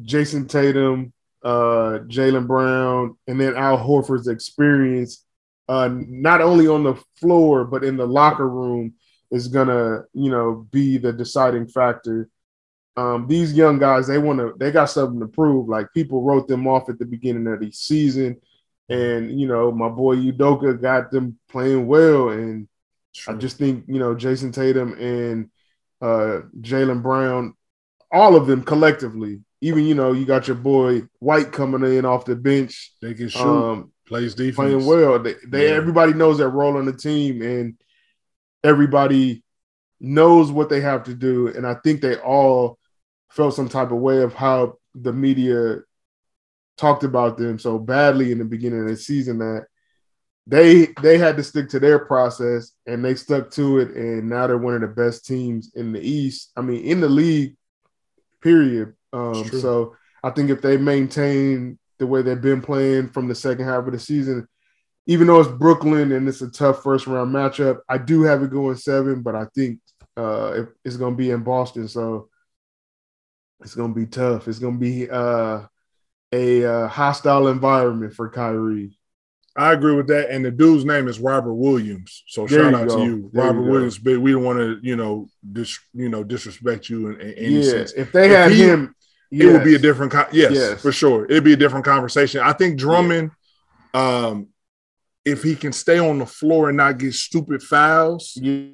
Jayson 0.00 0.48
Tatum, 0.48 1.12
uh, 1.44 2.00
Jaylen 2.06 2.46
Brown, 2.46 3.18
and 3.26 3.40
then 3.40 3.54
Al 3.54 3.78
Horford's 3.78 4.28
experience, 4.28 5.24
uh, 5.68 5.90
not 5.92 6.40
only 6.40 6.66
on 6.66 6.84
the 6.84 7.00
floor 7.16 7.64
but 7.64 7.84
in 7.84 7.96
the 7.96 8.06
locker 8.06 8.48
room, 8.48 8.94
is 9.30 9.48
gonna 9.48 10.04
you 10.12 10.30
know 10.30 10.66
be 10.70 10.96
the 10.96 11.12
deciding 11.12 11.68
factor 11.68 12.28
um, 12.96 13.26
these 13.26 13.52
young 13.52 13.78
guys, 13.78 14.06
they 14.06 14.18
want 14.18 14.40
to, 14.40 14.54
they 14.58 14.70
got 14.70 14.86
something 14.86 15.20
to 15.20 15.26
prove. 15.26 15.68
Like 15.68 15.92
people 15.94 16.22
wrote 16.22 16.48
them 16.48 16.66
off 16.66 16.88
at 16.88 16.98
the 16.98 17.04
beginning 17.06 17.46
of 17.46 17.60
the 17.60 17.70
season, 17.70 18.40
and 18.88 19.38
you 19.38 19.46
know, 19.46 19.70
my 19.70 19.88
boy 19.88 20.16
Udoka 20.16 20.80
got 20.80 21.10
them 21.10 21.38
playing 21.48 21.86
well, 21.86 22.30
and 22.30 22.68
I 23.28 23.34
just 23.34 23.58
think 23.58 23.84
you 23.86 23.98
know 23.98 24.14
Jayson 24.14 24.52
Tatum 24.52 24.94
and 24.94 25.50
uh, 26.00 26.42
Jaylen 26.60 27.02
Brown, 27.02 27.54
all 28.10 28.36
of 28.36 28.46
them 28.46 28.62
collectively. 28.62 29.40
Even 29.60 29.84
you 29.84 29.94
know, 29.94 30.12
you 30.12 30.24
got 30.24 30.48
your 30.48 30.56
boy 30.56 31.02
White 31.20 31.52
coming 31.52 31.96
in 31.96 32.04
off 32.04 32.24
the 32.24 32.34
bench. 32.34 32.94
They 33.00 33.14
can 33.14 33.28
shoot, 33.28 33.40
um, 33.40 33.92
plays 34.06 34.34
defense, 34.34 34.56
playing 34.56 34.86
well. 34.86 35.18
They, 35.18 35.34
they 35.46 35.68
yeah. 35.68 35.74
everybody 35.74 36.12
knows 36.12 36.38
their 36.38 36.48
role 36.48 36.76
on 36.76 36.86
the 36.86 36.92
team, 36.92 37.42
and 37.42 37.76
everybody 38.64 39.44
knows 40.00 40.50
what 40.50 40.68
they 40.68 40.80
have 40.80 41.04
to 41.04 41.14
do. 41.14 41.48
And 41.48 41.66
I 41.66 41.74
think 41.84 42.00
they 42.00 42.16
all 42.16 42.78
felt 43.30 43.54
some 43.54 43.68
type 43.68 43.90
of 43.90 43.98
way 43.98 44.22
of 44.22 44.34
how 44.34 44.74
the 44.94 45.12
media 45.12 45.78
talked 46.76 47.04
about 47.04 47.36
them 47.36 47.58
so 47.58 47.78
badly 47.78 48.32
in 48.32 48.38
the 48.38 48.44
beginning 48.44 48.82
of 48.82 48.88
the 48.88 48.96
season 48.96 49.38
that 49.38 49.66
they 50.46 50.88
they 51.02 51.18
had 51.18 51.36
to 51.36 51.44
stick 51.44 51.68
to 51.68 51.78
their 51.78 51.98
process 51.98 52.72
and 52.86 53.04
they 53.04 53.14
stuck 53.14 53.50
to 53.50 53.78
it. 53.78 53.90
And 53.90 54.28
now 54.28 54.46
they're 54.46 54.58
one 54.58 54.74
of 54.74 54.80
the 54.80 54.88
best 54.88 55.26
teams 55.26 55.72
in 55.74 55.92
the 55.92 56.00
east 56.00 56.50
i 56.56 56.60
mean 56.60 56.84
in 56.84 57.00
the 57.00 57.08
league 57.08 57.56
period. 58.42 58.94
Um, 59.12 59.44
so 59.44 59.96
i 60.22 60.30
think 60.30 60.50
if 60.50 60.62
they 60.62 60.76
maintain 60.76 61.78
the 61.98 62.06
way 62.06 62.22
they've 62.22 62.40
been 62.40 62.62
playing 62.62 63.10
from 63.10 63.28
the 63.28 63.34
second 63.34 63.66
half 63.66 63.86
of 63.86 63.92
the 63.92 63.98
season 63.98 64.46
even 65.06 65.26
though 65.26 65.40
it's 65.40 65.50
brooklyn 65.50 66.12
and 66.12 66.28
it's 66.28 66.40
a 66.40 66.50
tough 66.50 66.82
first 66.82 67.06
round 67.06 67.34
matchup 67.34 67.80
i 67.88 67.98
do 67.98 68.22
have 68.22 68.42
it 68.42 68.50
going 68.50 68.76
seven 68.76 69.20
but 69.20 69.34
i 69.34 69.44
think 69.54 69.80
uh, 70.16 70.64
it's 70.84 70.96
going 70.96 71.14
to 71.14 71.16
be 71.16 71.30
in 71.30 71.42
boston. 71.42 71.88
So 71.88 72.29
it's 73.62 73.74
gonna 73.74 73.94
be 73.94 74.06
tough. 74.06 74.48
It's 74.48 74.58
gonna 74.58 74.78
be 74.78 75.08
uh, 75.08 75.62
a 76.32 76.64
uh, 76.64 76.88
hostile 76.88 77.48
environment 77.48 78.14
for 78.14 78.28
Kyrie. 78.30 78.98
I 79.56 79.72
agree 79.72 79.94
with 79.94 80.06
that. 80.08 80.30
And 80.30 80.44
the 80.44 80.50
dude's 80.50 80.84
name 80.84 81.08
is 81.08 81.18
Robert 81.18 81.54
Williams. 81.54 82.22
So 82.28 82.46
there 82.46 82.70
shout 82.70 82.74
out 82.74 82.88
go. 82.88 82.98
to 82.98 83.04
you, 83.04 83.30
there 83.32 83.44
Robert 83.44 83.64
you 83.64 83.70
Williams. 83.70 83.98
But 83.98 84.20
we 84.20 84.32
don't 84.32 84.44
want 84.44 84.58
to, 84.58 84.78
you 84.82 84.96
know, 84.96 85.28
dis, 85.52 85.78
you 85.92 86.08
know, 86.08 86.22
disrespect 86.22 86.88
you 86.88 87.08
in, 87.08 87.20
in 87.20 87.34
any 87.34 87.60
yeah. 87.60 87.70
sense. 87.70 87.92
If 87.92 88.12
they 88.12 88.26
if 88.26 88.36
had 88.36 88.52
he, 88.52 88.62
him, 88.62 88.94
yes. 89.30 89.48
it 89.48 89.52
would 89.52 89.64
be 89.64 89.74
a 89.74 89.78
different. 89.78 90.12
Con- 90.12 90.28
yes, 90.32 90.52
yes, 90.52 90.80
for 90.80 90.92
sure, 90.92 91.24
it'd 91.24 91.44
be 91.44 91.52
a 91.52 91.58
different 91.58 91.84
conversation. 91.84 92.40
I 92.40 92.52
think 92.52 92.78
Drummond, 92.78 93.32
yeah. 93.92 94.00
um, 94.00 94.48
if 95.24 95.42
he 95.42 95.56
can 95.56 95.72
stay 95.72 95.98
on 95.98 96.18
the 96.18 96.26
floor 96.26 96.68
and 96.68 96.76
not 96.76 96.98
get 96.98 97.14
stupid 97.14 97.62
fouls, 97.62 98.38
yeah, 98.40 98.68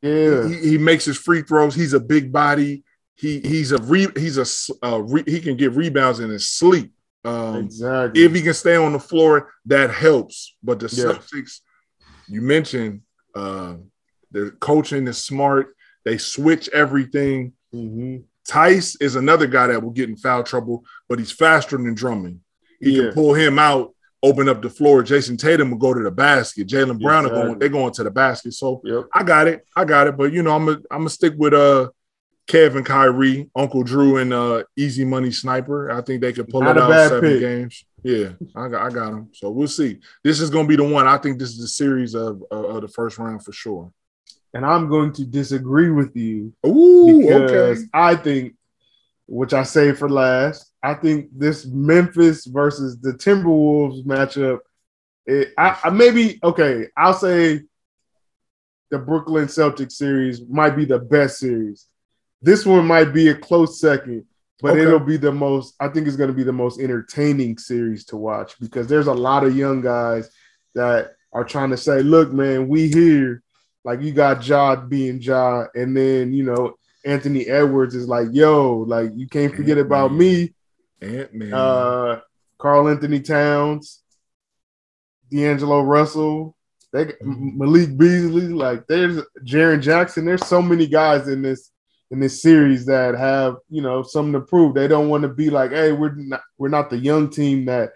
he, 0.00 0.54
he 0.70 0.78
makes 0.78 1.04
his 1.04 1.18
free 1.18 1.42
throws. 1.42 1.74
He's 1.74 1.94
a 1.94 2.00
big 2.00 2.32
body 2.32 2.84
he 3.16 3.40
he's 3.40 3.72
a 3.72 3.78
re, 3.78 4.08
he's 4.16 4.38
a 4.38 4.86
uh, 4.86 5.02
re, 5.02 5.22
he 5.26 5.40
can 5.40 5.56
get 5.56 5.72
rebounds 5.72 6.20
in 6.20 6.30
his 6.30 6.48
sleep. 6.48 6.92
Um, 7.24 7.56
exactly. 7.56 8.24
If 8.24 8.34
he 8.34 8.42
can 8.42 8.54
stay 8.54 8.76
on 8.76 8.92
the 8.92 8.98
floor, 8.98 9.52
that 9.66 9.90
helps. 9.90 10.56
But 10.62 10.80
the 10.80 10.86
yes. 10.86 11.04
Celtics, 11.04 11.60
you 12.28 12.40
mentioned, 12.40 13.02
uh, 13.34 13.74
their 14.30 14.50
coaching 14.50 15.06
is 15.06 15.18
smart. 15.18 15.76
They 16.04 16.18
switch 16.18 16.68
everything. 16.70 17.52
Mm-hmm. 17.72 18.18
Theis 18.48 18.96
is 19.00 19.14
another 19.14 19.46
guy 19.46 19.68
that 19.68 19.82
will 19.82 19.90
get 19.90 20.08
in 20.08 20.16
foul 20.16 20.42
trouble, 20.42 20.84
but 21.08 21.18
he's 21.18 21.30
faster 21.30 21.76
than 21.76 21.94
Drummond. 21.94 22.40
He 22.80 22.96
yeah. 22.96 23.04
can 23.04 23.12
pull 23.12 23.34
him 23.34 23.58
out, 23.58 23.94
open 24.22 24.48
up 24.48 24.62
the 24.62 24.70
floor. 24.70 25.04
Jayson 25.04 25.38
Tatum 25.38 25.70
will 25.70 25.78
go 25.78 25.94
to 25.94 26.02
the 26.02 26.10
basket. 26.10 26.66
Jaylen 26.66 27.00
Brown 27.00 27.24
exactly. 27.24 27.40
are 27.40 27.46
going, 27.46 27.58
they're 27.60 27.68
going 27.68 27.92
to 27.92 28.02
the 28.02 28.10
basket. 28.10 28.54
So 28.54 28.80
yep. 28.84 29.04
I 29.14 29.22
got 29.22 29.46
it. 29.46 29.64
I 29.76 29.84
got 29.84 30.08
it. 30.08 30.16
But 30.16 30.32
you 30.32 30.42
know, 30.42 30.56
I'm 30.56 30.68
a, 30.68 30.72
I'm 30.90 31.00
gonna 31.00 31.10
stick 31.10 31.34
with 31.36 31.54
uh 31.54 31.90
Kevin 32.48 32.84
Kyrie, 32.84 33.48
Uncle 33.54 33.82
Drew, 33.82 34.18
and 34.18 34.32
uh 34.32 34.64
Easy 34.76 35.04
Money 35.04 35.30
Sniper. 35.30 35.90
I 35.90 36.02
think 36.02 36.20
they 36.20 36.32
could 36.32 36.48
pull 36.48 36.62
Not 36.62 36.76
it 36.76 36.82
out 36.82 37.08
seven 37.08 37.20
pick. 37.20 37.40
games. 37.40 37.84
Yeah, 38.02 38.30
I 38.56 38.68
got 38.68 38.82
I 38.82 38.90
got 38.90 39.10
them. 39.12 39.30
So 39.32 39.50
we'll 39.50 39.68
see. 39.68 39.98
This 40.24 40.40
is 40.40 40.50
gonna 40.50 40.68
be 40.68 40.76
the 40.76 40.84
one. 40.84 41.06
I 41.06 41.18
think 41.18 41.38
this 41.38 41.50
is 41.50 41.58
the 41.58 41.68
series 41.68 42.14
of, 42.14 42.42
of, 42.50 42.64
of 42.64 42.82
the 42.82 42.88
first 42.88 43.18
round 43.18 43.44
for 43.44 43.52
sure 43.52 43.92
and 44.54 44.66
I'm 44.66 44.88
going 44.88 45.12
to 45.14 45.24
disagree 45.24 45.90
with 45.90 46.14
you. 46.16 46.52
Ooh, 46.66 47.22
because 47.22 47.78
okay. 47.78 47.88
I 47.94 48.16
think, 48.16 48.54
which 49.26 49.54
I 49.54 49.62
say 49.62 49.92
for 49.92 50.08
last, 50.08 50.72
I 50.82 50.94
think 50.94 51.28
this 51.32 51.64
Memphis 51.66 52.44
versus 52.46 52.98
the 52.98 53.12
Timberwolves 53.12 54.04
matchup, 54.04 54.58
it, 55.26 55.54
I, 55.56 55.78
I 55.84 55.90
maybe 55.90 56.38
okay. 56.42 56.88
I'll 56.96 57.14
say 57.14 57.62
the 58.90 58.98
Brooklyn 58.98 59.46
Celtics 59.46 59.92
series 59.92 60.42
might 60.48 60.76
be 60.76 60.84
the 60.84 60.98
best 60.98 61.38
series. 61.38 61.86
This 62.42 62.66
one 62.66 62.86
might 62.86 63.12
be 63.12 63.28
a 63.28 63.34
close 63.34 63.80
second, 63.80 64.24
but 64.60 64.72
okay. 64.72 64.82
it'll 64.82 64.98
be 64.98 65.16
the 65.16 65.32
most. 65.32 65.74
I 65.80 65.88
think 65.88 66.06
it's 66.06 66.16
going 66.16 66.30
to 66.30 66.36
be 66.36 66.42
the 66.42 66.52
most 66.52 66.80
entertaining 66.80 67.56
series 67.56 68.04
to 68.06 68.16
watch 68.16 68.58
because 68.60 68.88
there's 68.88 69.06
a 69.06 69.14
lot 69.14 69.44
of 69.44 69.56
young 69.56 69.80
guys 69.80 70.30
that 70.74 71.12
are 71.32 71.44
trying 71.44 71.70
to 71.70 71.76
say, 71.76 72.02
"Look, 72.02 72.32
man, 72.32 72.68
we 72.68 72.88
here." 72.88 73.42
Like 73.84 74.00
you 74.00 74.12
got 74.12 74.46
Ja 74.46 74.76
being 74.76 75.20
Ja, 75.20 75.66
and 75.74 75.96
then 75.96 76.32
you 76.32 76.44
know 76.44 76.76
Anthony 77.04 77.46
Edwards 77.46 77.94
is 77.94 78.08
like, 78.08 78.28
yo, 78.32 78.78
like 78.86 79.10
you 79.14 79.26
can't 79.26 79.54
forget 79.54 79.78
Ant-Man. 79.78 79.86
about 79.86 80.12
me. 80.12 80.54
Ant-Man. 81.00 81.52
Uh 81.52 82.20
Karl-Anthony 82.58 83.18
Towns, 83.18 84.04
D'Angelo 85.32 85.80
Russell, 85.80 86.56
they 86.92 87.06
mm-hmm. 87.06 87.58
Malik 87.58 87.98
Beasley, 87.98 88.48
like 88.48 88.86
there's 88.86 89.20
Jaren 89.44 89.82
Jackson. 89.82 90.24
There's 90.24 90.46
so 90.46 90.62
many 90.62 90.86
guys 90.86 91.26
in 91.26 91.42
this 91.42 91.70
in 92.12 92.20
this 92.20 92.40
series 92.40 92.86
that 92.86 93.14
have 93.16 93.56
you 93.68 93.82
know 93.82 94.02
something 94.02 94.34
to 94.34 94.40
prove. 94.40 94.74
They 94.74 94.86
don't 94.86 95.08
want 95.08 95.22
to 95.22 95.28
be 95.28 95.50
like, 95.50 95.72
hey, 95.72 95.92
we're 95.92 96.14
not 96.14 96.42
we're 96.58 96.68
not 96.68 96.90
the 96.90 96.98
young 96.98 97.30
team 97.30 97.64
that 97.64 97.92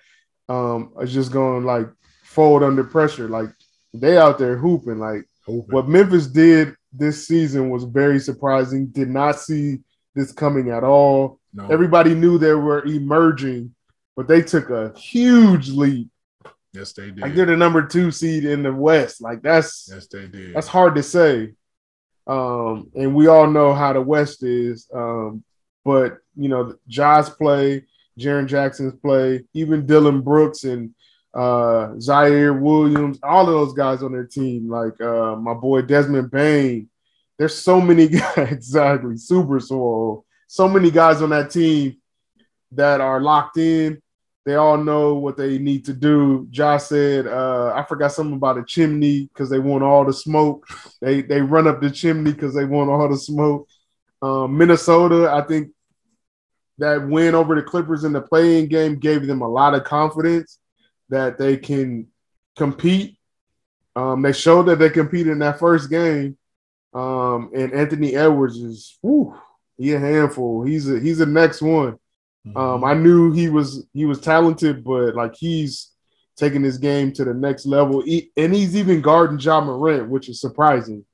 um 0.49 0.93
is 1.01 1.12
just 1.12 1.31
going 1.31 1.64
like 1.64 1.87
fold 2.25 2.62
under 2.62 2.83
pressure. 2.83 3.29
Like 3.29 3.51
they 3.95 4.19
out 4.19 4.39
there 4.39 4.57
hooping. 4.57 4.99
Like 4.99 5.27
Open. 5.49 5.75
What 5.75 5.89
Memphis 5.89 6.27
did 6.27 6.75
this 6.93 7.29
season 7.29 7.71
was 7.71 7.85
very 7.85 8.19
surprising. 8.19 8.87
Did 8.87 9.09
not 9.09 9.39
see 9.39 9.79
this 10.14 10.33
coming 10.33 10.71
at 10.71 10.83
all. 10.83 11.39
No. 11.55 11.69
Everybody 11.69 12.14
knew 12.14 12.39
they 12.39 12.55
were 12.55 12.85
emerging, 12.85 13.75
but 14.17 14.27
they 14.27 14.43
took 14.43 14.71
a 14.71 14.93
huge 14.99 15.69
leap. 15.69 16.09
Yes, 16.73 16.93
they 16.93 17.07
did. 17.07 17.21
Like 17.21 17.35
they're 17.35 17.47
the 17.47 17.57
number 17.57 17.87
two 17.87 18.11
seed 18.11 18.45
in 18.45 18.62
the 18.62 18.73
West. 18.73 19.23
Like 19.23 19.41
that's 19.43 19.89
yes, 19.91 20.07
they 20.09 20.27
did. 20.27 20.55
That's 20.55 20.67
hard 20.67 20.95
to 20.97 21.03
say. 21.03 21.53
Um, 22.27 22.91
and 22.95 23.14
we 23.14 23.29
all 23.29 23.47
know 23.47 23.72
how 23.72 23.93
the 23.93 24.01
West 24.01 24.43
is. 24.43 24.89
Um, 24.93 25.45
but 25.85 26.18
you 26.37 26.49
know, 26.49 26.74
Ja's 26.89 27.31
play, 27.31 27.85
Jaren 28.18 28.47
Jackson's 28.47 28.95
play, 29.01 29.45
even 29.55 29.87
Dillon 29.87 30.20
Brooks 30.20 30.64
and 30.64 30.95
uh, 31.35 31.93
Ziaire 31.99 32.59
Williams, 32.59 33.18
all 33.22 33.43
of 33.43 33.53
those 33.53 33.74
guys 33.74 34.03
on 34.03 34.12
their 34.12 34.27
team, 34.27 34.70
like 34.70 35.01
uh, 35.01 35.37
my 35.37 35.55
boy 35.55 35.83
Desmond 35.83 36.31
Bane. 36.31 36.89
There's 37.39 37.55
so 37.55 37.81
many 37.81 38.09
guys, 38.37 38.53
exactly, 38.53 39.16
Super 39.16 39.61
Soul. 39.61 40.24
So 40.49 40.68
many 40.68 40.91
guys 40.91 41.22
on 41.22 41.31
that 41.31 41.51
team 41.51 41.97
that 42.72 43.01
are 43.01 43.20
locked 43.20 43.59
in. 43.59 44.01
They 44.47 44.55
all 44.55 44.78
know 44.78 45.14
what 45.14 45.36
they 45.36 45.59
need 45.59 45.84
to 45.86 45.92
do. 45.92 46.47
Josh 46.51 46.84
said, 46.84 47.26
uh, 47.26 47.72
I 47.74 47.82
forgot 47.82 48.12
something 48.12 48.36
about 48.36 48.59
a 48.59 48.64
chimney 48.64 49.28
because 49.32 49.51
they 49.51 49.59
want 49.59 49.82
all 49.82 50.05
the 50.05 50.12
smoke. 50.12 50.68
They 51.03 51.22
they 51.22 51.42
run 51.42 51.66
up 51.66 51.80
the 51.80 51.90
chimney 51.90 52.32
because 52.32 52.55
they 52.55 52.64
want 52.64 52.88
all 52.88 53.09
the 53.09 53.18
smoke. 53.18 53.68
Um, 54.22 54.57
Minnesota, 54.57 55.32
I 55.32 55.42
think 55.42 55.72
that 56.78 57.09
win 57.09 57.34
over 57.34 57.57
the 57.57 57.62
Clippers 57.62 58.05
in 58.05 58.12
the 58.12 58.20
play-in 58.20 58.68
game 58.68 59.01
gave 59.01 59.26
them 59.26 59.42
a 59.42 59.49
lot 59.49 59.74
of 59.74 59.82
confidence 59.82 60.61
that 61.09 61.38
they 61.38 61.57
can 61.57 62.07
compete. 62.57 63.18
Um, 63.97 64.22
they 64.22 64.32
showed 64.32 64.66
that 64.66 64.78
they 64.78 64.90
competed 64.90 65.32
in 65.32 65.40
that 65.40 65.59
first 65.59 65.90
game. 65.90 66.38
Um, 66.94 67.51
and 67.53 67.72
Anthony 67.72 68.14
Edwards 68.14 68.59
is 68.59 68.97
whew, 69.03 69.34
he 69.76 69.92
a 69.92 69.99
handful. 69.99 70.62
He's 70.62 70.88
a 70.88 71.01
he's 71.01 71.18
the 71.18 71.26
next 71.26 71.62
one. 71.62 71.99
Mm-hmm. 72.47 72.57
Um, 72.57 72.84
I 72.84 72.94
knew 72.94 73.32
he 73.32 73.49
was 73.49 73.86
he 73.92 74.05
was 74.05 74.20
talented, 74.20 74.84
but 74.84 75.14
like 75.14 75.34
he's 75.34 75.92
taking 76.36 76.62
his 76.62 76.78
game 76.78 77.12
to 77.12 77.24
the 77.24 77.34
next 77.34 77.66
level. 77.66 78.03
He, 78.03 78.30
and 78.36 78.55
he's 78.55 78.76
even 78.76 79.01
guarding 79.01 79.38
John 79.38 79.64
Morant, 79.66 80.09
which 80.09 80.28
is 80.28 80.40
surprising. 80.40 81.05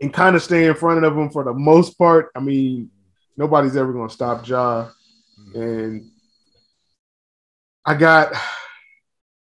And 0.00 0.12
kind 0.12 0.34
of 0.34 0.42
stay 0.42 0.66
in 0.66 0.74
front 0.74 1.04
of 1.04 1.16
him 1.16 1.30
for 1.30 1.44
the 1.44 1.52
most 1.52 1.96
part. 1.96 2.30
I 2.34 2.40
mean, 2.40 2.90
nobody's 3.36 3.76
ever 3.76 3.92
gonna 3.92 4.10
stop 4.10 4.46
Ja. 4.48 4.88
Mm-hmm. 5.38 5.62
And 5.62 6.10
I 7.84 7.94
got 7.94 8.32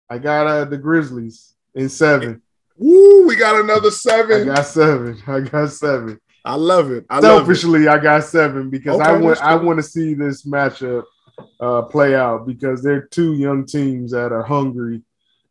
I 0.10 0.18
got 0.18 0.48
uh, 0.48 0.66
the 0.66 0.78
Grizzlies 0.78 1.54
in 1.76 1.90
seven. 1.90 2.42
Woo, 2.78 3.28
we 3.28 3.36
got 3.36 3.60
another 3.60 3.92
seven. 3.92 4.50
I 4.50 4.56
got 4.56 4.66
seven. 4.66 5.22
I 5.28 5.40
got 5.42 5.72
seven. 5.72 6.20
I 6.48 6.56
love 6.56 6.92
it. 6.92 7.06
I 7.10 7.20
Selfishly, 7.20 7.86
love 7.86 7.96
it. 7.96 8.00
I 8.00 8.04
got 8.04 8.24
seven 8.24 8.70
because 8.70 9.00
okay, 9.00 9.10
I 9.10 9.18
want 9.18 9.42
I 9.42 9.56
want 9.56 9.78
to 9.80 9.84
see 9.84 10.14
this 10.14 10.46
matchup 10.46 11.04
uh, 11.60 11.82
play 11.84 12.16
out 12.16 12.48
because 12.48 12.82
they're 12.82 13.02
two 13.02 13.34
young 13.34 13.66
teams 13.66 14.12
that 14.12 14.32
are 14.32 14.44
hungry. 14.44 15.02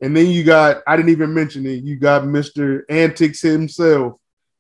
And 0.01 0.17
then 0.17 0.27
you 0.27 0.43
got 0.43 0.83
I 0.87 0.97
didn't 0.97 1.11
even 1.11 1.35
mention 1.35 1.67
it. 1.67 1.85
You 1.85 1.97
got 1.97 2.27
Mister 2.27 2.87
Antics 2.89 3.43
himself, 3.43 4.15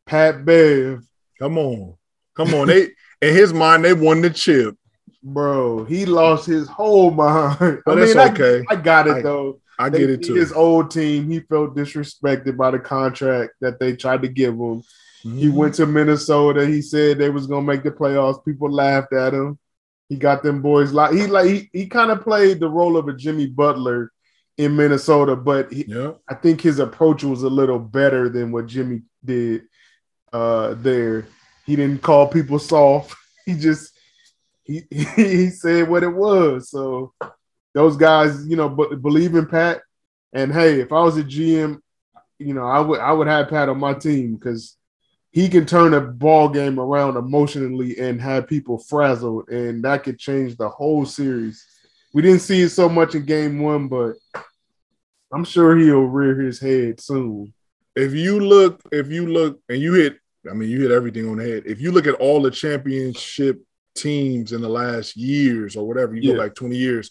Pat 0.05 0.45
Bev. 0.45 1.03
Come 1.39 1.57
on, 1.57 1.95
come 2.37 2.53
on. 2.55 2.67
they 2.67 2.91
in 3.23 3.35
his 3.35 3.55
mind 3.55 3.85
they 3.85 3.95
won 3.95 4.21
the 4.21 4.31
chip. 4.31 4.77
Bro, 5.23 5.85
he 5.87 6.07
lost 6.07 6.47
his 6.47 6.69
whole 6.69 7.11
mind. 7.11 7.83
But 7.87 7.99
I 7.99 8.05
mean, 8.05 8.19
okay. 8.19 8.65
I, 8.69 8.75
I 8.75 8.77
got 8.77 9.07
it 9.07 9.17
I, 9.17 9.23
though. 9.23 9.61
I 9.79 9.89
they, 9.89 9.99
get 10.01 10.11
it 10.11 10.23
too. 10.23 10.35
His 10.35 10.53
old 10.53 10.91
team, 10.91 11.31
he 11.31 11.41
felt 11.41 11.75
disrespected 11.75 12.57
by 12.57 12.71
the 12.71 12.79
contract 12.79 13.55
that 13.61 13.81
they 13.81 13.97
tried 13.97 14.23
to 14.23 14.29
give 14.29 14.55
him. 14.55 14.83
Mm-hmm. 15.27 15.39
He 15.39 15.49
went 15.49 15.75
to 15.75 15.87
Minnesota. 15.87 16.67
He 16.67 16.81
said 16.81 17.19
they 17.19 17.31
was 17.31 17.49
gonna 17.49 17.67
make 17.67 17.83
the 17.83 17.91
playoffs. 17.91 18.45
People 18.45 18.71
laughed 18.71 19.13
at 19.13 19.35
him. 19.35 19.59
He 20.09 20.17
got 20.17 20.45
them 20.45 20.63
boys 20.63 20.93
like 20.93 21.13
he 21.13 21.27
like 21.27 21.47
he, 21.47 21.69
he 21.73 21.87
kind 21.87 22.13
of 22.13 22.23
played 22.23 22.61
the 22.61 22.69
role 22.69 22.97
of 22.97 23.09
a 23.09 23.13
Jimmy 23.13 23.47
Butler 23.47 24.13
in 24.57 24.77
Minnesota, 24.77 25.35
but 25.35 25.73
he, 25.73 25.85
yeah. 25.89 26.13
I 26.29 26.35
think 26.35 26.61
his 26.61 26.79
approach 26.79 27.25
was 27.25 27.43
a 27.43 27.49
little 27.49 27.81
better 27.81 28.29
than 28.29 28.53
what 28.53 28.67
Jimmy 28.67 29.03
did 29.25 29.65
uh, 30.33 30.75
there. 30.79 31.27
He 31.67 31.75
didn't 31.75 32.03
call 32.03 32.29
people 32.29 32.59
soft. 32.59 33.15
He 33.47 33.55
just 33.55 33.93
he 34.65 34.83
he 34.91 35.51
said 35.51 35.89
what 35.89 36.03
it 36.03 36.09
was. 36.09 36.69
So 36.69 37.13
those 37.75 37.97
guys, 37.97 38.45
you 38.49 38.57
know, 38.57 38.69
b- 38.69 38.97
believe 38.97 39.37
in 39.37 39.47
Pat. 39.47 39.83
And 40.33 40.53
hey, 40.53 40.81
if 40.81 40.93
I 40.93 41.01
was 41.01 41.17
a 41.17 41.23
GM, 41.23 41.79
you 42.41 42.55
know, 42.55 42.67
I 42.67 42.81
would 42.81 42.99
I 42.99 43.13
would 43.13 43.29
have 43.29 43.49
Pat 43.49 43.69
on 43.69 43.79
my 43.79 43.95
team 43.95 44.35
because 44.35 44.77
he 45.37 45.51
can 45.51 45.67
turn 45.67 45.93
a 45.93 46.01
ball 46.01 46.49
game 46.49 46.81
around 46.81 47.19
emotionally 47.19 47.99
and 47.99 48.23
have 48.23 48.49
people 48.49 48.79
frazzled, 48.79 49.51
and 49.51 49.85
that 49.85 50.03
could 50.03 50.19
change 50.19 50.57
the 50.57 50.67
whole 50.67 51.05
series. 51.05 51.63
We 52.15 52.23
didn't 52.23 52.41
see 52.41 52.63
it 52.63 52.71
so 52.71 52.89
much 52.89 53.15
in 53.15 53.27
game 53.27 53.61
one, 53.61 53.89
but 53.89 54.15
I'm 55.31 55.45
sure 55.45 55.77
he'll 55.77 56.05
rear 56.05 56.41
his 56.41 56.59
head 56.59 57.01
soon. 57.01 57.53
If 57.95 58.15
you 58.15 58.41
look, 58.41 58.81
if 58.91 59.09
you 59.09 59.27
look, 59.27 59.61
and 59.69 59.79
you 59.79 59.93
hit, 59.93 60.17
I 60.51 60.55
mean, 60.55 60.71
you 60.71 60.81
hit 60.81 60.91
everything 60.91 61.29
on 61.29 61.37
the 61.37 61.45
head. 61.45 61.65
If 61.67 61.83
you 61.83 61.93
look 61.93 62.07
at 62.07 62.15
all 62.15 62.41
the 62.41 62.51
championship 62.51 63.63
teams 63.95 64.53
in 64.53 64.63
the 64.63 64.71
last 64.71 65.19
years 65.19 65.77
or 65.77 65.87
whatever, 65.87 66.15
you 66.15 66.31
yeah. 66.31 66.33
go 66.33 66.39
like 66.45 66.55
20 66.55 66.75
years, 66.79 67.11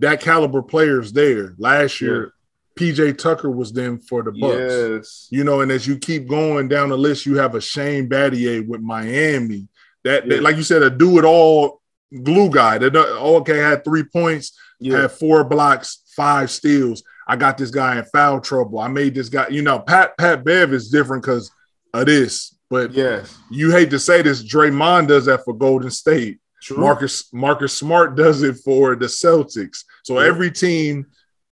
that 0.00 0.20
caliber 0.20 0.60
players 0.60 1.10
there. 1.10 1.54
Last 1.56 2.02
year, 2.02 2.24
yeah. 2.24 2.28
PJ 2.76 3.18
Tucker 3.18 3.50
was 3.50 3.72
then 3.72 3.98
for 3.98 4.22
the 4.22 4.32
Bucks. 4.32 4.56
Yes. 4.58 5.28
You 5.30 5.44
know, 5.44 5.60
and 5.60 5.70
as 5.70 5.86
you 5.86 5.98
keep 5.98 6.28
going 6.28 6.68
down 6.68 6.88
the 6.88 6.96
list, 6.96 7.26
you 7.26 7.36
have 7.36 7.54
a 7.54 7.60
Shane 7.60 8.08
Battier 8.08 8.66
with 8.66 8.80
Miami. 8.80 9.68
That, 10.04 10.26
yeah. 10.26 10.36
that 10.36 10.42
like 10.42 10.56
you 10.56 10.62
said, 10.62 10.82
a 10.82 10.90
do 10.90 11.18
it 11.18 11.24
all 11.24 11.82
glue 12.22 12.50
guy. 12.50 12.78
That 12.78 12.96
oh, 12.96 13.36
okay 13.36 13.58
had 13.58 13.84
three 13.84 14.04
points, 14.04 14.58
yeah. 14.80 15.02
had 15.02 15.12
four 15.12 15.44
blocks, 15.44 16.02
five 16.16 16.50
steals. 16.50 17.02
I 17.26 17.36
got 17.36 17.56
this 17.56 17.70
guy 17.70 17.98
in 17.98 18.04
foul 18.06 18.40
trouble. 18.40 18.78
I 18.78 18.88
made 18.88 19.14
this 19.14 19.28
guy. 19.28 19.48
You 19.48 19.62
know, 19.62 19.78
Pat 19.78 20.16
Pat 20.18 20.44
Bev 20.44 20.72
is 20.72 20.90
different 20.90 21.22
because 21.22 21.50
of 21.94 22.06
this. 22.06 22.56
But 22.68 22.92
yes, 22.92 23.36
you 23.50 23.70
hate 23.70 23.90
to 23.90 23.98
say 23.98 24.22
this, 24.22 24.42
Draymond 24.42 25.08
does 25.08 25.26
that 25.26 25.44
for 25.44 25.54
Golden 25.54 25.90
State. 25.90 26.38
True. 26.62 26.78
Marcus 26.78 27.32
Marcus 27.32 27.76
Smart 27.76 28.16
does 28.16 28.42
it 28.42 28.56
for 28.64 28.96
the 28.96 29.06
Celtics. 29.06 29.84
So 30.04 30.18
yep. 30.20 30.28
every 30.28 30.50
team, 30.50 31.06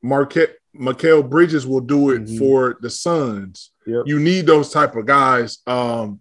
Marquette 0.03 0.57
Mikal 0.77 1.29
Bridges 1.29 1.67
will 1.67 1.81
do 1.81 2.11
it 2.11 2.25
mm-hmm. 2.25 2.39
for 2.39 2.79
the 2.81 2.91
Suns. 2.91 3.73
Yep. 3.87 4.05
You 4.07 4.19
need 4.19 4.47
those 4.47 4.71
type 4.71 4.97
of 4.97 5.07
guys. 5.07 5.59
Um, 5.67 6.21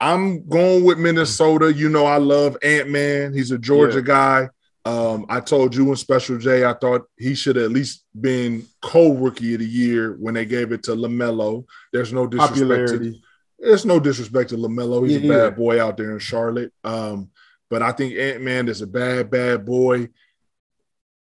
I'm 0.00 0.48
going 0.48 0.84
with 0.84 0.98
Minnesota. 0.98 1.72
You 1.72 1.88
know, 1.88 2.06
I 2.06 2.16
love 2.16 2.56
Ant 2.62 2.90
Man. 2.90 3.32
He's 3.32 3.50
a 3.50 3.58
Georgia 3.58 3.98
yeah. 3.98 4.04
guy. 4.04 4.48
Um, 4.84 5.26
I 5.28 5.38
told 5.38 5.76
you 5.76 5.88
in 5.90 5.96
Special 5.96 6.38
J, 6.38 6.64
I 6.64 6.74
thought 6.74 7.02
he 7.16 7.36
should 7.36 7.54
have 7.54 7.66
at 7.66 7.70
least 7.70 8.04
been 8.20 8.66
co-rookie 8.80 9.54
of 9.54 9.60
the 9.60 9.66
year 9.66 10.16
when 10.18 10.34
they 10.34 10.44
gave 10.44 10.72
it 10.72 10.82
to 10.84 10.92
LaMelo. 10.92 11.64
There's 11.92 12.12
no 12.12 12.26
disrespect. 12.26 12.58
Popularity. 12.58 13.12
To, 13.12 13.18
there's 13.60 13.86
no 13.86 14.00
disrespect 14.00 14.50
to 14.50 14.56
LaMelo. 14.56 15.08
He's 15.08 15.20
yeah, 15.20 15.32
a 15.32 15.38
bad 15.50 15.56
boy 15.56 15.80
out 15.80 15.96
there 15.96 16.10
in 16.12 16.18
Charlotte. 16.18 16.72
Um, 16.82 17.30
but 17.70 17.80
I 17.80 17.92
think 17.92 18.16
Ant 18.16 18.42
Man 18.42 18.68
is 18.68 18.82
a 18.82 18.88
bad, 18.88 19.30
bad 19.30 19.64
boy. 19.64 20.08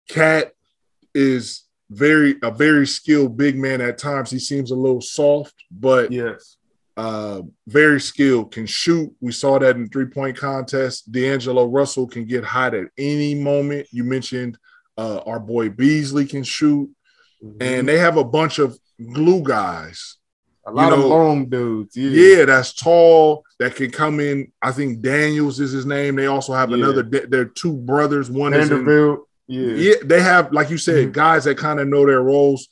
KAT 0.09 0.53
is 1.13 1.63
very 1.89 2.35
a 2.43 2.51
very 2.51 2.85
skilled 2.85 3.37
big 3.37 3.57
man 3.57 3.81
at 3.81 3.97
times. 3.97 4.29
He 4.29 4.39
seems 4.39 4.71
a 4.71 4.75
little 4.75 5.01
soft, 5.01 5.55
but 5.71 6.11
yes, 6.11 6.57
uh, 6.99 7.41
very 7.65 8.01
skilled, 8.01 8.51
can 8.51 8.65
shoot. 8.65 9.09
We 9.21 9.31
saw 9.31 9.57
that 9.59 9.77
in 9.77 9.87
three 9.87 10.07
point 10.07 10.37
contest. 10.37 11.09
D'Angelo 11.11 11.65
Russell 11.65 12.07
can 12.07 12.25
get 12.25 12.43
hot 12.43 12.73
at 12.73 12.87
any 12.97 13.35
moment. 13.35 13.87
You 13.91 14.03
mentioned 14.03 14.57
uh, 14.97 15.19
our 15.25 15.39
boy 15.39 15.69
Beasley 15.69 16.25
can 16.25 16.43
shoot, 16.43 16.89
mm-hmm. 17.41 17.57
and 17.61 17.87
they 17.87 17.97
have 17.97 18.17
a 18.17 18.23
bunch 18.23 18.59
of 18.59 18.77
glue 19.13 19.41
guys. 19.41 20.17
A 20.67 20.71
lot 20.71 20.91
you 20.91 20.97
know, 20.97 21.03
of 21.03 21.09
long 21.09 21.45
dudes. 21.47 21.95
Yeah. 21.95 22.39
yeah. 22.39 22.45
that's 22.45 22.73
tall. 22.73 23.45
That 23.59 23.75
can 23.75 23.91
come 23.91 24.19
in. 24.19 24.51
I 24.61 24.73
think 24.73 25.01
Daniels 25.01 25.59
is 25.61 25.71
his 25.71 25.85
name. 25.85 26.17
They 26.17 26.27
also 26.27 26.53
have 26.53 26.69
yeah. 26.69 26.77
another. 26.77 27.03
They're 27.03 27.45
two 27.45 27.77
brothers. 27.77 28.29
One 28.29 28.51
Vanderbilt. 28.51 29.19
is 29.19 29.23
in, 29.23 29.25
yeah. 29.49 29.73
yeah. 29.73 29.95
They 30.03 30.21
have, 30.21 30.53
like 30.53 30.69
you 30.69 30.77
said, 30.77 30.95
mm-hmm. 30.95 31.11
guys 31.11 31.43
that 31.45 31.57
kind 31.57 31.79
of 31.79 31.87
know 31.87 32.05
their 32.05 32.21
roles 32.21 32.69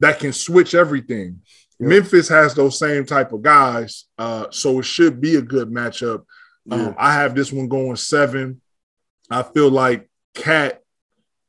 that 0.00 0.18
can 0.18 0.32
switch 0.32 0.74
everything. 0.74 1.40
Memphis 1.78 2.28
has 2.28 2.54
those 2.54 2.78
same 2.78 3.04
type 3.04 3.32
of 3.32 3.42
guys, 3.42 4.06
uh, 4.18 4.46
so 4.50 4.78
it 4.78 4.84
should 4.84 5.20
be 5.20 5.36
a 5.36 5.42
good 5.42 5.68
matchup. 5.68 6.24
Um, 6.70 6.94
I 6.98 7.12
have 7.12 7.34
this 7.34 7.52
one 7.52 7.68
going 7.68 7.96
seven. 7.96 8.60
I 9.30 9.42
feel 9.42 9.70
like 9.70 10.08
KAT 10.34 10.82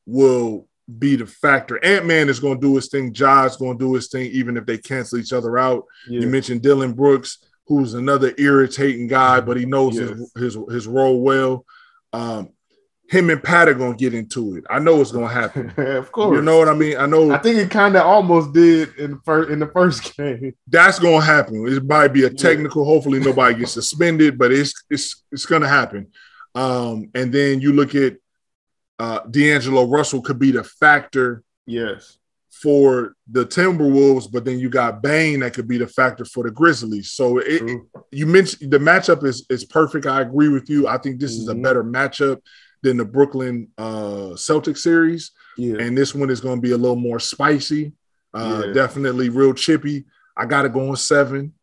will 0.06 0.68
be 0.98 1.16
the 1.16 1.26
factor. 1.26 1.82
Ant 1.84 2.06
Man 2.06 2.28
is 2.28 2.40
going 2.40 2.60
to 2.60 2.66
do 2.66 2.76
his 2.76 2.88
thing. 2.88 3.12
Ja's 3.12 3.56
going 3.56 3.78
to 3.78 3.84
do 3.84 3.94
his 3.94 4.08
thing, 4.08 4.30
even 4.32 4.56
if 4.56 4.66
they 4.66 4.78
cancel 4.78 5.18
each 5.18 5.32
other 5.32 5.58
out. 5.58 5.84
Yeah. 6.08 6.20
You 6.20 6.28
mentioned 6.28 6.62
Dillon 6.62 6.92
Brooks, 6.92 7.38
who's 7.66 7.94
another 7.94 8.32
irritating 8.38 9.06
guy, 9.06 9.40
but 9.40 9.56
he 9.56 9.66
knows 9.66 9.96
yes. 9.96 10.10
his, 10.10 10.54
his, 10.54 10.58
his 10.70 10.86
role 10.86 11.20
well. 11.20 11.64
Um, 12.12 12.50
him 13.08 13.30
and 13.30 13.42
Pat 13.42 13.68
are 13.68 13.74
gonna 13.74 13.96
get 13.96 14.12
into 14.12 14.56
it. 14.56 14.64
I 14.68 14.78
know 14.78 15.00
it's 15.00 15.12
gonna 15.12 15.28
happen. 15.28 15.72
of 15.78 16.12
course, 16.12 16.36
you 16.36 16.42
know 16.42 16.58
what 16.58 16.68
I 16.68 16.74
mean. 16.74 16.98
I 16.98 17.06
know. 17.06 17.32
I 17.32 17.38
think 17.38 17.56
it 17.56 17.70
kind 17.70 17.96
of 17.96 18.04
almost 18.04 18.52
did 18.52 18.94
in 18.96 19.12
the 19.12 19.20
first 19.24 19.50
in 19.50 19.58
the 19.58 19.66
first 19.66 20.16
game. 20.16 20.54
That's 20.66 20.98
gonna 20.98 21.24
happen. 21.24 21.66
It 21.66 21.84
might 21.86 22.08
be 22.08 22.24
a 22.24 22.30
technical. 22.30 22.84
Yeah. 22.84 22.92
Hopefully, 22.92 23.18
nobody 23.20 23.60
gets 23.60 23.72
suspended, 23.80 24.36
but 24.36 24.52
it's 24.52 24.74
it's 24.90 25.24
it's 25.32 25.46
gonna 25.46 25.68
happen. 25.68 26.08
Um, 26.54 27.10
and 27.14 27.32
then 27.32 27.60
you 27.62 27.72
look 27.72 27.94
at 27.94 28.16
uh, 28.98 29.20
D'Angelo 29.20 29.86
Russell 29.86 30.20
could 30.20 30.38
be 30.38 30.52
the 30.52 30.64
factor. 30.64 31.42
Yes. 31.66 32.18
For 32.50 33.14
the 33.30 33.46
Timberwolves, 33.46 34.32
but 34.32 34.44
then 34.44 34.58
you 34.58 34.68
got 34.68 35.00
Bane 35.00 35.40
that 35.40 35.54
could 35.54 35.68
be 35.68 35.78
the 35.78 35.86
factor 35.86 36.24
for 36.24 36.42
the 36.42 36.50
Grizzlies. 36.50 37.12
So 37.12 37.38
it, 37.38 37.62
you 38.10 38.26
mentioned 38.26 38.72
the 38.72 38.78
matchup 38.78 39.22
is 39.22 39.46
is 39.48 39.64
perfect. 39.64 40.06
I 40.06 40.22
agree 40.22 40.48
with 40.48 40.68
you. 40.68 40.88
I 40.88 40.98
think 40.98 41.20
this 41.20 41.34
mm-hmm. 41.34 41.42
is 41.42 41.48
a 41.48 41.52
mm-hmm. 41.52 41.62
better 41.62 41.84
matchup 41.84 42.40
than 42.82 42.96
the 42.96 43.04
Brooklyn 43.04 43.68
uh, 43.76 44.36
Celtic 44.36 44.76
series. 44.76 45.32
Yeah. 45.56 45.76
And 45.80 45.96
this 45.96 46.14
one 46.14 46.30
is 46.30 46.40
going 46.40 46.56
to 46.56 46.62
be 46.62 46.72
a 46.72 46.78
little 46.78 46.96
more 46.96 47.20
spicy, 47.20 47.92
uh, 48.34 48.64
yeah. 48.66 48.72
definitely 48.72 49.28
real 49.28 49.54
chippy. 49.54 50.06
I 50.36 50.46
got 50.46 50.62
to 50.62 50.68
go 50.68 50.90
on 50.90 50.96
seven. 50.96 51.54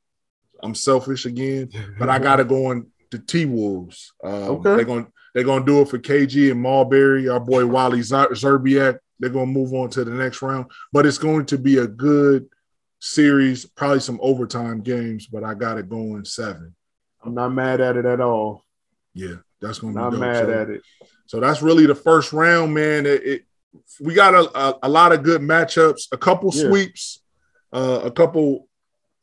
I'm 0.61 0.75
selfish 0.75 1.25
again, 1.25 1.69
but 1.99 2.09
I 2.09 2.17
got 2.19 2.37
to 2.37 2.43
go 2.43 2.67
on 2.67 2.87
the 3.11 3.19
T 3.19 3.45
Wolves. 3.45 4.13
Um, 4.23 4.33
okay. 4.33 4.75
They're 4.75 4.85
going 4.85 5.07
they're 5.33 5.43
going 5.43 5.65
to 5.65 5.71
do 5.71 5.81
it 5.81 5.89
for 5.89 5.99
KG 5.99 6.51
and 6.51 6.61
Marbury, 6.61 7.27
our 7.27 7.39
boy 7.39 7.65
Wally 7.65 7.99
Szczerbiak. 7.99 8.99
They're 9.19 9.29
going 9.29 9.53
to 9.53 9.59
move 9.59 9.73
on 9.73 9.89
to 9.91 10.03
the 10.03 10.11
next 10.11 10.41
round, 10.41 10.71
but 10.91 11.05
it's 11.05 11.17
going 11.17 11.45
to 11.47 11.57
be 11.57 11.77
a 11.77 11.87
good 11.87 12.47
series, 12.99 13.65
probably 13.65 13.99
some 13.99 14.19
overtime 14.21 14.81
games, 14.81 15.27
but 15.27 15.43
I 15.43 15.53
got 15.53 15.77
it 15.77 15.89
going 15.89 16.25
seven. 16.25 16.75
I'm 17.23 17.33
not 17.33 17.49
mad 17.49 17.81
at 17.81 17.97
it 17.97 18.05
at 18.05 18.21
all. 18.21 18.63
Yeah. 19.13 19.35
That's 19.65 19.79
gonna 19.79 19.93
be 19.93 19.99
not 19.99 20.13
mad 20.13 20.45
so, 20.45 20.61
at 20.61 20.69
it. 20.69 20.81
So 21.27 21.39
that's 21.39 21.61
really 21.61 21.85
the 21.85 21.95
first 21.95 22.33
round, 22.33 22.73
man. 22.73 23.05
It, 23.05 23.23
it 23.23 23.45
we 23.99 24.13
got 24.13 24.33
a, 24.33 24.57
a, 24.57 24.79
a, 24.83 24.89
lot 24.89 25.11
of 25.11 25.23
good 25.23 25.41
matchups, 25.41 26.07
a 26.11 26.17
couple 26.17 26.51
yeah. 26.53 26.67
sweeps, 26.67 27.21
uh, 27.73 28.01
a 28.03 28.11
couple 28.11 28.67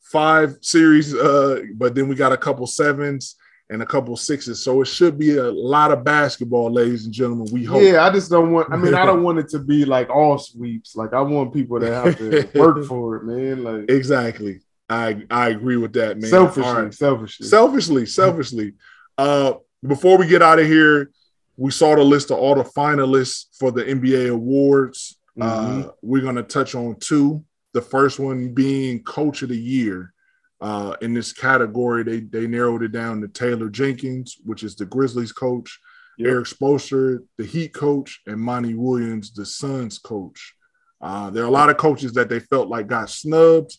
five 0.00 0.56
series, 0.60 1.14
uh, 1.14 1.62
but 1.74 1.94
then 1.94 2.08
we 2.08 2.14
got 2.14 2.32
a 2.32 2.36
couple 2.36 2.66
sevens 2.66 3.36
and 3.70 3.82
a 3.82 3.86
couple 3.86 4.16
sixes. 4.16 4.62
So 4.62 4.82
it 4.82 4.86
should 4.86 5.18
be 5.18 5.38
a 5.38 5.50
lot 5.50 5.92
of 5.92 6.04
basketball, 6.04 6.70
ladies 6.70 7.06
and 7.06 7.14
gentlemen. 7.14 7.48
We 7.50 7.64
hope. 7.64 7.82
Yeah, 7.82 8.04
I 8.04 8.10
just 8.10 8.30
don't 8.30 8.52
want. 8.52 8.70
I 8.70 8.76
mean, 8.76 8.94
I 8.94 9.06
don't 9.06 9.22
want 9.26 9.38
it 9.38 9.48
to 9.50 9.58
be 9.58 9.84
like 9.84 10.10
all 10.10 10.38
sweeps. 10.38 10.94
Like 10.94 11.14
I 11.14 11.22
want 11.22 11.54
people 11.54 11.80
to 11.80 11.94
have 11.94 12.18
to 12.18 12.48
work 12.54 12.84
for 12.88 13.16
it, 13.16 13.24
man. 13.24 13.64
Like 13.64 13.90
exactly. 13.90 14.60
I 14.90 15.24
I 15.30 15.48
agree 15.48 15.78
with 15.78 15.94
that, 15.94 16.18
man. 16.18 16.30
Selfishly, 16.30 16.70
right. 16.70 16.94
selfishly, 16.94 17.46
selfishly, 17.46 18.06
selfishly. 18.06 18.74
Uh, 19.16 19.54
before 19.86 20.18
we 20.18 20.26
get 20.26 20.42
out 20.42 20.58
of 20.58 20.66
here, 20.66 21.10
we 21.56 21.70
saw 21.70 21.94
the 21.94 22.02
list 22.02 22.30
of 22.30 22.38
all 22.38 22.54
the 22.54 22.64
finalists 22.64 23.46
for 23.58 23.70
the 23.70 23.84
NBA 23.84 24.30
awards. 24.30 25.18
Mm-hmm. 25.38 25.88
Uh, 25.88 25.92
we're 26.02 26.22
going 26.22 26.36
to 26.36 26.42
touch 26.42 26.74
on 26.74 26.96
two. 26.96 27.44
The 27.72 27.82
first 27.82 28.18
one 28.18 28.52
being 28.52 29.02
Coach 29.02 29.42
of 29.42 29.48
the 29.48 29.58
Year. 29.58 30.12
Uh, 30.60 30.94
in 31.00 31.12
this 31.12 31.32
category, 31.32 32.04
they 32.04 32.20
they 32.20 32.46
narrowed 32.46 32.84
it 32.84 32.92
down 32.92 33.20
to 33.20 33.26
Taylor 33.26 33.68
Jenkins, 33.68 34.36
which 34.44 34.62
is 34.62 34.76
the 34.76 34.86
Grizzlies 34.86 35.32
coach, 35.32 35.80
yep. 36.18 36.30
Erik 36.30 36.46
Spoelstra, 36.46 37.18
the 37.36 37.44
Heat 37.44 37.74
coach, 37.74 38.20
and 38.28 38.40
Monty 38.40 38.74
Williams, 38.74 39.32
the 39.32 39.44
Suns 39.44 39.98
coach. 39.98 40.54
Uh, 41.00 41.30
there 41.30 41.42
are 41.42 41.48
a 41.48 41.50
lot 41.50 41.68
of 41.68 41.78
coaches 41.78 42.12
that 42.12 42.28
they 42.28 42.38
felt 42.38 42.68
like 42.68 42.86
got 42.86 43.10
snubbed. 43.10 43.76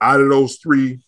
Out 0.00 0.20
of 0.20 0.30
those 0.30 0.56
three, 0.56 1.00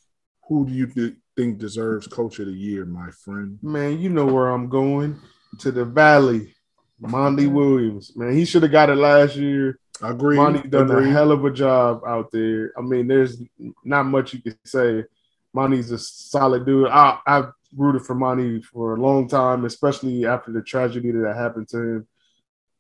who 0.49 0.67
do 0.67 0.73
you 0.73 0.87
th- 0.87 1.15
think 1.37 1.59
deserves 1.59 2.07
Coach 2.07 2.39
of 2.39 2.47
the 2.47 2.53
Year, 2.53 2.85
my 2.85 3.11
friend? 3.11 3.59
Man, 3.63 3.99
you 3.99 4.09
know 4.09 4.27
where 4.27 4.51
I'm 4.51 4.69
going 4.69 5.19
to 5.59 5.73
the 5.73 5.85
Valley. 5.85 6.55
Monty 6.99 7.49
Williams, 7.49 8.17
man, 8.17 8.33
he 8.33 8.45
should 8.45 8.63
have 8.63 8.71
got 8.71 8.89
it 8.89 8.95
last 8.95 9.35
year. 9.35 9.79
I 10.01 10.11
agree. 10.11 10.37
Monty 10.37 10.69
done 10.69 10.91
agree. 10.91 11.09
a 11.09 11.13
hell 11.13 11.33
of 11.33 11.45
a 11.45 11.51
job 11.51 12.03
out 12.07 12.31
there. 12.31 12.73
I 12.79 12.81
mean, 12.81 13.09
there's 13.09 13.43
not 13.85 14.05
much 14.05 14.35
you 14.35 14.43
can 14.43 14.57
say. 14.65 15.05
Monty's 15.53 15.91
a 15.91 15.99
solid 15.99 16.65
dude. 16.65 16.89
I, 16.89 17.19
I've 17.27 17.53
rooted 17.77 18.03
for 18.03 18.15
Monty 18.15 18.63
for 18.63 18.95
a 18.95 19.01
long 19.01 19.29
time, 19.29 19.65
especially 19.65 20.27
after 20.27 20.53
the 20.53 20.63
tragedy 20.63 21.11
that 21.11 21.37
happened 21.37 21.69
to 21.71 21.79
him. 21.79 22.07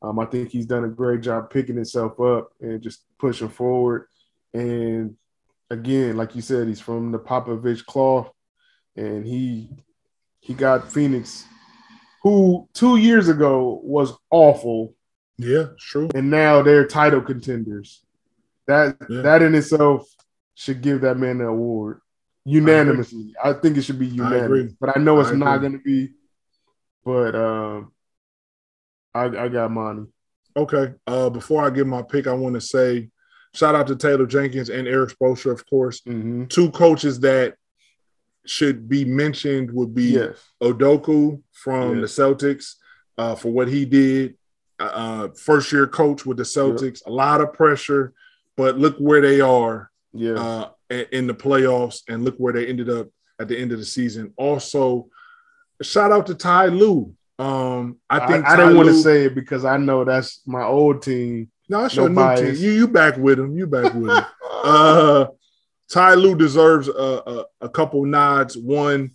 Um, 0.00 0.18
I 0.18 0.26
think 0.26 0.50
he's 0.50 0.66
done 0.66 0.84
a 0.84 0.88
great 0.88 1.20
job 1.20 1.50
picking 1.50 1.76
himself 1.76 2.20
up 2.20 2.52
and 2.60 2.80
just 2.80 3.02
pushing 3.18 3.48
forward. 3.48 4.06
And 4.54 5.16
again, 5.70 6.16
like 6.16 6.34
you 6.34 6.42
said, 6.42 6.68
he's 6.68 6.80
from 6.80 7.12
the 7.12 7.18
Popovich 7.18 7.84
cloth 7.86 8.30
and 8.96 9.26
he 9.26 9.68
he 10.40 10.54
got 10.54 10.90
Phoenix, 10.90 11.44
who 12.22 12.68
two 12.74 12.96
years 12.96 13.28
ago 13.28 13.80
was 13.82 14.12
awful. 14.30 14.94
Yeah, 15.38 15.66
true. 15.78 16.08
And 16.14 16.30
now 16.30 16.62
they're 16.62 16.86
title 16.86 17.20
contenders. 17.20 18.04
That 18.66 18.96
yeah. 19.08 19.22
that 19.22 19.42
in 19.42 19.54
itself 19.54 20.08
should 20.54 20.82
give 20.82 21.00
that 21.02 21.16
man 21.16 21.38
the 21.38 21.46
award 21.46 22.00
unanimously. 22.44 23.34
I, 23.42 23.50
I 23.50 23.52
think 23.54 23.76
it 23.76 23.82
should 23.82 23.98
be 23.98 24.06
unanimous, 24.06 24.72
I 24.72 24.76
but 24.80 24.96
I 24.96 25.00
know 25.00 25.20
it's 25.20 25.30
I 25.30 25.34
not 25.34 25.58
going 25.58 25.72
to 25.72 25.78
be. 25.78 26.10
But 27.04 27.34
um, 27.34 27.92
I 29.14 29.24
I 29.24 29.48
got 29.48 29.70
money. 29.70 30.06
Okay. 30.56 30.94
Uh, 31.06 31.30
before 31.30 31.64
I 31.64 31.70
give 31.70 31.86
my 31.86 32.02
pick, 32.02 32.26
I 32.26 32.32
want 32.34 32.54
to 32.54 32.60
say 32.60 33.10
shout 33.54 33.74
out 33.74 33.86
to 33.88 33.96
Taylor 33.96 34.26
Jenkins 34.26 34.70
and 34.70 34.86
Erik 34.86 35.10
Spoelstra, 35.10 35.52
of 35.52 35.68
course, 35.68 36.00
mm-hmm. 36.02 36.46
two 36.46 36.70
coaches 36.70 37.20
that 37.20 37.56
should 38.46 38.88
be 38.88 39.04
mentioned 39.04 39.70
would 39.72 39.94
be 39.94 40.12
yes. 40.12 40.36
Udoka 40.62 41.40
from 41.52 42.00
yes. 42.00 42.16
the 42.16 42.22
Celtics 42.22 42.74
uh, 43.18 43.34
for 43.34 43.50
what 43.50 43.68
he 43.68 43.84
did. 43.84 44.36
Uh, 44.80 44.84
uh 44.84 45.28
first 45.36 45.70
year 45.72 45.86
coach 45.86 46.26
with 46.26 46.38
the 46.38 46.42
Celtics, 46.42 47.00
yep. 47.00 47.06
a 47.06 47.10
lot 47.10 47.40
of 47.40 47.52
pressure, 47.52 48.14
but 48.56 48.78
look 48.78 48.96
where 48.98 49.20
they 49.20 49.40
are 49.40 49.90
yeah. 50.12 50.32
Uh, 50.34 50.68
in 51.10 51.26
the 51.26 51.34
playoffs, 51.34 52.02
and 52.08 52.24
look 52.24 52.36
where 52.36 52.52
they 52.52 52.66
ended 52.66 52.90
up 52.90 53.08
at 53.40 53.48
the 53.48 53.58
end 53.58 53.72
of 53.72 53.78
the 53.78 53.84
season. 53.84 54.32
Also, 54.36 55.08
shout 55.80 56.12
out 56.12 56.26
to 56.26 56.34
Ty 56.34 56.66
Lue. 56.66 57.14
Um, 57.38 57.98
I 58.10 58.26
think 58.26 58.44
I, 58.46 58.54
I 58.54 58.56
didn't 58.56 58.76
want 58.76 58.88
to 58.88 58.94
say 58.94 59.24
it 59.24 59.34
because 59.34 59.64
I 59.64 59.76
know 59.76 60.04
that's 60.04 60.42
my 60.46 60.62
old 60.62 61.02
team. 61.02 61.50
No, 61.68 61.84
it's 61.84 61.96
no 61.96 62.06
your 62.06 62.10
new 62.10 62.52
team. 62.52 62.62
You 62.62 62.70
you 62.72 62.88
back 62.88 63.16
with 63.16 63.38
him. 63.38 63.56
You 63.56 63.66
back 63.66 63.94
with 63.94 64.10
him. 64.10 64.24
Uh, 64.64 65.26
Ty 65.92 66.14
Lue 66.14 66.34
deserves 66.34 66.88
a, 66.88 66.92
a, 67.26 67.44
a 67.60 67.68
couple 67.68 68.02
nods. 68.06 68.56
One, 68.56 69.10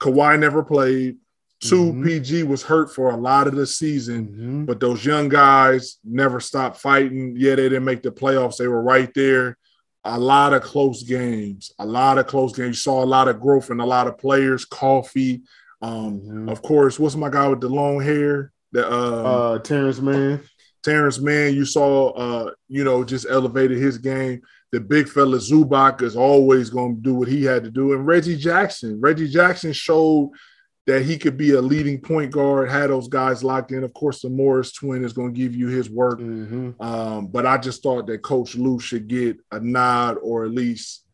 Kawhi 0.00 0.38
never 0.38 0.62
played. 0.62 1.18
2 1.60 1.74
mm-hmm. 1.74 2.04
PG 2.04 2.44
was 2.44 2.62
hurt 2.62 2.94
for 2.94 3.10
a 3.10 3.16
lot 3.16 3.48
of 3.48 3.54
the 3.54 3.66
season, 3.66 4.28
mm-hmm. 4.28 4.64
but 4.64 4.80
those 4.80 5.04
young 5.04 5.28
guys 5.28 5.98
never 6.04 6.40
stopped 6.40 6.80
fighting. 6.80 7.34
Yeah, 7.36 7.56
they 7.56 7.64
didn't 7.68 7.84
make 7.84 8.02
the 8.02 8.10
playoffs. 8.10 8.56
They 8.56 8.68
were 8.68 8.82
right 8.82 9.12
there. 9.14 9.58
A 10.04 10.18
lot 10.18 10.54
of 10.54 10.62
close 10.62 11.02
games, 11.02 11.72
a 11.78 11.84
lot 11.84 12.16
of 12.16 12.28
close 12.28 12.56
games. 12.56 12.68
You 12.68 12.74
saw 12.74 13.04
a 13.04 13.04
lot 13.04 13.28
of 13.28 13.40
growth 13.40 13.70
in 13.70 13.80
a 13.80 13.86
lot 13.86 14.06
of 14.06 14.16
players. 14.16 14.64
Coffey, 14.64 15.42
um, 15.82 16.20
mm-hmm. 16.20 16.48
of 16.48 16.62
course. 16.62 16.98
What's 16.98 17.16
my 17.16 17.28
guy 17.28 17.46
with 17.48 17.60
the 17.60 17.68
long 17.68 18.00
hair? 18.00 18.52
The 18.72 18.88
uh, 18.88 19.22
uh 19.22 19.58
Terance 19.58 20.00
Mann. 20.00 20.40
Terance 20.82 21.18
Mann, 21.18 21.54
you 21.54 21.64
saw, 21.64 22.10
uh, 22.10 22.50
you 22.68 22.84
know, 22.84 23.04
just 23.04 23.26
elevated 23.28 23.76
his 23.76 23.98
game. 23.98 24.40
The 24.70 24.80
big 24.80 25.08
fella 25.08 25.38
Zubac 25.38 26.02
is 26.02 26.16
always 26.16 26.68
going 26.68 26.96
to 26.96 27.00
do 27.00 27.14
what 27.14 27.28
he 27.28 27.44
had 27.44 27.64
to 27.64 27.70
do, 27.70 27.94
and 27.94 28.06
Reggie 28.06 28.36
Jackson. 28.36 29.00
Reggie 29.00 29.28
Jackson 29.28 29.72
showed 29.72 30.32
that 30.86 31.02
he 31.02 31.18
could 31.18 31.36
be 31.36 31.52
a 31.52 31.60
leading 31.60 32.00
point 32.00 32.32
guard, 32.32 32.70
had 32.70 32.88
those 32.88 33.08
guys 33.08 33.44
locked 33.44 33.72
in. 33.72 33.84
Of 33.84 33.92
course, 33.92 34.22
the 34.22 34.30
Morris 34.30 34.72
twin 34.72 35.04
is 35.04 35.12
going 35.12 35.34
to 35.34 35.38
give 35.38 35.54
you 35.54 35.68
his 35.68 35.90
work. 35.90 36.18
Mm-hmm. 36.18 36.82
Um, 36.82 37.26
but 37.26 37.44
I 37.44 37.58
just 37.58 37.82
thought 37.82 38.06
that 38.06 38.22
Coach 38.22 38.54
Lue 38.54 38.80
should 38.80 39.06
get 39.06 39.36
a 39.52 39.60
nod 39.60 40.16
or 40.22 40.46
at 40.46 40.50
least, 40.50 41.04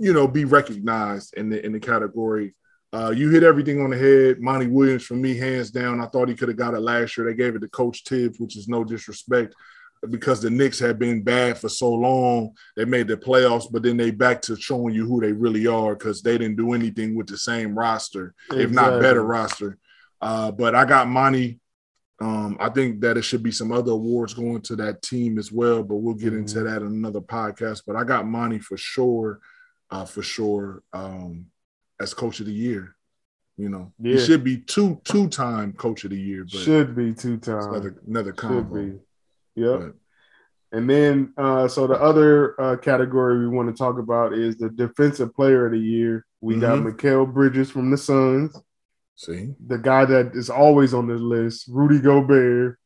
you 0.00 0.12
know, 0.12 0.26
be 0.26 0.44
recognized 0.44 1.34
in 1.34 1.48
the 1.48 1.64
in 1.64 1.72
the 1.72 1.78
category. 1.78 2.54
Uh, 2.92 3.12
you 3.14 3.30
hit 3.30 3.44
everything 3.44 3.80
on 3.80 3.90
the 3.90 3.96
head. 3.96 4.40
Monty 4.40 4.66
Williams, 4.66 5.04
for 5.04 5.14
me, 5.14 5.36
hands 5.36 5.70
down. 5.70 6.00
I 6.00 6.06
thought 6.06 6.28
he 6.28 6.34
could 6.34 6.48
have 6.48 6.56
got 6.56 6.74
it 6.74 6.80
last 6.80 7.16
year. 7.16 7.26
They 7.26 7.34
gave 7.34 7.54
it 7.54 7.60
to 7.60 7.68
Coach 7.68 8.02
Thibs, 8.04 8.40
which 8.40 8.56
is 8.56 8.66
no 8.66 8.82
disrespect 8.82 9.54
because 10.08 10.40
the 10.40 10.50
Knicks 10.50 10.78
had 10.78 10.98
been 10.98 11.22
bad 11.22 11.58
for 11.58 11.68
so 11.68 11.92
long. 11.92 12.54
They 12.76 12.84
made 12.84 13.08
the 13.08 13.16
playoffs, 13.16 13.70
but 13.70 13.82
then 13.82 13.96
they 13.96 14.10
back 14.10 14.40
to 14.42 14.56
showing 14.56 14.94
you 14.94 15.06
who 15.06 15.20
they 15.20 15.32
really 15.32 15.66
are 15.66 15.94
because 15.94 16.22
they 16.22 16.38
didn't 16.38 16.56
do 16.56 16.72
anything 16.72 17.14
with 17.14 17.26
the 17.26 17.36
same 17.36 17.78
roster, 17.78 18.34
exactly. 18.46 18.64
if 18.64 18.70
not 18.70 19.00
better 19.00 19.24
roster. 19.24 19.78
Uh, 20.20 20.50
but 20.50 20.74
I 20.74 20.84
got 20.84 21.08
Monty. 21.08 21.60
Um, 22.20 22.58
I 22.60 22.68
think 22.68 23.00
that 23.00 23.16
it 23.16 23.22
should 23.22 23.42
be 23.42 23.52
some 23.52 23.72
other 23.72 23.92
awards 23.92 24.34
going 24.34 24.60
to 24.62 24.76
that 24.76 25.00
team 25.02 25.38
as 25.38 25.50
well, 25.50 25.82
but 25.82 25.96
we'll 25.96 26.14
get 26.14 26.28
mm-hmm. 26.28 26.40
into 26.40 26.62
that 26.62 26.82
in 26.82 26.88
another 26.88 27.20
podcast. 27.20 27.82
But 27.86 27.96
I 27.96 28.04
got 28.04 28.26
Monty 28.26 28.58
for 28.58 28.76
sure, 28.76 29.40
uh, 29.90 30.04
for 30.04 30.22
sure, 30.22 30.82
um, 30.92 31.46
as 31.98 32.14
coach 32.14 32.40
of 32.40 32.46
the 32.46 32.52
year. 32.52 32.94
You 33.56 33.68
know, 33.68 33.92
yeah. 34.00 34.14
he 34.14 34.24
should 34.24 34.42
be 34.42 34.56
two 34.56 35.00
two 35.04 35.28
time 35.28 35.74
coach 35.74 36.04
of 36.04 36.10
the 36.10 36.18
year. 36.18 36.44
But 36.44 36.60
should 36.60 36.96
be 36.96 37.12
two 37.12 37.36
time. 37.36 37.68
Another 37.68 37.94
another 38.06 38.32
combo. 38.32 39.00
Yep. 39.56 39.94
And 40.72 40.88
then, 40.88 41.32
uh, 41.36 41.66
so 41.66 41.86
the 41.86 42.00
other 42.00 42.60
uh, 42.60 42.76
category 42.76 43.40
we 43.40 43.48
want 43.48 43.68
to 43.68 43.78
talk 43.78 43.98
about 43.98 44.32
is 44.32 44.56
the 44.56 44.70
defensive 44.70 45.34
player 45.34 45.66
of 45.66 45.72
the 45.72 45.78
year. 45.78 46.24
We 46.40 46.54
mm-hmm. 46.54 46.60
got 46.60 46.78
Mikal 46.78 47.32
Bridges 47.32 47.70
from 47.70 47.90
the 47.90 47.98
Suns. 47.98 48.56
See, 49.16 49.52
the 49.66 49.78
guy 49.78 50.04
that 50.06 50.32
is 50.34 50.48
always 50.48 50.94
on 50.94 51.06
the 51.06 51.14
list, 51.14 51.66
Rudy 51.68 52.00
Gobert, 52.00 52.78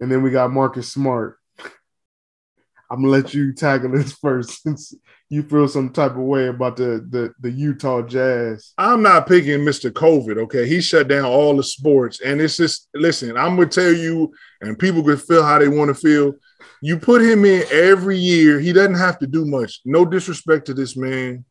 and 0.00 0.12
then 0.12 0.22
we 0.22 0.30
got 0.30 0.50
Marcus 0.50 0.92
Smart. 0.92 1.38
I'm 2.90 3.02
gonna 3.02 3.08
let 3.08 3.32
you 3.32 3.54
tackle 3.54 3.92
this 3.92 4.12
first, 4.22 4.62
since 4.62 4.94
you 5.30 5.42
feel 5.42 5.68
some 5.68 5.90
type 5.90 6.12
of 6.12 6.18
way 6.18 6.48
about 6.48 6.76
the, 6.76 7.06
the 7.10 7.34
the 7.40 7.50
Utah 7.50 8.02
Jazz. 8.02 8.72
I'm 8.78 9.02
not 9.02 9.26
picking 9.26 9.60
Mr. 9.60 9.90
COVID. 9.90 10.38
Okay, 10.44 10.66
he 10.66 10.80
shut 10.80 11.08
down 11.08 11.26
all 11.26 11.56
the 11.56 11.62
sports, 11.62 12.20
and 12.20 12.40
it's 12.40 12.56
just 12.56 12.88
listen. 12.94 13.36
I'm 13.36 13.56
gonna 13.56 13.68
tell 13.68 13.92
you, 13.92 14.32
and 14.62 14.78
people 14.78 15.02
can 15.02 15.18
feel 15.18 15.42
how 15.42 15.58
they 15.58 15.68
want 15.68 15.88
to 15.88 15.94
feel. 15.94 16.32
You 16.80 16.98
put 16.98 17.20
him 17.20 17.44
in 17.44 17.64
every 17.70 18.16
year. 18.16 18.58
He 18.58 18.72
doesn't 18.72 18.94
have 18.94 19.18
to 19.18 19.26
do 19.26 19.44
much. 19.44 19.80
No 19.84 20.04
disrespect 20.04 20.66
to 20.66 20.74
this 20.74 20.96
man. 20.96 21.44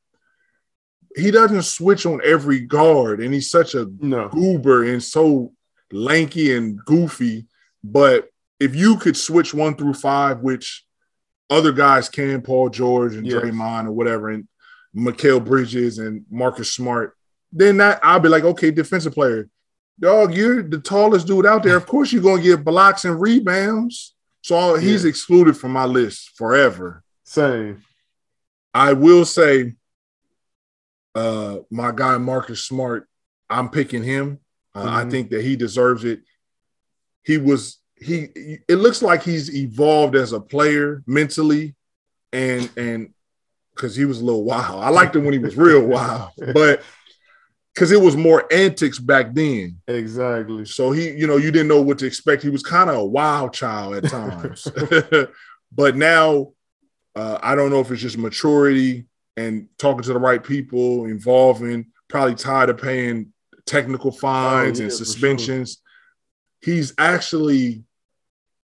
He 1.16 1.32
doesn't 1.32 1.64
switch 1.64 2.06
on 2.06 2.20
every 2.24 2.62
guard, 2.62 3.20
and 3.22 3.34
he's 3.34 3.50
such 3.50 3.76
a 3.76 3.88
no. 4.00 4.30
goober 4.30 4.86
and 4.86 5.04
so 5.04 5.54
lanky 5.92 6.56
and 6.56 6.80
goofy. 6.86 7.46
But 7.84 8.30
if 8.60 8.76
you 8.76 8.98
could 8.98 9.16
switch 9.16 9.54
one 9.54 9.76
through 9.76 9.94
five, 9.94 10.40
which 10.40 10.84
other 11.50 11.72
guys 11.72 12.10
can, 12.10 12.42
Paul 12.42 12.70
George 12.70 13.16
and 13.16 13.26
yes. 13.26 13.42
Draymond 13.42 13.88
or 13.88 13.92
whatever, 13.92 14.30
and 14.30 14.48
Mikal 14.96 15.44
Bridges 15.44 16.00
and 16.00 16.26
Marcus 16.30 16.74
Smart, 16.74 17.16
then 17.52 17.78
that 17.78 18.00
I'll 18.04 18.20
be 18.20 18.30
like, 18.30 18.44
okay, 18.44 18.72
defensive 18.72 19.14
player. 19.14 19.50
Dog, 20.00 20.36
you're 20.36 20.62
the 20.62 20.80
tallest 20.80 21.28
dude 21.28 21.46
out 21.46 21.64
there. 21.64 21.78
Of 21.78 21.86
course, 21.88 22.12
you're 22.12 22.22
gonna 22.22 22.42
get 22.42 22.64
blocks 22.64 23.06
and 23.06 23.20
rebounds. 23.20 24.14
So 24.42 24.76
he's 24.76 25.04
yeah. 25.04 25.10
excluded 25.10 25.58
from 25.58 25.72
my 25.72 25.86
list 25.86 26.32
forever. 26.36 27.04
Same. 27.24 27.84
I 28.74 28.94
will 28.94 29.26
say, 29.26 29.74
uh, 31.16 31.58
my 31.70 31.92
guy 31.92 32.18
Marcus 32.18 32.64
Smart, 32.64 33.10
I'm 33.50 33.70
picking 33.70 34.04
him. 34.04 34.40
Uh, 34.74 34.86
mm-hmm. 34.86 34.96
I 34.96 35.10
think 35.10 35.32
that 35.32 35.44
he 35.44 35.56
deserves 35.56 36.04
it. 36.04 36.22
He 37.24 37.38
was 37.38 37.80
he 38.00 38.60
it 38.68 38.76
looks 38.76 39.02
like 39.02 39.24
he's 39.24 39.54
evolved 39.54 40.16
as 40.16 40.32
a 40.32 40.40
player 40.40 41.04
mentally 41.08 41.76
and 42.32 42.70
and 42.78 43.14
because 43.74 43.96
he 43.96 44.06
was 44.06 44.22
a 44.22 44.26
little 44.26 44.44
wild. 44.44 44.84
I 44.84 44.90
liked 44.90 45.16
him 45.16 45.24
when 45.24 45.34
he 45.34 45.40
was 45.40 45.56
real 45.56 45.82
wild, 45.86 46.32
but 46.54 46.84
because 47.74 47.92
it 47.92 48.02
was 48.02 48.18
more 48.18 48.52
antics 48.52 48.98
back 48.98 49.34
then. 49.34 49.80
Exactly. 49.88 50.66
So 50.66 50.92
he, 50.92 51.12
you 51.12 51.28
know, 51.28 51.38
you 51.38 51.52
didn't 51.52 51.68
know 51.68 51.82
what 51.82 52.00
to 52.00 52.08
expect. 52.08 52.42
He 52.42 52.50
was 52.50 52.64
kind 52.64 52.90
of 52.90 52.96
a 52.96 53.06
wild 53.06 53.54
child 53.54 53.96
at 53.96 54.10
times. 54.10 54.68
but 55.72 55.96
now 55.96 56.54
uh, 57.16 57.38
I 57.42 57.54
don't 57.54 57.70
know 57.70 57.80
if 57.80 57.92
it's 57.92 58.02
just 58.02 58.18
maturity 58.18 59.06
and 59.38 59.68
talking 59.78 60.02
to 60.02 60.14
the 60.14 60.20
right 60.20 60.44
people, 60.44 61.06
involving, 61.06 61.88
probably 62.08 62.34
tired 62.34 62.72
of 62.72 62.80
paying 62.80 63.32
technical 63.68 64.12
fines 64.12 64.80
oh, 64.80 64.82
yeah, 64.82 64.86
and 64.86 64.94
suspensions. 64.94 65.82
Sure. 66.64 66.74
He's 66.74 66.94
actually 66.98 67.84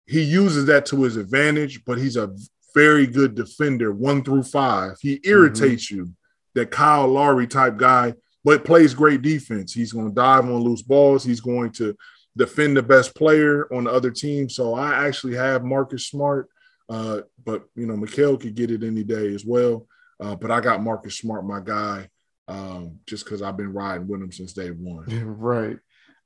he 0.09 0.23
uses 0.23 0.65
that 0.67 0.87
to 0.87 1.03
his 1.03 1.17
advantage, 1.17 1.85
but 1.85 1.99
he's 1.99 2.17
a 2.17 2.35
very 2.75 3.07
good 3.07 3.35
defender, 3.35 3.93
one 3.93 4.25
through 4.25 4.43
five. 4.43 4.97
He 5.01 5.21
irritates 5.23 5.87
mm-hmm. 5.87 5.97
you, 5.97 6.13
that 6.55 6.71
Kyle 6.71 7.07
Lowry 7.07 7.47
type 7.47 7.77
guy, 7.77 8.15
but 8.43 8.65
plays 8.65 8.95
great 8.95 9.21
defense. 9.21 9.75
He's 9.75 9.93
going 9.93 10.09
to 10.09 10.15
dive 10.15 10.45
on 10.45 10.57
loose 10.57 10.81
balls. 10.81 11.25
He's 11.25 11.41
going 11.41 11.73
to 11.73 11.95
defend 12.37 12.77
the 12.77 12.83
best 12.83 13.15
player 13.15 13.73
on 13.73 13.85
the 13.85 13.91
other 13.91 14.11
team. 14.11 14.49
So 14.49 14.75
I 14.75 15.07
actually 15.07 15.35
have 15.35 15.63
Marcus 15.63 16.07
Smart, 16.07 16.49
uh, 16.89 17.21
but 17.45 17.65
you 17.75 17.85
know 17.85 17.95
Mikal 17.95 18.41
could 18.41 18.55
get 18.55 18.71
it 18.71 18.83
any 18.83 19.05
day 19.05 19.35
as 19.35 19.45
well. 19.45 19.87
Uh, 20.21 20.37
but 20.37 20.51
I 20.51 20.61
got 20.61 20.83
Marcus 20.83 21.19
Smart, 21.19 21.45
my 21.45 21.61
guy, 21.61 22.09
um, 22.49 22.99
just 23.07 23.25
because 23.25 23.43
I've 23.43 23.59
been 23.59 23.75
riding 23.75 24.09
with 24.09 24.23
him 24.23 24.33
since 24.33 24.55
day 24.55 24.71
one. 24.71 25.05
right. 25.39 25.79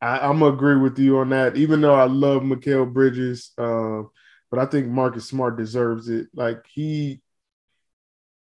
I, 0.02 0.28
am 0.28 0.40
gonna 0.40 0.52
agree 0.52 0.76
with 0.76 0.98
you 0.98 1.18
on 1.18 1.30
that. 1.30 1.56
Even 1.56 1.80
though 1.80 1.94
I 1.94 2.04
love 2.04 2.42
Mikal 2.42 2.92
Bridges, 2.92 3.52
uh, 3.56 4.02
but 4.50 4.58
I 4.58 4.66
think 4.66 4.88
Marcus 4.88 5.28
Smart 5.28 5.56
deserves 5.56 6.08
it. 6.08 6.26
Like 6.34 6.66
he, 6.66 7.22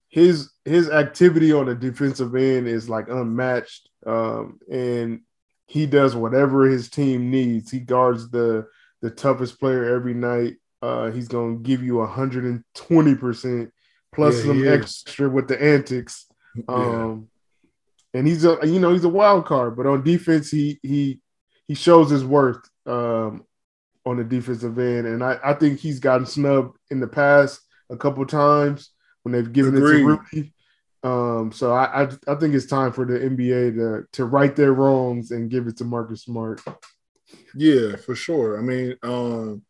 his 0.07 0.51
his 0.63 0.89
activity 0.89 1.51
on 1.51 1.65
the 1.65 1.75
defensive 1.75 2.33
end 2.33 2.67
is 2.67 2.89
like 2.89 3.09
unmatched, 3.09 3.89
um, 4.07 4.59
and 4.71 5.21
he 5.67 5.85
does 5.85 6.15
whatever 6.15 6.65
his 6.65 6.89
team 6.89 7.29
needs. 7.29 7.69
He 7.69 7.81
guards 7.81 8.29
the 8.29 8.65
the 9.01 9.11
toughest 9.11 9.59
player 9.59 9.93
every 9.93 10.13
night. 10.13 10.55
Uh, 10.81 11.11
he's 11.11 11.27
gonna 11.27 11.57
give 11.57 11.83
you 11.83 11.97
120 11.97 13.15
percent 13.15 13.71
plus 14.13 14.37
yeah, 14.37 14.43
some 14.43 14.67
extra 14.67 15.29
with 15.29 15.47
the 15.47 15.61
antics. 15.61 16.25
Um, 16.67 17.29
yeah. 18.11 18.19
and 18.19 18.27
he's 18.27 18.43
a 18.43 18.57
you 18.63 18.79
know 18.79 18.91
he's 18.91 19.03
a 19.03 19.09
wild 19.09 19.45
card, 19.45 19.77
but 19.77 19.85
on 19.85 20.03
defense 20.03 20.49
he 20.49 20.79
he 20.81 21.21
he 21.69 21.75
shows 21.75 22.09
his 22.09 22.25
worth 22.25 22.67
um, 22.87 23.45
on 24.03 24.17
the 24.17 24.23
defensive 24.23 24.77
end, 24.79 25.05
and 25.05 25.23
I, 25.23 25.37
I 25.43 25.53
think 25.53 25.79
he's 25.79 25.99
gotten 25.99 26.25
snubbed 26.25 26.75
in 26.89 26.99
the 26.99 27.07
past 27.07 27.61
a 27.91 27.95
couple 27.95 28.25
times 28.25 28.89
when 29.21 29.33
they've 29.33 29.53
given 29.53 29.77
Agreed. 29.77 29.97
it 29.97 29.99
to 29.99 30.05
Rudy. 30.07 30.53
Um, 31.03 31.51
so 31.51 31.71
I, 31.71 32.03
I, 32.03 32.09
I 32.27 32.35
think 32.35 32.55
it's 32.55 32.65
time 32.65 32.91
for 32.91 33.05
the 33.05 33.19
NBA 33.19 33.75
to 33.75 34.07
to 34.13 34.25
right 34.25 34.53
their 34.55 34.73
wrongs 34.73 35.29
and 35.29 35.49
give 35.49 35.67
it 35.67 35.77
to 35.77 35.83
Marcus 35.83 36.23
Smart. 36.23 36.59
Yeah, 37.53 37.95
for 37.97 38.15
sure. 38.15 38.57
I 38.57 38.61
mean, 38.61 38.95
um, 39.03 39.61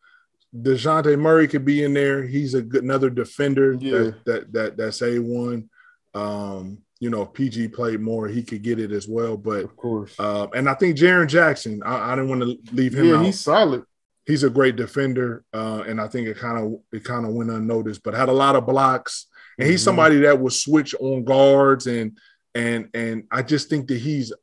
Dejounte 0.55 1.19
Murray 1.19 1.49
could 1.49 1.65
be 1.65 1.83
in 1.83 1.93
there. 1.93 2.23
He's 2.23 2.53
a 2.53 2.61
good 2.61 2.83
another 2.83 3.09
defender 3.09 3.73
yeah. 3.73 3.91
that, 3.91 4.25
that 4.25 4.53
that 4.53 4.77
that's 4.77 5.01
a 5.01 5.19
one. 5.19 5.69
Um, 6.13 6.79
you 6.99 7.09
know, 7.09 7.21
if 7.21 7.33
PG 7.33 7.69
played 7.69 8.01
more, 8.01 8.27
he 8.27 8.43
could 8.43 8.61
get 8.61 8.79
it 8.79 8.91
as 8.91 9.07
well. 9.07 9.37
But 9.37 9.63
of 9.63 9.75
course, 9.75 10.13
uh, 10.19 10.47
and 10.53 10.69
I 10.69 10.73
think 10.73 10.97
Jaren 10.97 11.27
Jackson, 11.27 11.81
I, 11.83 12.11
I 12.11 12.15
didn't 12.15 12.29
want 12.29 12.41
to 12.41 12.75
leave 12.75 12.93
him. 12.93 13.05
Yeah, 13.05 13.17
out. 13.17 13.25
he's 13.25 13.39
solid. 13.39 13.83
He's 14.25 14.43
a 14.43 14.49
great 14.49 14.75
defender, 14.75 15.43
uh, 15.53 15.83
and 15.87 15.99
I 15.99 16.07
think 16.07 16.27
it 16.27 16.37
kind 16.37 16.57
of 16.57 16.81
it 16.91 17.03
kind 17.03 17.25
of 17.25 17.33
went 17.33 17.49
unnoticed, 17.49 18.03
but 18.03 18.13
had 18.13 18.29
a 18.29 18.33
lot 18.33 18.55
of 18.55 18.65
blocks. 18.65 19.27
And 19.57 19.67
he's 19.67 19.79
mm-hmm. 19.79 19.85
somebody 19.85 20.19
that 20.19 20.39
will 20.39 20.49
switch 20.49 20.93
on 20.99 21.23
guards, 21.23 21.87
and 21.87 22.17
and 22.53 22.89
and 22.93 23.23
I 23.31 23.43
just 23.43 23.69
think 23.69 23.87
that 23.87 23.97
he's, 23.97 24.33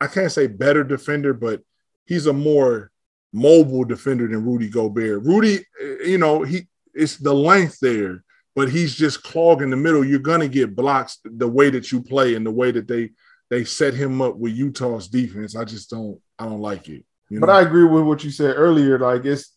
I 0.00 0.08
can't 0.08 0.32
say 0.32 0.48
better 0.48 0.82
defender, 0.82 1.32
but 1.32 1.62
he's 2.04 2.26
a 2.26 2.32
more 2.32 2.90
mobile 3.32 3.84
defender 3.84 4.26
than 4.26 4.44
Rudy 4.44 4.68
Gobert. 4.68 5.22
Rudy, 5.22 5.64
eh, 5.80 6.04
you 6.04 6.18
know, 6.18 6.42
he 6.42 6.66
it's 6.94 7.16
the 7.16 7.34
length 7.34 7.78
there 7.80 8.24
but 8.56 8.70
he's 8.70 8.96
just 8.96 9.22
clogging 9.22 9.70
the 9.70 9.76
middle. 9.76 10.02
You're 10.02 10.18
gonna 10.18 10.48
get 10.48 10.74
blocks 10.74 11.18
the 11.22 11.46
way 11.46 11.70
that 11.70 11.92
you 11.92 12.02
play 12.02 12.34
and 12.34 12.44
the 12.44 12.50
way 12.50 12.72
that 12.72 12.88
they 12.88 13.10
they 13.50 13.64
set 13.64 13.94
him 13.94 14.20
up 14.20 14.36
with 14.36 14.54
Utah's 14.54 15.08
defense. 15.08 15.54
I 15.54 15.64
just 15.64 15.90
don't 15.90 16.18
I 16.38 16.46
don't 16.46 16.60
like 16.60 16.88
it. 16.88 17.04
You 17.28 17.38
know? 17.38 17.46
But 17.46 17.50
I 17.50 17.60
agree 17.60 17.84
with 17.84 18.04
what 18.04 18.24
you 18.24 18.30
said 18.30 18.54
earlier. 18.56 18.98
Like 18.98 19.26
it's 19.26 19.52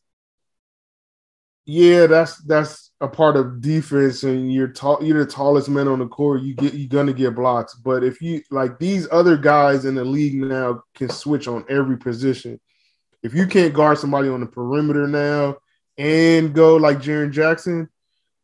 yeah, 1.66 2.08
that's 2.08 2.43
that's 2.43 2.91
a 3.00 3.08
part 3.08 3.38
of 3.38 3.62
defense, 3.62 4.24
and 4.24 4.52
you're 4.52 4.68
tall, 4.68 5.02
you're 5.02 5.24
the 5.24 5.32
tallest 5.32 5.70
man 5.70 5.88
on 5.88 6.00
the 6.00 6.08
court. 6.08 6.41
You 6.41 6.54
get 6.56 6.74
you're 6.74 6.89
gonna 6.89 7.14
get 7.14 7.36
blocks, 7.36 7.76
but 7.76 8.04
if 8.04 8.22
you 8.22 8.41
like 8.52 8.80
these 8.80 9.08
other 9.12 9.38
guys 9.38 9.86
in 9.86 9.95
the 9.95 10.04
league 10.04 10.36
now 10.36 10.82
can 10.95 11.10
switch 11.10 11.47
on 11.47 11.64
every 11.70 11.97
position. 11.97 12.60
If 13.24 13.34
you 13.34 13.47
can't 13.47 13.74
guard 13.74 13.97
somebody 13.97 14.30
on 14.30 14.39
the 14.39 14.45
perimeter 14.45 15.08
now 15.08 15.58
and 15.97 16.54
go 16.54 16.78
like 16.78 17.00
Jaren 17.00 17.32
Jackson, 17.32 17.89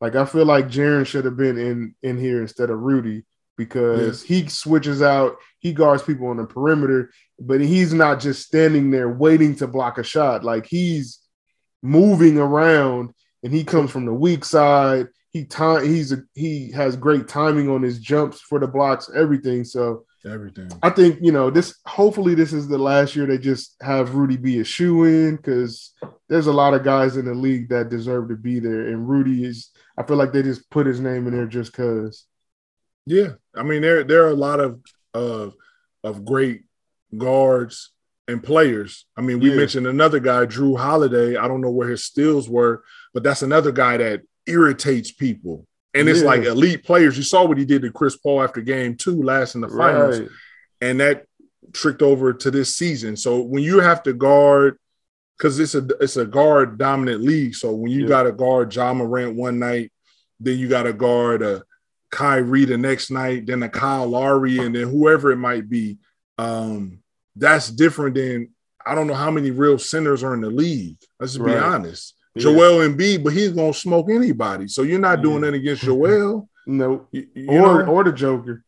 like 0.02 0.16
I 0.16 0.26
feel 0.26 0.46
like 0.46 0.68
Jaren 0.68 1.06
should 1.06 1.26
have 1.26 1.38
been 1.38 1.58
in 1.58 1.96
in 2.04 2.18
here 2.18 2.42
instead 2.42 2.70
of 2.70 2.80
Rudy 2.80 3.24
because 3.58 4.22
he 4.22 4.48
switches 4.48 5.02
out, 5.02 5.38
he 5.60 5.74
guards 5.74 6.04
people 6.04 6.28
on 6.28 6.38
the 6.38 6.46
perimeter, 6.46 7.12
but 7.40 7.62
he's 7.62 7.94
not 7.94 8.20
just 8.20 8.46
standing 8.46 8.92
there 8.92 9.10
waiting 9.10 9.56
to 9.56 9.68
block 9.68 9.98
a 9.98 10.04
shot. 10.04 10.44
Like 10.44 10.66
he's 10.66 11.20
moving 11.82 12.38
around 12.38 13.12
and 13.44 13.54
he 13.54 13.64
comes 13.64 13.92
from 13.92 14.06
the 14.06 14.14
weak 14.14 14.44
side. 14.44 15.08
He 15.32 15.46
time 15.46 15.86
he's 15.86 16.12
a, 16.12 16.24
he 16.34 16.72
has 16.72 16.96
great 16.96 17.28
timing 17.28 17.70
on 17.70 17.82
his 17.82 18.00
jumps 18.00 18.42
for 18.42 18.60
the 18.60 18.68
blocks, 18.68 19.10
everything. 19.14 19.64
So 19.64 20.06
everything. 20.26 20.72
I 20.84 20.90
think 20.90 21.20
you 21.22 21.32
know 21.32 21.50
this. 21.50 21.76
Hopefully, 21.86 22.36
this 22.36 22.54
is 22.54 22.68
the 22.68 22.78
last 22.78 23.16
year 23.16 23.26
they 23.26 23.38
just 23.38 23.76
have 23.82 24.16
Rudy 24.16 24.38
be 24.38 24.60
a 24.60 24.64
shoe 24.64 25.04
in 25.04 25.36
because 25.36 25.94
there's 26.28 26.48
a 26.48 26.54
lot 26.54 26.74
of 26.74 26.84
guys 26.84 27.18
in 27.18 27.26
the 27.26 27.34
league 27.34 27.70
that 27.70 27.90
deserve 27.90 28.30
to 28.30 28.36
be 28.36 28.60
there, 28.60 28.88
and 28.88 29.08
Rudy 29.08 29.46
is. 29.46 29.72
I 29.98 30.04
feel 30.04 30.18
like 30.18 30.34
they 30.34 30.44
just 30.44 30.70
put 30.70 30.88
his 30.88 31.00
name 31.00 31.28
in 31.28 31.34
there 31.34 31.46
just 31.46 31.74
cause. 31.74 32.26
Yeah, 33.06 33.34
I 33.56 33.64
mean 33.64 33.82
there 33.82 34.04
there 34.04 34.26
are 34.26 34.32
a 34.32 34.36
lot 34.36 34.60
of 34.60 34.82
of 35.14 35.54
of 36.04 36.26
great 36.26 36.64
guards 37.18 37.92
and 38.28 38.44
players. 38.44 39.06
I 39.18 39.22
mean, 39.22 39.40
we 39.40 39.52
yeah. 39.52 39.56
mentioned 39.56 39.88
another 39.88 40.20
guy, 40.20 40.46
Jrue 40.46 40.78
Holiday. 40.78 41.38
I 41.38 41.48
don't 41.48 41.62
know 41.62 41.72
where 41.72 41.90
his 41.90 42.04
steals 42.04 42.50
were, 42.50 42.84
but 43.14 43.24
that's 43.24 43.42
another 43.42 43.72
guy 43.72 43.98
that 43.98 44.22
irritates 44.48 45.12
people. 45.12 45.68
And 45.96 46.10
it's 46.10 46.20
yeah. 46.20 46.26
like 46.26 46.44
elite 46.44 46.84
players. 46.84 47.18
You 47.18 47.24
saw 47.24 47.46
what 47.46 47.58
he 47.58 47.66
did 47.66 47.82
to 47.84 47.92
Chris 47.92 48.18
Paul 48.18 48.44
after 48.44 48.62
game 48.62 48.96
two 48.96 49.24
last 49.24 49.56
in 49.56 49.62
the 49.62 49.70
finals. 49.70 50.20
Right. 50.20 50.30
And 50.82 51.00
that 51.00 51.26
tricked 51.74 52.02
over 52.02 52.34
to 52.34 52.52
this 52.52 52.76
season. 52.76 53.16
So 53.16 53.42
when 53.42 53.64
you 53.64 53.80
have 53.80 54.04
to 54.04 54.14
guard, 54.14 54.78
because 55.38 55.60
it's 55.60 55.76
a 55.76 55.88
it's 56.00 56.18
a 56.18 56.26
guard 56.26 56.78
dominant 56.78 57.22
league. 57.22 57.56
So 57.56 57.74
when 57.74 57.92
you 57.92 58.04
yeah. 58.04 58.10
got 58.10 58.24
to 58.24 58.32
guard 58.32 58.76
Ja 58.76 58.94
Morant 58.94 59.36
one 59.36 59.60
night, 59.60 59.92
then 60.40 60.58
you 60.58 60.68
got 60.68 60.84
to 60.84 60.94
guard 60.94 61.42
a 61.42 61.64
Kyrie 62.12 62.66
the 62.66 62.78
next 62.78 63.12
night, 63.12 63.46
then 63.46 63.64
a 63.64 63.70
Kyle 63.70 64.08
Lowry, 64.08 64.60
and 64.60 64.76
then 64.76 64.90
whoever 64.90 65.32
it 65.32 65.38
might 65.38 65.70
be. 65.70 65.98
Um, 66.38 67.00
that's 67.36 67.70
different 67.70 68.16
than 68.16 68.50
I 68.86 68.96
don't 68.96 69.08
know 69.08 69.14
how 69.14 69.32
many 69.32 69.52
real 69.52 69.78
centers 69.78 70.24
are 70.24 70.34
in 70.34 70.42
the 70.42 70.50
league. 70.50 70.98
Let's 71.20 71.34
just 71.34 71.44
right. 71.44 71.54
be 71.54 71.60
honest. 71.60 72.14
Yeah. 72.36 72.44
Joel 72.44 72.88
Embiid, 72.88 73.24
but 73.24 73.34
he's 73.34 73.52
gonna 73.52 73.74
smoke 73.74 74.10
anybody. 74.10 74.68
So 74.68 74.84
you're 74.84 75.00
not 75.00 75.22
doing 75.22 75.44
yeah. 75.44 75.52
that 75.52 75.54
against 75.56 75.84
Joel. 75.84 76.50
no, 76.68 77.08
you, 77.12 77.28
you 77.34 77.50
or 77.50 77.84
know? 77.84 77.92
or 77.92 78.04
the 78.04 78.12
Joker, 78.12 78.64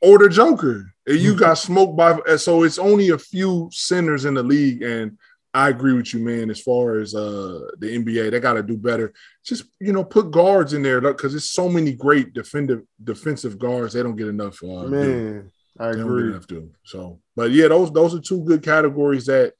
or 0.00 0.18
the 0.18 0.28
Joker. 0.28 0.92
And 1.06 1.18
you 1.18 1.34
got 1.38 1.54
smoked 1.54 1.96
by. 1.96 2.18
So 2.36 2.62
it's 2.62 2.78
only 2.78 3.10
a 3.10 3.18
few 3.18 3.68
centers 3.72 4.24
in 4.24 4.34
the 4.34 4.42
league, 4.42 4.82
and 4.82 5.18
I 5.52 5.70
agree 5.70 5.94
with 5.94 6.14
you, 6.14 6.20
man. 6.20 6.50
As 6.50 6.60
far 6.60 7.00
as 7.00 7.14
uh 7.14 7.60
the 7.78 7.98
NBA, 7.98 8.30
they 8.30 8.38
got 8.38 8.52
to 8.52 8.62
do 8.62 8.76
better. 8.76 9.12
Just 9.44 9.64
you 9.80 9.92
know, 9.92 10.04
put 10.04 10.30
guards 10.30 10.72
in 10.72 10.82
there 10.82 11.00
because 11.00 11.32
there's 11.32 11.50
so 11.50 11.68
many 11.68 11.92
great 11.92 12.32
defensive 12.32 12.82
defensive 13.02 13.58
guards. 13.58 13.94
They 13.94 14.02
don't 14.04 14.16
get 14.16 14.28
enough. 14.28 14.62
Uh, 14.62 14.84
man, 14.84 15.50
I 15.76 15.88
agree. 15.88 16.30
Enough 16.30 16.46
to. 16.48 16.70
So, 16.84 17.18
but 17.34 17.50
yeah, 17.50 17.66
those 17.66 17.90
those 17.90 18.14
are 18.14 18.20
two 18.20 18.44
good 18.44 18.62
categories 18.62 19.26
that 19.26 19.54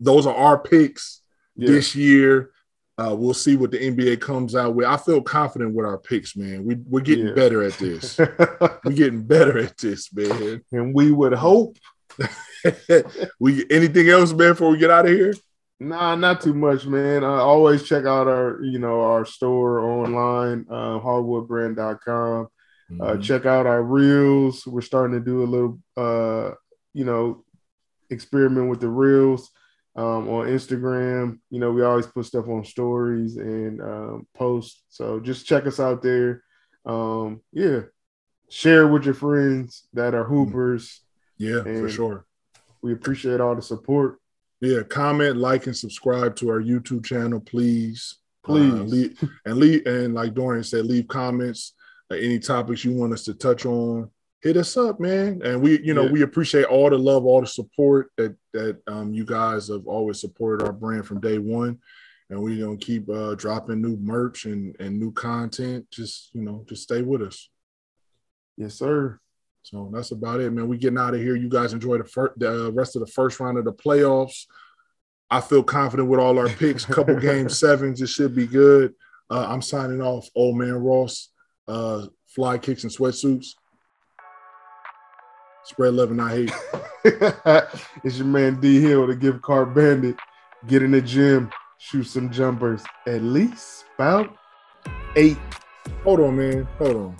those 0.00 0.26
are 0.26 0.34
our 0.34 0.58
picks 0.58 1.22
yeah. 1.58 1.68
this 1.68 1.94
year. 1.94 2.50
Uh, 2.96 3.14
we'll 3.14 3.34
see 3.34 3.56
what 3.56 3.70
the 3.70 3.78
NBA 3.78 4.20
comes 4.20 4.56
out 4.56 4.74
with. 4.74 4.86
I 4.86 4.96
feel 4.96 5.22
confident 5.22 5.72
with 5.72 5.86
our 5.86 5.98
picks, 5.98 6.34
man. 6.34 6.64
We 6.64 6.76
we're 6.86 7.00
getting 7.00 7.28
yeah. 7.28 7.34
better 7.34 7.62
at 7.62 7.74
this. 7.74 8.18
we're 8.84 8.92
getting 8.92 9.22
better 9.22 9.58
at 9.58 9.76
this, 9.78 10.12
man. 10.12 10.64
And 10.72 10.92
we 10.92 11.12
would 11.12 11.32
hope. 11.32 11.76
we 13.38 13.64
anything 13.70 14.08
else, 14.08 14.32
man, 14.32 14.50
before 14.50 14.70
we 14.70 14.78
get 14.78 14.90
out 14.90 15.06
of 15.06 15.12
here? 15.12 15.32
Nah, 15.80 16.16
not 16.16 16.40
too 16.40 16.54
much, 16.54 16.86
man. 16.86 17.22
Uh, 17.22 17.28
always 17.28 17.84
check 17.84 18.04
out 18.04 18.26
our, 18.26 18.60
you 18.64 18.80
know, 18.80 19.00
our 19.00 19.24
store 19.24 19.78
online, 19.78 20.66
uh, 20.68 20.98
hardwoodbrand.com. 20.98 22.48
Uh, 22.90 22.92
mm-hmm. 22.92 23.00
Uh, 23.00 23.16
check 23.22 23.46
out 23.46 23.66
our 23.66 23.82
reels. 23.82 24.66
We're 24.66 24.80
starting 24.80 25.16
to 25.16 25.24
do 25.24 25.44
a 25.44 25.46
little, 25.46 25.78
uh, 25.96 26.54
you 26.94 27.04
know, 27.04 27.44
experiment 28.10 28.70
with 28.70 28.80
the 28.80 28.88
reels 28.88 29.50
um, 29.98 30.28
on 30.28 30.46
Instagram. 30.46 31.40
You 31.50 31.58
know, 31.58 31.72
we 31.72 31.82
always 31.82 32.06
put 32.06 32.24
stuff 32.24 32.46
on 32.46 32.64
stories 32.64 33.36
and 33.36 33.82
um, 33.82 34.26
posts. 34.32 34.84
So 34.88 35.18
just 35.18 35.44
check 35.44 35.66
us 35.66 35.80
out 35.80 36.02
there. 36.02 36.44
Um, 36.86 37.40
yeah, 37.52 37.80
share 38.48 38.86
with 38.86 39.04
your 39.04 39.14
friends 39.14 39.88
that 39.92 40.14
are 40.14 40.24
hoopers. 40.24 41.00
Yeah, 41.36 41.64
for 41.64 41.88
sure. 41.88 42.26
We 42.80 42.92
appreciate 42.92 43.40
all 43.40 43.56
the 43.56 43.62
support. 43.62 44.20
Yeah, 44.60 44.82
comment, 44.84 45.36
like, 45.36 45.66
and 45.66 45.76
subscribe 45.76 46.36
to 46.36 46.50
our 46.50 46.60
YouTube 46.60 47.04
channel, 47.04 47.40
please. 47.40 48.16
Please, 48.44 48.72
uh, 48.72 48.84
leave, 48.84 49.30
and 49.44 49.56
leave, 49.58 49.86
and 49.86 50.14
like 50.14 50.32
Dorian 50.32 50.64
said, 50.64 50.86
leave 50.86 51.08
comments 51.08 51.74
uh, 52.10 52.14
any 52.14 52.38
topics 52.38 52.84
you 52.84 52.92
want 52.92 53.12
us 53.12 53.24
to 53.24 53.34
touch 53.34 53.66
on, 53.66 54.10
hit 54.42 54.56
us 54.56 54.76
up, 54.76 55.00
man. 55.00 55.40
And 55.44 55.60
we, 55.60 55.80
you 55.82 55.94
know, 55.94 56.04
yeah. 56.04 56.12
we 56.12 56.22
appreciate 56.22 56.64
all 56.64 56.90
the 56.90 56.98
love, 56.98 57.24
all 57.24 57.40
the 57.40 57.46
support 57.46 58.10
that 58.16 58.36
that 58.52 58.80
um, 58.86 59.12
you 59.12 59.24
guys 59.24 59.68
have 59.68 59.86
always 59.86 60.20
supported 60.20 60.64
our 60.64 60.72
brand 60.72 61.06
from 61.06 61.20
day 61.20 61.38
one. 61.38 61.78
And 62.30 62.42
we're 62.42 62.64
gonna 62.64 62.76
keep 62.76 63.08
uh, 63.08 63.34
dropping 63.34 63.80
new 63.80 63.96
merch 63.96 64.44
and 64.44 64.76
and 64.78 64.98
new 64.98 65.12
content. 65.12 65.86
Just 65.90 66.30
you 66.34 66.42
know, 66.42 66.64
just 66.68 66.82
stay 66.82 67.02
with 67.02 67.22
us. 67.22 67.48
Yes, 68.56 68.74
sir. 68.74 69.18
So 69.62 69.90
that's 69.92 70.12
about 70.12 70.40
it, 70.40 70.50
man. 70.52 70.68
We 70.68 70.78
getting 70.78 70.98
out 70.98 71.14
of 71.14 71.20
here. 71.20 71.36
You 71.36 71.48
guys 71.48 71.72
enjoy 71.72 71.98
the, 71.98 72.04
fir- 72.04 72.32
the 72.36 72.72
rest 72.72 72.96
of 72.96 73.00
the 73.00 73.12
first 73.12 73.38
round 73.38 73.58
of 73.58 73.64
the 73.64 73.72
playoffs. 73.72 74.46
I 75.30 75.42
feel 75.42 75.62
confident 75.62 76.08
with 76.08 76.20
all 76.20 76.38
our 76.38 76.48
picks. 76.48 76.86
Couple 76.86 77.16
game 77.20 77.50
sevens, 77.50 78.00
it 78.00 78.08
should 78.08 78.34
be 78.34 78.46
good. 78.46 78.94
Uh, 79.28 79.46
I'm 79.46 79.60
signing 79.60 80.00
off, 80.00 80.26
old 80.34 80.56
man 80.56 80.72
Ross 80.72 81.28
uh, 81.66 82.06
fly 82.26 82.56
kicks 82.56 82.84
and 82.84 82.92
sweatsuits. 82.92 83.48
Spread 85.68 85.94
love 85.94 86.10
and 86.10 86.22
I 86.22 86.30
hate. 86.30 86.52
it's 88.02 88.16
your 88.16 88.26
man 88.26 88.58
D 88.58 88.80
Hill, 88.80 89.06
the 89.06 89.14
gift 89.14 89.42
card 89.42 89.74
bandit. 89.74 90.16
Get 90.66 90.82
in 90.82 90.92
the 90.92 91.02
gym, 91.02 91.50
shoot 91.76 92.04
some 92.04 92.30
jumpers. 92.30 92.82
At 93.06 93.22
least 93.22 93.84
about 93.96 94.34
eight. 95.14 95.36
Hold 96.04 96.20
on, 96.20 96.36
man. 96.38 96.66
Hold 96.78 96.96
on. 96.96 97.16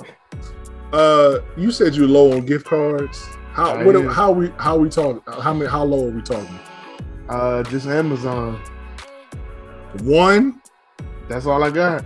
Uh, 0.95 1.41
you 1.59 1.71
said 1.71 1.95
you're 1.95 2.09
low 2.09 2.33
on 2.33 2.47
gift 2.47 2.65
cards. 2.65 3.23
How 3.53 3.85
what, 3.85 3.95
how 4.07 4.33
we 4.33 4.51
how 4.57 4.79
we 4.79 4.89
talking? 4.89 5.21
How 5.27 5.53
many? 5.53 5.71
How 5.71 5.85
low 5.85 6.07
are 6.07 6.11
we 6.11 6.23
talking? 6.23 6.59
Uh, 7.29 7.63
just 7.65 7.87
Amazon. 7.87 8.59
One. 10.01 10.63
That's 11.29 11.45
all 11.45 11.63
I 11.63 11.71
got. 11.71 12.03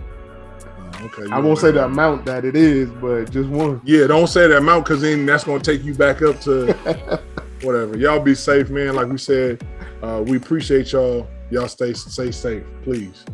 Okay. 1.03 1.29
I 1.31 1.39
won't 1.39 1.59
say 1.59 1.71
the 1.71 1.83
amount 1.83 2.25
that 2.25 2.45
it 2.45 2.55
is, 2.55 2.89
but 2.89 3.29
just 3.29 3.49
one. 3.49 3.81
Yeah, 3.83 4.07
don't 4.07 4.27
say 4.27 4.47
the 4.47 4.57
amount 4.57 4.85
because 4.85 5.01
then 5.01 5.25
that's 5.25 5.43
going 5.43 5.61
to 5.61 5.71
take 5.71 5.83
you 5.83 5.93
back 5.93 6.21
up 6.21 6.39
to 6.41 6.73
whatever. 7.61 7.97
Y'all 7.97 8.19
be 8.19 8.35
safe, 8.35 8.69
man. 8.69 8.95
Like 8.95 9.07
we 9.07 9.17
said, 9.17 9.65
uh, 10.01 10.23
we 10.25 10.37
appreciate 10.37 10.91
y'all. 10.93 11.27
Y'all 11.51 11.67
stay 11.67 11.93
stay 11.93 12.31
safe, 12.31 12.63
please. 12.83 13.25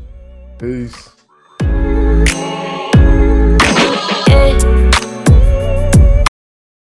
Peace. 0.58 1.10